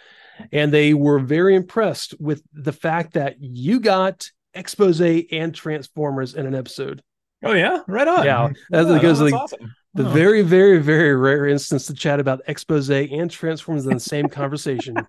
and 0.50 0.72
they 0.72 0.94
were 0.94 1.20
very 1.20 1.54
impressed 1.54 2.14
with 2.18 2.42
the 2.52 2.72
fact 2.72 3.14
that 3.14 3.36
you 3.40 3.78
got 3.78 4.28
Exposé 4.56 5.26
and 5.30 5.54
transformers 5.54 6.34
in 6.34 6.46
an 6.46 6.54
episode. 6.54 7.02
Oh 7.44 7.52
yeah, 7.52 7.80
right 7.86 8.08
on. 8.08 8.24
Yeah, 8.24 8.48
yeah 8.72 8.98
goes 9.00 9.18
that's 9.18 9.32
like- 9.32 9.34
awesome. 9.34 9.74
The 9.94 10.06
Oh. 10.06 10.10
very, 10.10 10.40
very, 10.40 10.78
very 10.78 11.14
rare 11.14 11.46
instance 11.46 11.86
to 11.88 11.92
chat 11.92 12.18
about 12.18 12.40
Exposé 12.48 13.12
and 13.12 13.30
transformers 13.30 13.84
in 13.84 13.92
the 13.92 14.00
same 14.00 14.26
conversation. 14.28 14.96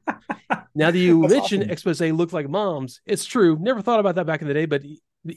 Now 0.76 0.90
that 0.92 0.98
you 0.98 1.22
That's 1.22 1.34
mention 1.36 1.62
awesome. 1.62 1.76
Exposé 1.76 2.18
look 2.18 2.34
like 2.34 2.50
moms, 2.50 3.00
it's 3.06 3.26
true. 3.26 3.58
Never 3.62 3.82
thought 3.82 4.00
about 4.00 4.16
that 4.16 4.26
back 4.26 4.42
in 4.42 4.48
the 4.48 4.54
day, 4.56 4.66
but 4.66 4.82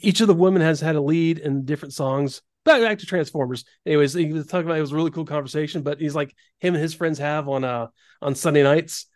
each 0.01 0.21
of 0.23 0.29
the 0.29 0.35
women 0.35 0.63
has 0.63 0.81
had 0.81 0.97
a 0.97 1.01
lead 1.01 1.39
in 1.39 1.65
different 1.67 1.93
songs. 1.95 2.41
Back, 2.67 2.83
back 2.83 2.99
to 2.99 3.07
Transformers. 3.07 3.65
Anyways, 3.87 4.13
he 4.13 4.31
was 4.33 4.47
talking 4.47 4.67
about 4.67 4.77
it 4.77 4.83
was 4.83 4.93
a 4.93 4.97
really 4.97 5.11
cool 5.11 5.25
conversation, 5.25 5.81
but 5.83 6.01
he's 6.01 6.15
like 6.15 6.35
him 6.61 6.75
and 6.75 6.83
his 6.83 6.93
friends 6.93 7.19
have 7.19 7.49
on 7.49 7.65
uh 7.65 7.87
on 8.21 8.35
Sunday 8.35 8.63
nights. 8.63 9.07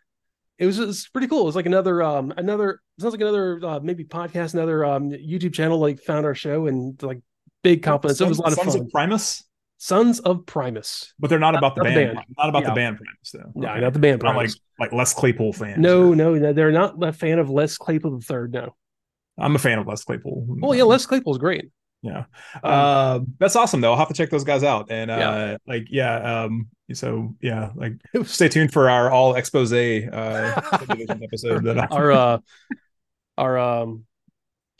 It 0.57 0.65
was 0.65 0.77
just 0.77 1.11
pretty 1.11 1.27
cool. 1.27 1.41
It 1.41 1.45
was 1.45 1.55
like 1.55 1.65
another 1.65 2.01
um 2.01 2.33
another 2.37 2.79
sounds 2.99 3.13
like 3.13 3.21
another 3.21 3.59
uh, 3.63 3.79
maybe 3.81 4.05
podcast, 4.05 4.53
another 4.53 4.83
um 4.85 5.09
YouTube 5.11 5.53
channel 5.53 5.77
like 5.79 5.99
found 6.01 6.25
our 6.25 6.33
show 6.33 6.65
and 6.67 7.01
like 7.03 7.19
big 7.63 7.83
compliments. 7.83 8.21
It 8.21 8.27
was 8.27 8.39
a 8.39 8.41
lot 8.41 8.51
of 8.53 8.57
Sons 8.59 8.73
fun. 8.75 8.85
of 8.85 8.89
Primus, 8.89 9.43
Sons 9.79 10.19
of 10.21 10.45
Primus. 10.45 11.13
but 11.19 11.29
they're 11.29 11.37
not 11.39 11.55
about 11.55 11.75
the 11.75 11.83
not 11.83 11.89
the 11.89 11.95
band. 11.95 12.15
band. 12.15 12.25
Not 12.37 12.49
about 12.49 12.61
Yeah. 12.63 12.69
the 12.69 12.75
band 12.75 12.97
Primus 12.97 13.31
though. 13.33 13.51
No, 13.55 13.69
Okay. 13.69 13.81
not 13.81 13.93
the 13.93 13.99
band. 13.99 14.21
Not 14.21 14.29
like 14.29 14.45
Primus. 14.45 14.59
like 14.79 14.93
Les 14.93 15.13
Claypool 15.13 15.53
fans. 15.53 15.77
no, 15.79 16.11
or- 16.11 16.15
no, 16.15 16.35
no, 16.35 16.53
they're 16.53 16.71
not 16.71 17.03
a 17.03 17.11
fan 17.11 17.37
of 17.39 17.49
Les 17.49 17.77
Claypool 17.77 18.17
the 18.19 18.25
third. 18.25 18.53
No. 18.53 18.75
I'm 19.37 19.55
a 19.55 19.59
fan 19.59 19.79
of 19.79 19.87
Les 19.87 20.03
Claypool. 20.03 20.45
Well, 20.47 20.75
yeah, 20.75 20.83
Les 20.83 21.05
Claypool's 21.05 21.37
great. 21.39 21.71
Yeah. 22.03 22.25
Um, 22.55 22.63
Uh, 22.63 23.19
that's 23.39 23.55
awesome 23.55 23.81
though. 23.81 23.91
I'll 23.91 23.97
have 23.99 24.07
to 24.07 24.13
check 24.13 24.29
those 24.31 24.43
guys 24.43 24.63
out. 24.63 24.89
And 24.91 25.11
uh 25.11 25.17
Yeah. 25.17 25.57
like 25.67 25.87
yeah, 25.89 26.43
um 26.45 26.67
so 26.93 27.35
yeah, 27.41 27.71
like 27.75 27.93
stay 28.25 28.49
tuned 28.49 28.73
for 28.73 28.89
our 28.89 29.11
all 29.11 29.35
Exposé 29.35 30.09
uh 30.11 30.61
episode 31.23 31.63
that 31.65 31.91
our 31.91 32.11
uh 32.11 32.37
our 33.37 33.57
um 33.59 34.05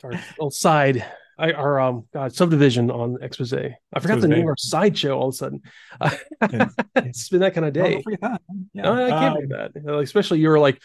our 0.04 0.10
little 0.12 0.50
side 0.50 1.04
I- 1.38 1.52
our 1.52 1.80
um 1.80 2.04
god 2.12 2.34
subdivision 2.34 2.90
on 2.90 3.16
Exposé. 3.18 3.74
I 3.92 4.00
forgot 4.00 4.20
the 4.20 4.28
name 4.28 4.40
of 4.42 4.46
our 4.48 4.56
sideshow 4.58 5.16
all 5.18 5.28
of 5.28 5.34
a 5.34 5.36
sudden. 5.36 5.62
it's 6.96 7.28
been 7.28 7.40
that 7.40 7.54
kind 7.54 7.66
of 7.66 7.76
Oh, 7.76 7.82
day. 7.82 8.02
don't. 8.20 8.40
Yeah. 8.74 8.82
No, 8.82 9.06
I 9.06 9.10
can't 9.10 9.36
Um, 9.36 9.40
do 9.40 9.46
that. 9.84 10.00
Especially 10.02 10.40
you're 10.40 10.58
like 10.58 10.80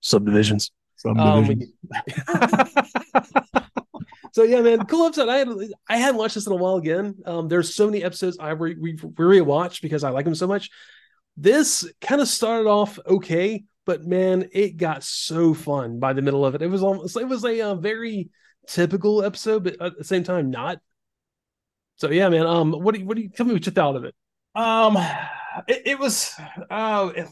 subdivisions. 0.00 0.70
Um, 1.06 1.44
subdivisions. 1.46 1.72
So 4.32 4.42
yeah, 4.42 4.62
man, 4.62 4.86
cool 4.86 5.06
episode. 5.06 5.28
I 5.28 5.36
had 5.38 5.48
I 5.88 5.96
hadn't 5.98 6.16
watched 6.16 6.34
this 6.34 6.46
in 6.46 6.52
a 6.52 6.56
while 6.56 6.76
again. 6.76 7.16
Um, 7.26 7.48
there's 7.48 7.74
so 7.74 7.86
many 7.86 8.02
episodes 8.02 8.38
I 8.40 8.50
re, 8.50 8.74
re, 8.78 8.96
rewatched 8.96 9.82
because 9.82 10.04
I 10.04 10.10
like 10.10 10.24
them 10.24 10.34
so 10.34 10.46
much. 10.46 10.70
This 11.36 11.90
kind 12.00 12.20
of 12.20 12.28
started 12.28 12.68
off 12.68 12.98
okay, 13.06 13.64
but 13.84 14.04
man, 14.04 14.48
it 14.52 14.78
got 14.78 15.04
so 15.04 15.54
fun 15.54 16.00
by 16.00 16.14
the 16.14 16.22
middle 16.22 16.44
of 16.46 16.54
it. 16.54 16.62
It 16.62 16.68
was 16.68 16.82
almost 16.82 17.16
it 17.16 17.28
was 17.28 17.44
a 17.44 17.60
uh, 17.60 17.74
very 17.74 18.30
typical 18.66 19.22
episode, 19.22 19.64
but 19.64 19.80
at 19.80 19.98
the 19.98 20.04
same 20.04 20.24
time 20.24 20.50
not. 20.50 20.78
So 21.96 22.10
yeah, 22.10 22.28
man. 22.30 22.46
Um, 22.46 22.72
what 22.72 22.94
do 22.94 23.00
you 23.00 23.06
what 23.06 23.16
do 23.16 23.22
you 23.22 23.28
tell 23.28 23.46
me 23.46 23.52
what 23.52 23.66
you 23.66 23.72
thought 23.72 23.96
of 23.96 24.04
it? 24.04 24.14
Um, 24.54 24.96
it, 25.68 25.82
it 25.86 25.98
was 25.98 26.34
uh, 26.70 27.10
it, 27.14 27.28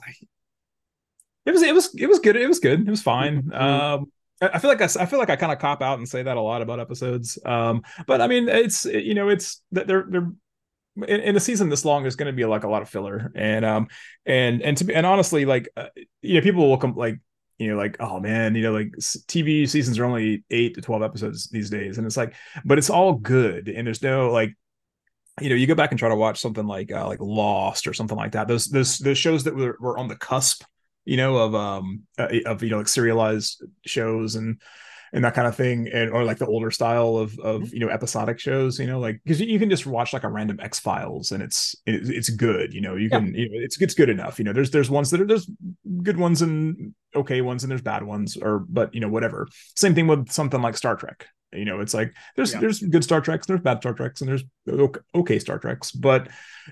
it 1.46 1.52
was 1.52 1.62
it 1.62 1.74
was 1.74 1.94
it 1.94 2.06
was 2.06 2.18
good. 2.18 2.36
It 2.36 2.46
was 2.46 2.60
good. 2.60 2.86
It 2.86 2.90
was 2.90 3.02
fine. 3.02 3.44
Mhm. 3.44 3.60
Um, 3.60 4.12
I, 4.40 4.58
feel 4.58 4.70
like 4.70 4.80
I, 4.80 4.88
I 5.00 5.06
feel 5.06 5.18
like 5.18 5.30
I 5.30 5.36
kind 5.36 5.52
of 5.52 5.58
cop 5.58 5.82
out 5.82 5.98
and 5.98 6.08
say 6.08 6.22
that 6.22 6.36
a 6.36 6.40
lot 6.40 6.62
about 6.62 6.80
episodes. 6.80 7.38
Um, 7.44 7.82
but 8.06 8.20
I 8.20 8.26
mean, 8.26 8.48
it's 8.48 8.84
you 8.84 9.14
know, 9.14 9.28
it's 9.28 9.62
that 9.72 9.86
they're 9.86 10.06
they're 10.08 10.30
in, 10.96 11.20
in 11.20 11.36
a 11.36 11.40
season 11.40 11.68
this 11.68 11.84
long, 11.84 12.02
there's 12.02 12.16
going 12.16 12.32
to 12.32 12.36
be 12.36 12.44
like 12.44 12.64
a 12.64 12.68
lot 12.68 12.82
of 12.82 12.88
filler, 12.88 13.32
and 13.34 13.64
um, 13.64 13.88
and 14.26 14.62
and 14.62 14.76
to 14.78 14.84
be 14.84 14.94
and 14.94 15.06
honestly, 15.06 15.44
like 15.44 15.68
uh, 15.76 15.86
you 16.22 16.34
know, 16.34 16.40
people 16.40 16.68
will 16.68 16.78
come 16.78 16.94
like 16.94 17.18
you 17.58 17.68
know, 17.68 17.76
like 17.76 17.96
oh 18.00 18.20
man, 18.20 18.54
you 18.54 18.62
know, 18.62 18.72
like 18.72 18.92
TV 18.92 19.68
seasons 19.68 19.98
are 19.98 20.04
only 20.04 20.44
eight 20.50 20.74
to 20.74 20.80
twelve 20.80 21.02
episodes 21.02 21.48
these 21.48 21.70
days, 21.70 21.98
and 21.98 22.06
it's 22.06 22.16
like, 22.16 22.34
but 22.64 22.78
it's 22.78 22.90
all 22.90 23.14
good, 23.14 23.68
and 23.68 23.86
there's 23.86 24.02
no 24.02 24.30
like 24.30 24.54
you 25.40 25.48
know, 25.48 25.54
you 25.54 25.66
go 25.66 25.74
back 25.74 25.90
and 25.90 25.98
try 25.98 26.08
to 26.08 26.16
watch 26.16 26.40
something 26.40 26.66
like 26.66 26.92
uh, 26.92 27.06
like 27.06 27.20
Lost 27.20 27.86
or 27.86 27.94
something 27.94 28.16
like 28.16 28.32
that. 28.32 28.48
Those 28.48 28.66
those 28.66 28.98
those 28.98 29.18
shows 29.18 29.44
that 29.44 29.54
were, 29.54 29.76
were 29.80 29.98
on 29.98 30.08
the 30.08 30.16
cusp, 30.16 30.64
you 31.10 31.16
know, 31.16 31.38
of 31.38 31.56
um 31.56 32.02
uh, 32.20 32.28
of 32.46 32.62
you 32.62 32.70
know 32.70 32.78
like 32.78 32.86
serialized 32.86 33.64
shows 33.84 34.36
and 34.36 34.62
and 35.12 35.24
that 35.24 35.34
kind 35.34 35.48
of 35.48 35.56
thing, 35.56 35.88
and 35.92 36.12
or 36.12 36.22
like 36.22 36.38
the 36.38 36.46
older 36.46 36.70
style 36.70 37.16
of 37.16 37.36
of 37.40 37.74
you 37.74 37.80
know 37.80 37.88
episodic 37.88 38.38
shows, 38.38 38.78
you 38.78 38.86
know, 38.86 39.00
like 39.00 39.20
because 39.24 39.40
you 39.40 39.58
can 39.58 39.68
just 39.68 39.88
watch 39.88 40.12
like 40.12 40.22
a 40.22 40.28
random 40.28 40.60
X 40.60 40.78
Files 40.78 41.32
and 41.32 41.42
it's 41.42 41.74
it's 41.84 42.30
good, 42.30 42.72
you 42.72 42.80
know, 42.80 42.94
you 42.94 43.10
can 43.10 43.34
you 43.34 43.50
know 43.50 43.58
it's 43.60 43.82
it's 43.82 43.94
good 43.94 44.08
enough, 44.08 44.38
you 44.38 44.44
know. 44.44 44.52
There's 44.52 44.70
there's 44.70 44.88
ones 44.88 45.10
that 45.10 45.20
are 45.20 45.26
there's 45.26 45.50
good 46.00 46.16
ones 46.16 46.42
and 46.42 46.94
okay 47.16 47.40
ones 47.40 47.64
and 47.64 47.72
there's 47.72 47.82
bad 47.82 48.04
ones, 48.04 48.36
or 48.36 48.60
but 48.68 48.94
you 48.94 49.00
know 49.00 49.08
whatever. 49.08 49.48
Same 49.74 49.96
thing 49.96 50.06
with 50.06 50.30
something 50.30 50.62
like 50.62 50.76
Star 50.76 50.94
Trek. 50.94 51.26
You 51.52 51.64
know, 51.64 51.80
it's 51.80 51.94
like 51.94 52.14
there's 52.36 52.52
Yeah. 52.52 52.60
there's 52.60 52.80
good 52.80 53.02
Star 53.04 53.20
Treks, 53.20 53.46
there's 53.46 53.60
bad 53.60 53.78
Star 53.78 53.92
Treks, 53.92 54.20
and 54.20 54.28
there's 54.28 54.44
okay, 55.14 55.38
Star 55.38 55.58
Treks, 55.58 55.90
but 55.90 56.28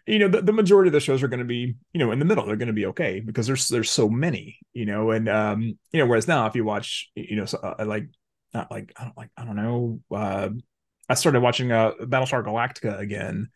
you 0.06 0.18
know 0.18 0.28
the, 0.28 0.42
the 0.42 0.52
majority 0.52 0.88
of 0.88 0.92
the 0.92 1.00
shows 1.00 1.22
are 1.22 1.28
going 1.28 1.40
to 1.40 1.44
be 1.44 1.74
you 1.92 1.98
know 1.98 2.12
in 2.12 2.18
the 2.18 2.24
middle. 2.24 2.46
They're 2.46 2.56
going 2.56 2.68
to 2.68 2.72
be 2.72 2.86
okay 2.86 3.20
because 3.20 3.46
there's 3.46 3.68
there's 3.68 3.90
so 3.90 4.08
many, 4.08 4.58
you 4.72 4.86
know, 4.86 5.10
and 5.10 5.28
um 5.28 5.62
you 5.92 5.98
know 5.98 6.06
whereas 6.06 6.28
now 6.28 6.46
if 6.46 6.54
you 6.54 6.64
watch 6.64 7.10
you 7.14 7.36
know 7.36 7.44
so, 7.44 7.58
uh, 7.58 7.84
like 7.84 8.06
not 8.54 8.70
like 8.70 8.92
I 8.96 9.04
don't 9.04 9.16
like 9.16 9.30
I 9.36 9.44
don't 9.44 9.56
know 9.56 10.00
uh 10.14 10.50
I 11.08 11.14
started 11.14 11.40
watching 11.40 11.72
uh 11.72 11.92
Battlestar 12.00 12.44
Galactica 12.44 12.98
again 12.98 13.48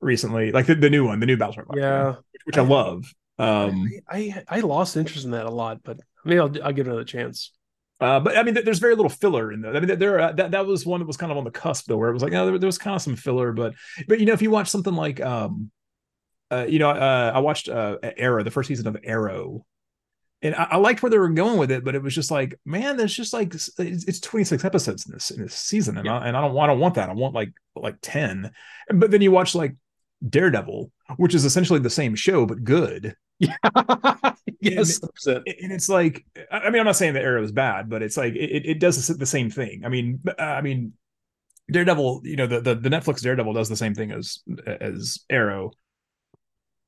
recently, 0.00 0.52
like 0.52 0.66
the, 0.66 0.74
the 0.74 0.90
new 0.90 1.06
one, 1.06 1.20
the 1.20 1.26
new 1.26 1.36
Battlestar 1.36 1.66
Galactica, 1.66 1.80
Yeah, 1.80 2.14
which 2.44 2.58
I 2.58 2.62
love. 2.62 3.12
Um, 3.38 3.90
I, 4.08 4.44
I 4.48 4.58
I 4.58 4.60
lost 4.60 4.96
interest 4.96 5.24
in 5.24 5.30
that 5.32 5.46
a 5.46 5.50
lot, 5.50 5.82
but 5.82 5.98
maybe 6.24 6.38
I'll 6.38 6.52
I'll 6.62 6.72
give 6.72 6.86
it 6.86 6.90
another 6.90 7.04
chance. 7.04 7.52
Uh, 8.00 8.18
but 8.18 8.36
I 8.36 8.42
mean, 8.42 8.54
there's 8.54 8.78
very 8.78 8.94
little 8.94 9.10
filler 9.10 9.52
in 9.52 9.60
there. 9.60 9.76
I 9.76 9.80
mean, 9.80 9.98
there 9.98 10.18
uh, 10.18 10.32
that 10.32 10.52
that 10.52 10.66
was 10.66 10.86
one 10.86 11.00
that 11.00 11.06
was 11.06 11.18
kind 11.18 11.30
of 11.30 11.36
on 11.36 11.44
the 11.44 11.50
cusp 11.50 11.86
though, 11.86 11.98
where 11.98 12.08
it 12.08 12.14
was 12.14 12.22
like, 12.22 12.32
no, 12.32 12.46
there, 12.46 12.58
there 12.58 12.66
was 12.68 12.78
kind 12.78 12.96
of 12.96 13.02
some 13.02 13.16
filler, 13.16 13.52
but 13.52 13.74
but 14.08 14.18
you 14.18 14.26
know, 14.26 14.32
if 14.32 14.40
you 14.40 14.50
watch 14.50 14.68
something 14.68 14.94
like, 14.94 15.20
um, 15.20 15.70
uh, 16.50 16.64
you 16.66 16.78
know, 16.78 16.90
uh, 16.90 17.32
I 17.34 17.40
watched 17.40 17.68
uh, 17.68 17.98
Arrow, 18.02 18.42
the 18.42 18.50
first 18.50 18.68
season 18.68 18.86
of 18.86 18.96
Arrow, 19.04 19.66
and 20.40 20.54
I, 20.54 20.68
I 20.70 20.76
liked 20.78 21.02
where 21.02 21.10
they 21.10 21.18
were 21.18 21.28
going 21.28 21.58
with 21.58 21.70
it, 21.70 21.84
but 21.84 21.94
it 21.94 22.02
was 22.02 22.14
just 22.14 22.30
like, 22.30 22.58
man, 22.64 22.96
there's 22.96 23.14
just 23.14 23.34
like 23.34 23.52
it's, 23.54 23.68
it's 23.78 24.20
26 24.20 24.64
episodes 24.64 25.06
in 25.06 25.12
this 25.12 25.30
in 25.30 25.42
this 25.42 25.54
season, 25.54 25.98
and 25.98 26.08
I, 26.08 26.26
and 26.26 26.36
I 26.36 26.40
don't 26.40 26.54
want 26.54 26.70
I 26.70 26.72
don't 26.72 26.80
want 26.80 26.94
that. 26.94 27.10
I 27.10 27.12
want 27.12 27.34
like 27.34 27.52
like 27.76 27.96
10. 28.00 28.50
But 28.94 29.10
then 29.10 29.20
you 29.20 29.30
watch 29.30 29.54
like 29.54 29.76
Daredevil, 30.26 30.90
which 31.18 31.34
is 31.34 31.44
essentially 31.44 31.80
the 31.80 31.90
same 31.90 32.14
show 32.14 32.46
but 32.46 32.64
good 32.64 33.14
Yeah, 33.48 33.56
yes, 34.60 35.00
100%. 35.00 35.42
and 35.62 35.72
it's 35.72 35.88
like 35.88 36.26
i 36.52 36.68
mean 36.68 36.80
i'm 36.80 36.86
not 36.86 36.96
saying 36.96 37.14
the 37.14 37.20
arrow 37.22 37.42
is 37.42 37.52
bad 37.52 37.88
but 37.88 38.02
it's 38.02 38.16
like 38.16 38.34
it, 38.34 38.66
it 38.66 38.78
does 38.78 39.06
the 39.06 39.26
same 39.26 39.50
thing. 39.50 39.82
I 39.84 39.88
mean 39.88 40.20
uh, 40.26 40.42
i 40.42 40.60
mean 40.60 40.92
daredevil 41.72 42.22
you 42.24 42.36
know 42.36 42.46
the, 42.46 42.60
the 42.60 42.74
the 42.74 42.88
netflix 42.90 43.22
daredevil 43.22 43.52
does 43.54 43.68
the 43.70 43.76
same 43.76 43.94
thing 43.94 44.10
as 44.12 44.40
as 44.66 45.20
arrow 45.30 45.70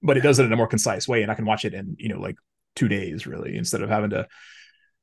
but 0.02 0.16
it 0.16 0.22
does 0.22 0.38
it 0.38 0.44
in 0.44 0.52
a 0.52 0.56
more 0.56 0.66
concise 0.66 1.08
way 1.08 1.22
and 1.22 1.30
i 1.30 1.34
can 1.34 1.46
watch 1.46 1.64
it 1.64 1.72
in 1.72 1.96
you 1.98 2.08
know 2.08 2.20
like 2.20 2.36
two 2.76 2.88
days 2.88 3.26
really 3.26 3.56
instead 3.56 3.80
of 3.82 3.88
having 3.88 4.10
to 4.10 4.26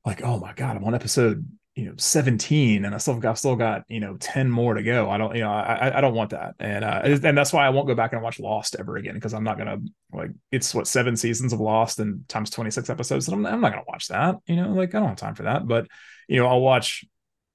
like 0.06 0.22
oh 0.24 0.38
my 0.40 0.54
god 0.54 0.76
i'm 0.76 0.84
on 0.84 0.94
episode 0.94 1.46
you 1.80 1.86
know 1.86 1.94
17 1.98 2.84
and 2.84 2.94
I 2.94 2.98
still 2.98 3.16
got 3.20 3.38
still 3.38 3.56
got 3.56 3.84
you 3.88 4.02
know 4.02 4.18
10 4.20 4.52
more 4.52 4.74
to 4.74 4.84
go. 4.84 5.10
I 5.10 5.18
don't 5.18 5.34
you 5.34 5.42
know 5.42 5.52
I 5.52 5.98
I 5.98 6.02
don't 6.02 6.14
want 6.14 6.32
that 6.32 6.56
and 6.60 6.84
uh 6.84 7.02
and 7.04 7.38
that's 7.38 7.54
why 7.54 7.66
I 7.66 7.70
won't 7.70 7.88
go 7.88 7.96
back 7.96 8.12
and 8.12 8.22
watch 8.22 8.38
Lost 8.38 8.76
ever 8.78 8.98
again 8.98 9.14
because 9.14 9.34
I'm 9.34 9.46
not 9.46 9.58
gonna 9.58 9.78
like 10.12 10.32
it's 10.52 10.76
what 10.76 10.88
seven 10.88 11.16
seasons 11.16 11.54
of 11.54 11.62
Lost 11.62 12.00
and 12.00 12.28
times 12.28 12.50
26 12.50 12.90
episodes 12.90 13.30
and 13.30 13.36
I'm 13.36 13.54
I'm 13.54 13.62
not 13.62 13.72
gonna 13.72 13.86
watch 13.88 14.10
that 14.10 14.36
you 14.46 14.58
know 14.58 14.74
like 14.74 14.94
I 14.94 15.00
don't 15.00 15.08
have 15.08 15.18
time 15.18 15.36
for 15.36 15.44
that 15.44 15.66
but 15.68 15.88
you 16.28 16.38
know 16.38 16.48
I'll 16.48 16.60
watch 16.60 17.06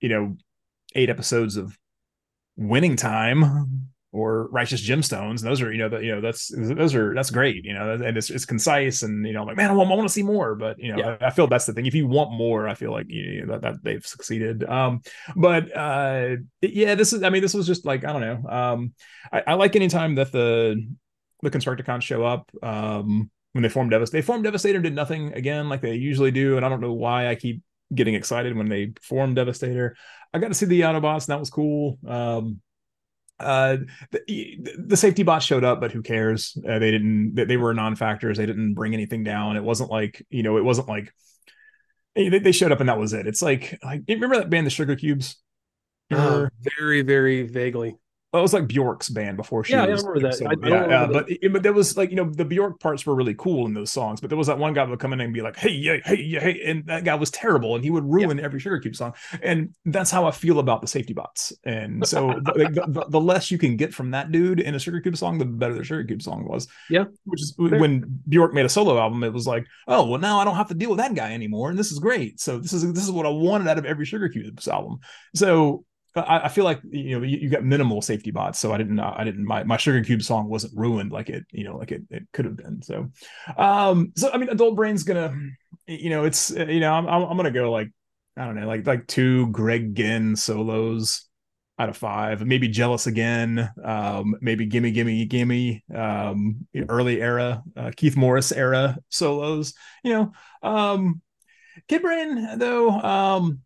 you 0.00 0.08
know 0.08 0.36
eight 0.94 1.10
episodes 1.10 1.58
of 1.58 1.76
Winning 2.56 2.96
Time 2.96 3.88
or 4.14 4.46
righteous 4.50 4.80
gemstones. 4.80 5.40
And 5.40 5.50
those 5.50 5.60
are, 5.60 5.72
you 5.72 5.78
know, 5.78 5.88
that 5.88 6.04
you 6.04 6.14
know, 6.14 6.20
that's 6.20 6.48
those 6.56 6.94
are 6.94 7.12
that's 7.14 7.30
great, 7.30 7.64
you 7.64 7.74
know, 7.74 7.94
and 7.94 8.16
it's 8.16 8.30
it's 8.30 8.44
concise 8.44 9.02
and 9.02 9.26
you 9.26 9.32
know, 9.32 9.40
I'm 9.40 9.48
like 9.48 9.56
man, 9.56 9.70
I 9.70 9.74
want, 9.74 9.90
I 9.90 9.94
want 9.94 10.08
to 10.08 10.12
see 10.12 10.22
more. 10.22 10.54
But 10.54 10.78
you 10.78 10.92
know, 10.92 10.98
yeah. 10.98 11.16
I, 11.20 11.26
I, 11.26 11.30
feel 11.30 11.48
that's 11.48 11.66
the 11.66 11.72
thing. 11.72 11.86
If 11.86 11.96
you 11.96 12.06
want 12.06 12.30
more, 12.30 12.68
I 12.68 12.74
feel 12.74 12.92
like 12.92 13.06
you 13.08 13.44
know, 13.44 13.52
that, 13.52 13.62
that 13.62 13.82
they've 13.82 14.06
succeeded. 14.06 14.62
Um, 14.64 15.02
but 15.34 15.76
uh, 15.76 16.36
yeah, 16.62 16.94
this 16.94 17.12
is, 17.12 17.24
I 17.24 17.30
mean, 17.30 17.42
this 17.42 17.54
was 17.54 17.66
just 17.66 17.84
like 17.84 18.04
I 18.04 18.12
don't 18.12 18.22
know. 18.22 18.48
Um, 18.48 18.94
I, 19.32 19.42
I 19.48 19.54
like 19.54 19.74
anytime 19.74 20.14
that 20.14 20.30
the 20.30 20.80
the 21.42 21.50
Constructicons 21.50 22.02
show 22.02 22.24
up. 22.24 22.50
Um, 22.62 23.30
when 23.52 23.62
they 23.62 23.68
form 23.68 23.88
Devastator, 23.88 24.20
they 24.20 24.26
formed 24.26 24.44
Devastator 24.44 24.80
did 24.80 24.94
nothing 24.94 25.32
again 25.32 25.68
like 25.68 25.80
they 25.80 25.94
usually 25.94 26.30
do, 26.30 26.56
and 26.56 26.64
I 26.64 26.68
don't 26.68 26.80
know 26.80 26.92
why 26.92 27.28
I 27.28 27.34
keep 27.34 27.62
getting 27.92 28.14
excited 28.14 28.56
when 28.56 28.68
they 28.68 28.94
form 29.02 29.34
Devastator. 29.34 29.96
I 30.32 30.38
got 30.38 30.48
to 30.48 30.54
see 30.54 30.66
the 30.66 30.80
Autobots, 30.80 31.26
and 31.26 31.32
that 31.32 31.40
was 31.40 31.50
cool. 31.50 31.98
Um, 32.06 32.60
uh 33.40 33.78
the, 34.12 34.58
the 34.86 34.96
safety 34.96 35.24
bots 35.24 35.44
showed 35.44 35.64
up 35.64 35.80
but 35.80 35.92
who 35.92 36.02
cares? 36.02 36.56
Uh, 36.68 36.78
they 36.78 36.90
didn't 36.90 37.34
they 37.34 37.56
were 37.56 37.74
non-factors. 37.74 38.38
They 38.38 38.46
didn't 38.46 38.74
bring 38.74 38.94
anything 38.94 39.24
down. 39.24 39.56
It 39.56 39.64
wasn't 39.64 39.90
like 39.90 40.24
you 40.30 40.42
know 40.42 40.56
it 40.56 40.64
wasn't 40.64 40.88
like 40.88 41.12
they, 42.14 42.28
they 42.28 42.52
showed 42.52 42.72
up 42.72 42.80
and 42.80 42.88
that 42.88 42.98
was 42.98 43.12
it. 43.12 43.26
It's 43.26 43.42
like 43.42 43.78
like 43.82 44.02
remember 44.08 44.36
that 44.36 44.50
band 44.50 44.66
the 44.66 44.70
Sugarcubes? 44.70 45.36
Uh, 46.10 46.48
very 46.78 47.02
very 47.02 47.42
vaguely 47.42 47.96
well, 48.34 48.40
it 48.40 48.42
was 48.42 48.52
like 48.52 48.66
Bjork's 48.66 49.08
band 49.08 49.36
before 49.36 49.62
she 49.62 49.74
yeah, 49.74 49.86
was. 49.86 50.02
I 50.02 50.08
remember 50.08 50.28
that. 50.28 50.34
So, 50.34 50.46
I, 50.46 50.54
I 50.60 50.68
yeah, 50.68 51.02
uh, 51.02 51.06
but 51.06 51.28
but 51.52 51.62
there 51.62 51.72
was 51.72 51.96
like 51.96 52.10
you 52.10 52.16
know 52.16 52.24
the 52.24 52.44
Bjork 52.44 52.80
parts 52.80 53.06
were 53.06 53.14
really 53.14 53.34
cool 53.34 53.64
in 53.64 53.74
those 53.74 53.92
songs, 53.92 54.20
but 54.20 54.28
there 54.28 54.36
was 54.36 54.48
that 54.48 54.58
one 54.58 54.74
guy 54.74 54.84
that 54.84 54.90
would 54.90 54.98
come 54.98 55.12
in 55.12 55.20
and 55.20 55.32
be 55.32 55.40
like, 55.40 55.54
"Hey, 55.54 55.70
yeah, 55.70 55.98
hey, 56.04 56.20
yeah, 56.20 56.40
hey," 56.40 56.60
and 56.66 56.84
that 56.86 57.04
guy 57.04 57.14
was 57.14 57.30
terrible, 57.30 57.76
and 57.76 57.84
he 57.84 57.90
would 57.90 58.02
ruin 58.04 58.40
every 58.40 58.58
Sugar 58.58 58.80
Cube 58.80 58.96
song. 58.96 59.14
And 59.40 59.72
that's 59.84 60.10
how 60.10 60.26
I 60.26 60.32
feel 60.32 60.58
about 60.58 60.80
the 60.80 60.88
safety 60.88 61.12
bots. 61.12 61.52
And 61.62 62.04
so 62.04 62.40
the, 62.44 62.86
the, 62.88 63.06
the, 63.08 63.20
less 63.20 63.52
you 63.52 63.58
can 63.58 63.76
get 63.76 63.94
from 63.94 64.10
that 64.10 64.32
dude 64.32 64.58
in 64.58 64.74
a 64.74 64.80
Sugar 64.80 65.00
Cube 65.00 65.16
song, 65.16 65.38
the 65.38 65.44
better 65.44 65.74
the 65.74 65.84
Sugar 65.84 66.02
Cube 66.02 66.20
song 66.20 66.44
was. 66.48 66.66
Yeah, 66.90 67.04
which 67.26 67.40
is 67.40 67.54
Fair. 67.56 67.78
when 67.78 68.20
Bjork 68.28 68.52
made 68.52 68.66
a 68.66 68.68
solo 68.68 68.98
album, 68.98 69.22
it 69.22 69.32
was 69.32 69.46
like, 69.46 69.64
oh 69.86 70.08
well, 70.08 70.18
now 70.18 70.40
I 70.40 70.44
don't 70.44 70.56
have 70.56 70.68
to 70.70 70.74
deal 70.74 70.90
with 70.90 70.98
that 70.98 71.14
guy 71.14 71.34
anymore, 71.34 71.70
and 71.70 71.78
this 71.78 71.92
is 71.92 72.00
great. 72.00 72.40
So 72.40 72.58
this 72.58 72.72
is 72.72 72.92
this 72.92 73.04
is 73.04 73.12
what 73.12 73.26
I 73.26 73.30
wanted 73.30 73.68
out 73.68 73.78
of 73.78 73.84
every 73.84 74.06
Sugarcubes 74.06 74.66
album. 74.66 74.98
So 75.36 75.84
I, 76.16 76.44
I, 76.44 76.48
feel 76.48 76.64
like 76.64 76.80
you 76.84 77.18
know 77.18 77.26
you, 77.26 77.38
you, 77.38 77.50
got 77.50 77.64
minimal 77.64 78.00
safety 78.00 78.30
bots, 78.30 78.58
so 78.58 78.72
I 78.72 78.78
didn't 78.78 79.00
I 79.00 79.24
didn't 79.24 79.44
my 79.44 79.64
my 79.64 79.76
Sugar 79.76 80.02
Cube 80.04 80.22
song 80.22 80.48
wasn't 80.48 80.76
ruined 80.76 81.10
like 81.10 81.28
it 81.28 81.44
you 81.50 81.64
know 81.64 81.76
like 81.76 81.90
it, 81.92 82.02
it 82.10 82.24
could 82.32 82.44
have 82.44 82.56
been. 82.56 82.82
So, 82.82 83.10
um, 83.56 84.12
so 84.16 84.30
I 84.32 84.38
mean, 84.38 84.48
Adult 84.48 84.76
Brain's 84.76 85.02
gonna 85.02 85.34
you 85.86 86.10
know 86.10 86.24
it's 86.24 86.50
you 86.50 86.80
know 86.80 86.92
I'm 86.92 87.06
I'm 87.08 87.36
gonna 87.36 87.50
go 87.50 87.70
like 87.70 87.88
I 88.36 88.44
don't 88.44 88.54
know 88.54 88.66
like 88.66 88.86
like 88.86 89.06
two 89.06 89.48
Greg 89.48 89.94
Ginn 89.94 90.36
solos 90.36 91.28
out 91.78 91.88
of 91.88 91.96
five, 91.96 92.46
maybe 92.46 92.68
Jealous 92.68 93.08
Again, 93.08 93.68
um, 93.82 94.36
maybe 94.40 94.66
Gimme 94.66 94.92
Gimme 94.92 95.26
Gimme, 95.26 95.84
um, 95.92 96.66
early 96.88 97.20
era 97.20 97.62
uh, 97.76 97.90
Keith 97.96 98.16
Morris 98.16 98.52
era 98.52 98.96
solos. 99.08 99.74
You 100.04 100.12
know, 100.12 100.32
um, 100.62 101.20
Kid 101.88 102.02
Brain 102.02 102.58
though. 102.58 102.90
Um, 102.90 103.63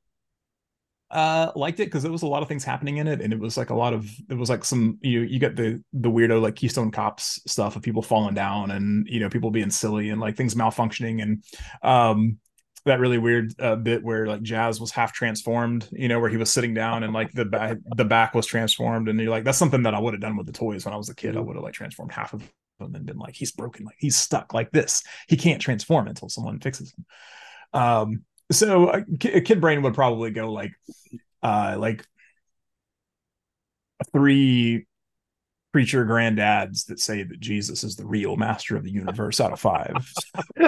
uh 1.10 1.50
liked 1.56 1.80
it 1.80 1.86
because 1.86 2.02
there 2.02 2.12
was 2.12 2.22
a 2.22 2.26
lot 2.26 2.42
of 2.42 2.48
things 2.48 2.64
happening 2.64 2.98
in 2.98 3.06
it 3.06 3.22
and 3.22 3.32
it 3.32 3.38
was 3.38 3.56
like 3.56 3.70
a 3.70 3.74
lot 3.74 3.94
of 3.94 4.10
it 4.28 4.34
was 4.34 4.50
like 4.50 4.64
some 4.64 4.98
you 5.00 5.22
you 5.22 5.38
get 5.38 5.56
the 5.56 5.82
the 5.94 6.10
weirdo 6.10 6.40
like 6.40 6.54
keystone 6.54 6.90
cops 6.90 7.40
stuff 7.50 7.76
of 7.76 7.82
people 7.82 8.02
falling 8.02 8.34
down 8.34 8.70
and 8.70 9.06
you 9.08 9.18
know 9.18 9.30
people 9.30 9.50
being 9.50 9.70
silly 9.70 10.10
and 10.10 10.20
like 10.20 10.36
things 10.36 10.54
malfunctioning 10.54 11.22
and 11.22 11.44
um 11.82 12.38
that 12.84 13.00
really 13.00 13.18
weird 13.18 13.52
uh, 13.60 13.76
bit 13.76 14.02
where 14.02 14.26
like 14.26 14.42
jazz 14.42 14.80
was 14.80 14.90
half 14.90 15.12
transformed 15.12 15.88
you 15.92 16.08
know 16.08 16.20
where 16.20 16.30
he 16.30 16.36
was 16.36 16.50
sitting 16.50 16.74
down 16.74 17.02
and 17.02 17.12
like 17.12 17.32
the 17.32 17.44
back 17.44 17.78
the 17.96 18.04
back 18.04 18.34
was 18.34 18.46
transformed 18.46 19.08
and 19.08 19.18
you're 19.18 19.30
like 19.30 19.44
that's 19.44 19.58
something 19.58 19.82
that 19.82 19.94
i 19.94 19.98
would 19.98 20.14
have 20.14 20.20
done 20.20 20.36
with 20.36 20.46
the 20.46 20.52
toys 20.52 20.84
when 20.84 20.94
i 20.94 20.96
was 20.96 21.08
a 21.08 21.14
kid. 21.14 21.36
I 21.36 21.40
would 21.40 21.56
have 21.56 21.64
like 21.64 21.74
transformed 21.74 22.12
half 22.12 22.32
of 22.34 22.40
them 22.78 22.94
and 22.94 23.06
been 23.06 23.18
like 23.18 23.34
he's 23.34 23.52
broken 23.52 23.84
like 23.84 23.96
he's 23.98 24.16
stuck 24.16 24.54
like 24.54 24.70
this. 24.70 25.02
He 25.28 25.36
can't 25.36 25.60
transform 25.60 26.08
until 26.08 26.28
someone 26.28 26.60
fixes 26.60 26.94
him. 26.94 27.04
Um 27.80 28.22
so 28.50 28.88
uh, 28.88 29.00
Kid 29.20 29.60
Brain 29.60 29.82
would 29.82 29.94
probably 29.94 30.30
go 30.30 30.52
like, 30.52 30.72
uh, 31.42 31.76
like 31.78 32.06
three 34.12 34.86
preacher 35.72 36.06
granddads 36.06 36.86
that 36.86 37.00
say 37.00 37.22
that 37.22 37.40
Jesus 37.40 37.84
is 37.84 37.96
the 37.96 38.06
real 38.06 38.36
master 38.36 38.76
of 38.76 38.84
the 38.84 38.90
universe 38.90 39.40
out 39.40 39.52
of 39.52 39.60
five. 39.60 40.12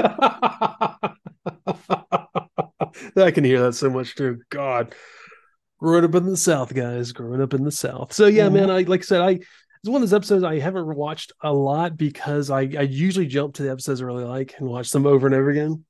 I 3.17 3.31
can 3.31 3.45
hear 3.45 3.63
that 3.63 3.75
so 3.75 3.91
much 3.91 4.15
too. 4.15 4.41
God, 4.51 4.95
growing 5.79 6.05
up 6.05 6.15
in 6.15 6.27
the 6.27 6.37
South, 6.37 6.75
guys, 6.75 7.13
growing 7.13 7.41
up 7.41 7.55
in 7.55 7.65
the 7.65 7.73
South. 7.73 8.13
So 8.13 8.27
yeah, 8.27 8.45
mm-hmm. 8.45 8.55
man, 8.55 8.71
I 8.71 8.83
like 8.83 9.01
I 9.01 9.05
said, 9.05 9.21
I 9.23 9.31
it's 9.31 9.89
one 9.89 10.03
of 10.03 10.09
those 10.09 10.17
episodes 10.17 10.45
I 10.45 10.59
haven't 10.59 10.95
watched 10.95 11.33
a 11.43 11.53
lot 11.53 11.97
because 11.97 12.51
I 12.51 12.61
I 12.61 12.83
usually 12.83 13.27
jump 13.27 13.55
to 13.55 13.63
the 13.63 13.71
episodes 13.71 14.03
I 14.03 14.05
really 14.05 14.25
like 14.25 14.55
and 14.59 14.69
watch 14.69 14.91
them 14.91 15.07
over 15.07 15.27
and 15.27 15.35
over 15.35 15.51
again 15.51 15.85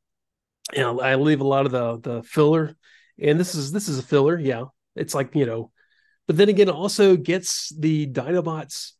you 0.72 0.80
know, 0.80 1.00
I 1.00 1.16
leave 1.16 1.40
a 1.40 1.46
lot 1.46 1.66
of 1.66 1.72
the 1.72 1.98
the 1.98 2.22
filler, 2.22 2.76
and 3.20 3.38
this 3.38 3.54
is 3.54 3.72
this 3.72 3.88
is 3.88 3.98
a 3.98 4.02
filler. 4.02 4.38
Yeah, 4.38 4.64
it's 4.96 5.14
like 5.14 5.34
you 5.34 5.46
know, 5.46 5.72
but 6.26 6.36
then 6.36 6.48
again, 6.48 6.68
also 6.68 7.16
gets 7.16 7.70
the 7.76 8.06
Dinobots 8.06 8.92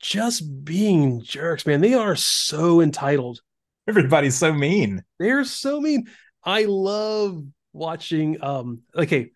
just 0.00 0.64
being 0.64 1.22
jerks. 1.22 1.66
Man, 1.66 1.80
they 1.80 1.94
are 1.94 2.16
so 2.16 2.80
entitled. 2.80 3.40
Everybody's 3.88 4.36
so 4.36 4.52
mean. 4.52 5.02
They're 5.18 5.44
so 5.44 5.80
mean. 5.80 6.08
I 6.44 6.64
love 6.64 7.42
watching. 7.72 8.42
Um, 8.42 8.82
okay, 8.94 9.30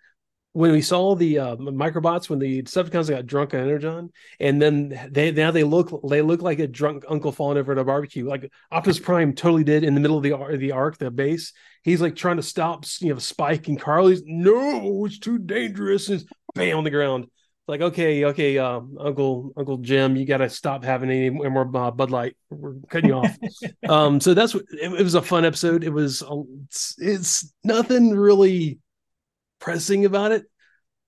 when 0.53 0.73
we 0.73 0.83
saw 0.83 1.15
the 1.15 1.39
uh, 1.39 1.57
microbots 1.57 2.29
when 2.29 2.39
the 2.39 2.63
Decepticons 2.63 3.11
got 3.11 3.27
drunk 3.27 3.55
on 3.55 3.61
Energon, 3.61 4.11
and 4.41 4.61
then 4.61 5.09
they 5.11 5.31
now 5.31 5.51
they 5.51 5.65
look 5.65 5.91
they 6.09 6.23
look 6.23 6.43
like 6.43 6.59
a 6.59 6.67
drunk 6.67 7.05
uncle 7.09 7.33
falling 7.33 7.59
over 7.59 7.73
at 7.73 7.79
a 7.79 7.85
barbecue, 7.85 8.27
like 8.27 8.51
Optimus 8.73 8.99
Prime 8.99 9.35
totally 9.35 9.65
did 9.65 9.85
in 9.85 9.95
the 9.95 10.01
middle 10.01 10.17
of 10.17 10.23
the 10.23 10.57
the 10.57 10.73
Ark, 10.73 10.99
the 10.99 11.11
base. 11.11 11.53
He's 11.83 12.01
like 12.01 12.17
trying 12.17 12.37
to 12.37 12.43
stop 12.43 12.85
you 13.01 13.13
know 13.13 13.19
Spike 13.19 13.69
and 13.69 13.81
Carly's 13.81 14.23
no, 14.25 15.05
it's 15.05 15.19
too 15.19 15.39
dangerous, 15.39 16.09
and 16.09 16.25
bam 16.55 16.79
on 16.79 16.85
the 16.85 16.91
ground. 16.91 17.27
Like 17.67 17.83
okay, 17.83 18.25
okay, 18.25 18.57
uh, 18.57 18.81
Uncle 18.99 19.53
Uncle 19.55 19.77
Jim, 19.77 20.17
you 20.17 20.25
got 20.25 20.39
to 20.39 20.49
stop 20.49 20.83
having 20.83 21.11
any 21.11 21.29
more 21.29 21.77
uh, 21.77 21.91
Bud 21.91 22.11
Light. 22.11 22.35
We're 22.49 22.77
cutting 22.89 23.11
you 23.11 23.17
off. 23.17 23.37
um, 23.89 24.21
so 24.21 24.33
that's 24.33 24.55
what 24.55 24.65
it, 24.71 24.91
it 24.91 25.03
was 25.05 25.15
a 25.15 25.21
fun 25.21 25.45
episode. 25.45 25.85
It 25.85 25.93
was 25.93 26.23
it's, 26.65 26.95
it's 26.99 27.53
nothing 27.65 28.17
really 28.17 28.79
pressing 29.61 30.05
about 30.05 30.33
it. 30.33 30.45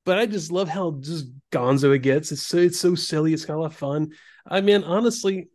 But 0.05 0.19
I 0.19 0.27
just 0.27 0.51
love 0.51 0.69
how 0.69 0.93
just 1.01 1.27
gonzo 1.53 1.95
it 1.95 2.01
gets. 2.01 2.33
It's 2.33 2.47
so 2.47 2.57
it's 2.59 2.81
so 2.81 2.95
silly. 2.95 3.33
It's 3.33 3.49
lot 3.49 3.67
of 3.67 3.75
fun. 3.75 4.13
I 4.47 4.61
mean, 4.61 4.83
honestly, 4.83 5.49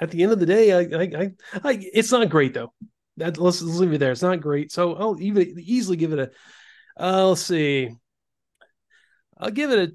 at 0.00 0.10
the 0.10 0.22
end 0.22 0.32
of 0.32 0.40
the 0.40 0.46
day, 0.46 0.72
I, 0.72 0.80
I, 0.80 1.02
I, 1.02 1.32
I 1.62 1.90
it's 1.92 2.10
not 2.10 2.28
great 2.28 2.54
though. 2.54 2.72
That 3.18 3.38
let's, 3.38 3.62
let's 3.62 3.78
leave 3.78 3.92
it 3.92 3.98
there. 3.98 4.12
It's 4.12 4.22
not 4.22 4.40
great. 4.40 4.72
So 4.72 4.94
I'll 4.94 5.20
even 5.20 5.58
easily 5.58 5.96
give 5.96 6.12
it 6.12 6.18
a. 6.18 6.30
Uh, 6.98 7.28
let's 7.28 7.42
see. 7.42 7.90
I'll 9.38 9.50
give 9.50 9.70
it 9.70 9.90
a 9.90 9.92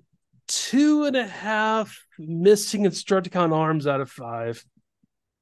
two 0.48 1.06
and 1.06 1.16
a 1.16 1.28
half 1.28 1.98
missing 2.18 2.84
Constructicon 2.84 3.54
arms 3.54 3.88
out 3.88 4.02
of 4.02 4.10
five. 4.10 4.64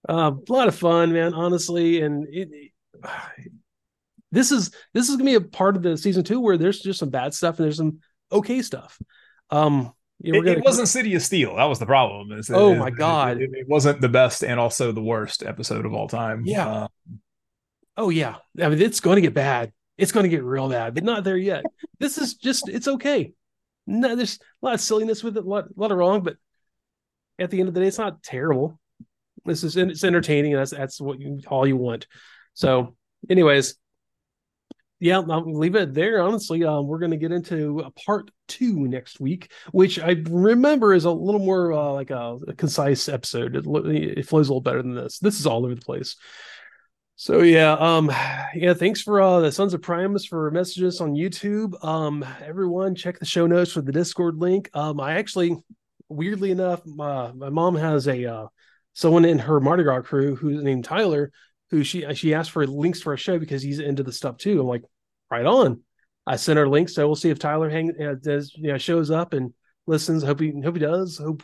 Uh, 0.07 0.31
a 0.35 0.51
lot 0.51 0.67
of 0.67 0.75
fun, 0.75 1.13
man. 1.13 1.33
Honestly, 1.33 2.01
and 2.01 2.25
it 2.29 2.71
this 4.33 4.51
is 4.51 4.71
this 4.93 5.09
is 5.09 5.15
gonna 5.15 5.29
be 5.29 5.35
a 5.35 5.41
part 5.41 5.75
of 5.75 5.83
the 5.83 5.95
season 5.97 6.23
two 6.23 6.39
where 6.39 6.57
there's 6.57 6.79
just 6.79 6.99
some 6.99 7.09
bad 7.09 7.33
stuff 7.33 7.57
and 7.57 7.65
there's 7.65 7.77
some 7.77 7.99
okay 8.31 8.61
stuff. 8.61 8.99
Um, 9.49 9.93
yeah, 10.19 10.39
it, 10.39 10.47
it, 10.47 10.63
wasn't 10.63 10.87
City 10.87 11.13
of 11.15 11.21
Steel. 11.21 11.57
That 11.57 11.65
was 11.65 11.79
the 11.79 11.85
problem. 11.85 12.41
Oh 12.51 12.75
my 12.75 12.89
god, 12.89 13.41
it, 13.41 13.51
it, 13.53 13.67
wasn't 13.67 14.01
the 14.01 14.09
best 14.09 14.43
and 14.43 14.59
also 14.59 14.91
the 14.91 15.03
worst 15.03 15.43
episode 15.43 15.85
of 15.85 15.93
all 15.93 16.07
time. 16.07 16.43
Yeah. 16.45 16.67
Uh, 16.67 16.87
oh 17.97 18.09
yeah. 18.09 18.35
I 18.59 18.69
mean, 18.69 18.81
it's 18.81 19.01
going 19.01 19.17
to 19.17 19.21
get 19.21 19.33
bad. 19.33 19.71
It's 19.97 20.11
going 20.11 20.23
to 20.23 20.29
get 20.29 20.43
real 20.43 20.69
bad, 20.69 20.95
but 20.95 21.03
not 21.03 21.23
there 21.23 21.37
yet. 21.37 21.65
this 21.99 22.17
is 22.17 22.35
just 22.35 22.69
it's 22.69 22.87
okay. 22.87 23.33
No, 23.85 24.15
there's 24.15 24.39
a 24.61 24.65
lot 24.65 24.73
of 24.73 24.81
silliness 24.81 25.23
with 25.23 25.37
it, 25.37 25.45
a 25.45 25.47
lot, 25.47 25.65
a 25.65 25.73
lot 25.75 25.91
of 25.91 25.97
wrong, 25.97 26.23
but 26.23 26.37
at 27.37 27.51
the 27.51 27.59
end 27.59 27.67
of 27.67 27.75
the 27.75 27.81
day, 27.81 27.87
it's 27.87 27.97
not 27.97 28.23
terrible. 28.23 28.79
This 29.45 29.63
is 29.63 29.75
it's 29.75 30.03
entertaining. 30.03 30.53
that's 30.53 30.71
that's 30.71 31.01
what 31.01 31.19
you 31.19 31.41
all 31.47 31.67
you 31.67 31.75
want. 31.75 32.07
So, 32.53 32.95
anyways, 33.29 33.75
yeah, 35.03 35.19
I'll 35.19 35.53
leave 35.53 35.75
it 35.75 35.93
there. 35.93 36.21
Honestly, 36.21 36.63
um, 36.63 36.87
we're 36.87 36.97
going 36.97 37.11
to 37.11 37.17
get 37.17 37.33
into 37.33 37.79
a 37.81 37.91
part 37.91 38.31
two 38.47 38.87
next 38.87 39.19
week, 39.19 39.51
which 39.73 39.99
I 39.99 40.23
remember 40.29 40.93
is 40.93 41.03
a 41.03 41.11
little 41.11 41.41
more 41.41 41.73
uh, 41.73 41.91
like 41.91 42.09
a, 42.09 42.39
a, 42.47 42.53
concise 42.53 43.09
episode. 43.09 43.57
It, 43.57 43.65
it, 44.17 44.25
flows 44.25 44.47
a 44.47 44.53
little 44.53 44.61
better 44.61 44.81
than 44.81 44.95
this. 44.95 45.19
This 45.19 45.41
is 45.41 45.45
all 45.45 45.65
over 45.65 45.75
the 45.75 45.81
place. 45.81 46.15
So 47.17 47.41
yeah, 47.41 47.73
um, 47.73 48.13
yeah, 48.55 48.73
thanks 48.73 49.01
for 49.01 49.21
uh 49.21 49.41
the 49.41 49.51
Sons 49.51 49.73
of 49.73 49.81
Primus 49.81 50.25
for 50.25 50.49
messages 50.51 51.01
on 51.01 51.15
YouTube. 51.15 51.83
Um, 51.83 52.25
everyone 52.41 52.95
check 52.95 53.19
the 53.19 53.25
show 53.25 53.45
notes 53.45 53.73
for 53.73 53.81
the 53.81 53.91
Discord 53.91 54.37
link. 54.37 54.69
Um, 54.73 55.01
I 55.01 55.15
actually, 55.15 55.57
weirdly 56.07 56.51
enough, 56.51 56.81
my 56.85 57.33
my 57.33 57.49
mom 57.49 57.75
has 57.75 58.07
a 58.07 58.25
uh 58.25 58.47
someone 58.93 59.25
in 59.25 59.39
her 59.39 59.59
Mardi 59.59 59.83
Gras 59.83 60.01
crew 60.03 60.37
who's 60.37 60.63
named 60.63 60.85
Tyler, 60.85 61.33
who 61.71 61.83
she 61.83 62.05
she 62.15 62.33
asked 62.33 62.51
for 62.51 62.65
links 62.65 63.01
for 63.01 63.13
a 63.13 63.17
show 63.17 63.37
because 63.37 63.61
he's 63.61 63.79
into 63.79 64.01
the 64.03 64.13
stuff 64.13 64.37
too. 64.37 64.61
I'm 64.61 64.67
like, 64.67 64.83
right 65.33 65.45
on. 65.45 65.81
I 66.25 66.37
sent 66.37 66.57
her 66.57 66.69
links, 66.69 66.93
so 66.95 67.05
we'll 67.07 67.15
see 67.15 67.31
if 67.31 67.39
Tyler 67.39 67.69
hang 67.69 67.91
uh, 68.01 68.15
does 68.21 68.53
you 68.55 68.71
know 68.71 68.77
shows 68.77 69.11
up 69.11 69.33
and 69.33 69.53
listens. 69.87 70.23
Hope 70.23 70.39
he 70.39 70.53
hope 70.63 70.75
he 70.75 70.81
does. 70.81 71.17
Hope 71.17 71.43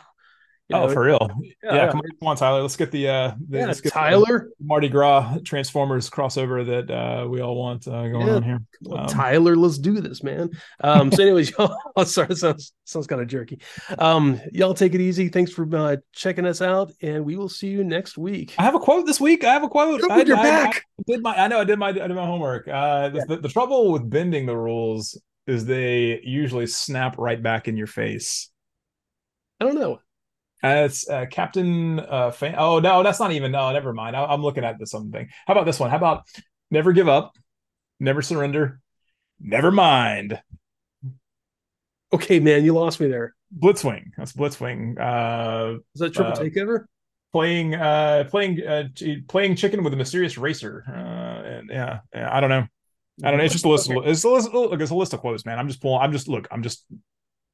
you 0.70 0.76
oh, 0.76 0.86
know, 0.86 0.92
for 0.92 1.02
real? 1.02 1.30
Yeah, 1.62 1.74
yeah, 1.74 1.90
come, 1.90 2.00
on, 2.00 2.10
come, 2.20 2.28
on, 2.28 2.36
Tyler. 2.36 2.62
Let's 2.62 2.76
get 2.76 2.92
the 2.92 3.08
uh, 3.08 3.34
the, 3.48 3.58
yeah, 3.58 3.74
get 3.74 3.92
Tyler 3.92 4.50
the 4.56 4.64
Mardi 4.64 4.88
Gras 4.88 5.38
Transformers 5.44 6.08
crossover 6.08 6.64
that 6.64 6.94
uh, 6.94 7.26
we 7.28 7.40
all 7.40 7.56
want 7.56 7.88
uh, 7.88 8.08
going 8.08 8.26
yeah. 8.26 8.34
on 8.34 8.42
here. 8.42 8.60
Um, 8.92 9.06
Tyler, 9.08 9.56
let's 9.56 9.78
do 9.78 10.00
this, 10.00 10.22
man. 10.22 10.50
Um, 10.82 11.10
so, 11.10 11.22
anyways, 11.22 11.50
y'all. 11.58 11.76
Oh, 11.96 12.04
sorry, 12.04 12.36
sounds 12.36 12.72
sounds 12.84 13.08
kind 13.08 13.20
of 13.20 13.26
jerky. 13.26 13.60
Um, 13.98 14.40
y'all 14.52 14.74
take 14.74 14.94
it 14.94 15.00
easy. 15.00 15.28
Thanks 15.28 15.50
for 15.50 15.68
uh, 15.74 15.96
checking 16.12 16.46
us 16.46 16.62
out, 16.62 16.92
and 17.02 17.24
we 17.24 17.36
will 17.36 17.48
see 17.48 17.68
you 17.68 17.82
next 17.82 18.16
week. 18.16 18.54
I 18.56 18.62
have 18.62 18.76
a 18.76 18.80
quote 18.80 19.06
this 19.06 19.20
week. 19.20 19.42
I 19.42 19.52
have 19.52 19.64
a 19.64 19.68
quote. 19.68 20.00
I, 20.08 20.22
you're 20.22 20.36
I, 20.36 20.42
back. 20.42 20.86
I, 21.00 21.02
did 21.06 21.22
my. 21.22 21.34
I 21.34 21.48
know. 21.48 21.60
I 21.60 21.64
did 21.64 21.78
my. 21.80 21.88
I 21.88 21.92
did 21.92 22.14
my 22.14 22.26
homework. 22.26 22.68
Uh, 22.68 23.08
the, 23.08 23.24
the, 23.26 23.36
the 23.38 23.48
trouble 23.48 23.90
with 23.90 24.08
bending 24.08 24.46
the 24.46 24.56
rules 24.56 25.20
is 25.48 25.64
they 25.64 26.20
usually 26.22 26.68
snap 26.68 27.18
right 27.18 27.42
back 27.42 27.66
in 27.66 27.76
your 27.76 27.88
face. 27.88 28.50
I 29.60 29.64
don't 29.64 29.74
know. 29.74 30.00
Uh, 30.62 30.84
it's 30.84 31.08
uh, 31.08 31.26
Captain 31.30 32.00
uh, 32.00 32.30
Fan- 32.30 32.56
Oh 32.58 32.80
no, 32.80 33.02
that's 33.02 33.20
not 33.20 33.32
even. 33.32 33.52
No, 33.52 33.72
never 33.72 33.92
mind. 33.92 34.14
I- 34.14 34.32
am 34.32 34.42
looking 34.42 34.64
at 34.64 34.78
this 34.78 34.90
something. 34.90 35.28
How 35.46 35.54
about 35.54 35.66
this 35.66 35.80
one? 35.80 35.90
How 35.90 35.96
about 35.96 36.26
never 36.70 36.92
give 36.92 37.08
up, 37.08 37.36
never 37.98 38.22
surrender, 38.22 38.80
never 39.40 39.70
mind. 39.70 40.40
Okay, 42.12 42.40
man, 42.40 42.64
you 42.64 42.74
lost 42.74 43.00
me 43.00 43.06
there. 43.06 43.34
Blitzwing. 43.56 44.10
That's 44.16 44.32
Blitzwing. 44.32 44.98
Uh, 44.98 45.78
Is 45.94 46.00
that 46.00 46.12
triple 46.12 46.32
uh, 46.32 46.36
takeover? 46.36 46.84
Playing, 47.32 47.76
uh, 47.76 48.24
playing, 48.28 48.60
uh, 48.66 48.88
playing 49.28 49.54
chicken 49.54 49.84
with 49.84 49.92
a 49.92 49.96
mysterious 49.96 50.36
racer. 50.36 50.84
Uh, 50.88 51.48
and 51.48 51.70
yeah, 51.70 52.00
yeah, 52.12 52.28
I 52.34 52.40
don't 52.40 52.50
know. 52.50 52.66
I 53.22 53.30
don't 53.30 53.38
know. 53.38 53.44
It's 53.44 53.52
just 53.52 53.64
a 53.64 53.68
list. 53.68 53.90
Of, 53.90 54.06
it's 54.06 54.24
a 54.24 54.28
list. 54.28 54.52
Look, 54.52 54.80
it's 54.80 54.90
a 54.90 54.94
list 54.94 55.12
of 55.12 55.20
quotes, 55.20 55.44
man. 55.44 55.58
I'm 55.58 55.68
just 55.68 55.80
pulling. 55.80 56.00
I'm 56.00 56.10
just 56.10 56.26
look. 56.26 56.48
I'm 56.50 56.62
just 56.62 56.84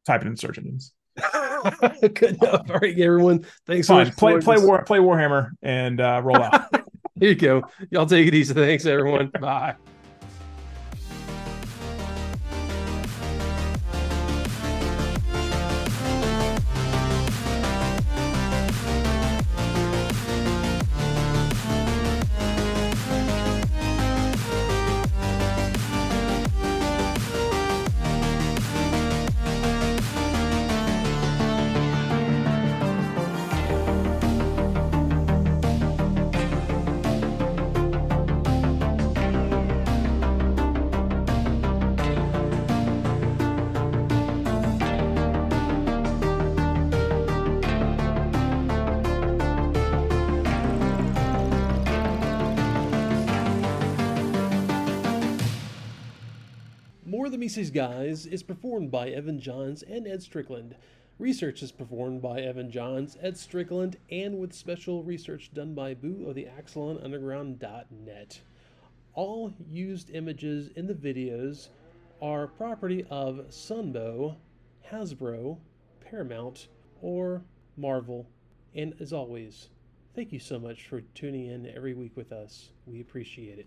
typing 0.07 0.29
in 0.29 0.37
search 0.37 0.59
engines. 0.59 0.93
Good 2.01 2.37
enough. 2.43 2.71
All 2.71 2.79
right, 2.79 2.99
everyone. 2.99 3.45
Thanks 3.67 3.89
Fine. 3.89 4.07
so 4.07 4.11
much. 4.11 4.17
Play 4.17 4.39
play 4.41 4.65
war 4.65 4.83
play 4.85 4.99
Warhammer 4.99 5.51
and 5.63 6.01
uh, 6.01 6.21
roll 6.23 6.43
out. 6.43 6.75
Here 7.19 7.31
you 7.31 7.35
go. 7.35 7.63
Y'all 7.91 8.07
take 8.07 8.27
it 8.27 8.35
easy. 8.35 8.53
Thanks, 8.53 8.85
everyone. 8.85 9.29
Bye. 9.41 9.77
Is 58.25 58.43
performed 58.43 58.91
by 58.91 59.11
Evan 59.11 59.41
Johns 59.41 59.83
and 59.83 60.07
Ed 60.07 60.23
Strickland. 60.23 60.77
Research 61.19 61.63
is 61.63 61.73
performed 61.73 62.23
by 62.23 62.41
Evan 62.41 62.71
Johns, 62.71 63.19
Ed 63.21 63.37
Strickland, 63.37 63.97
and 64.11 64.39
with 64.39 64.53
special 64.55 65.03
research 65.03 65.53
done 65.53 65.75
by 65.75 65.93
Boo 65.93 66.27
of 66.29 66.35
the 66.35 66.47
AxelonUnderground.net. 66.47 68.41
All 69.15 69.53
used 69.67 70.11
images 70.11 70.69
in 70.77 70.87
the 70.87 70.95
videos 70.95 71.69
are 72.23 72.47
property 72.47 73.05
of 73.11 73.47
Sunbow, 73.51 74.37
Hasbro, 74.91 75.59
Paramount, 76.01 76.69
or 77.03 77.43
Marvel. 77.77 78.27
And 78.75 78.95
as 79.01 79.13
always, 79.13 79.69
thank 80.15 80.33
you 80.33 80.39
so 80.39 80.59
much 80.59 80.87
for 80.87 81.01
tuning 81.01 81.47
in 81.47 81.67
every 81.67 81.93
week 81.95 82.17
with 82.17 82.33
us. 82.33 82.71
We 82.87 83.01
appreciate 83.01 83.59
it. 83.59 83.67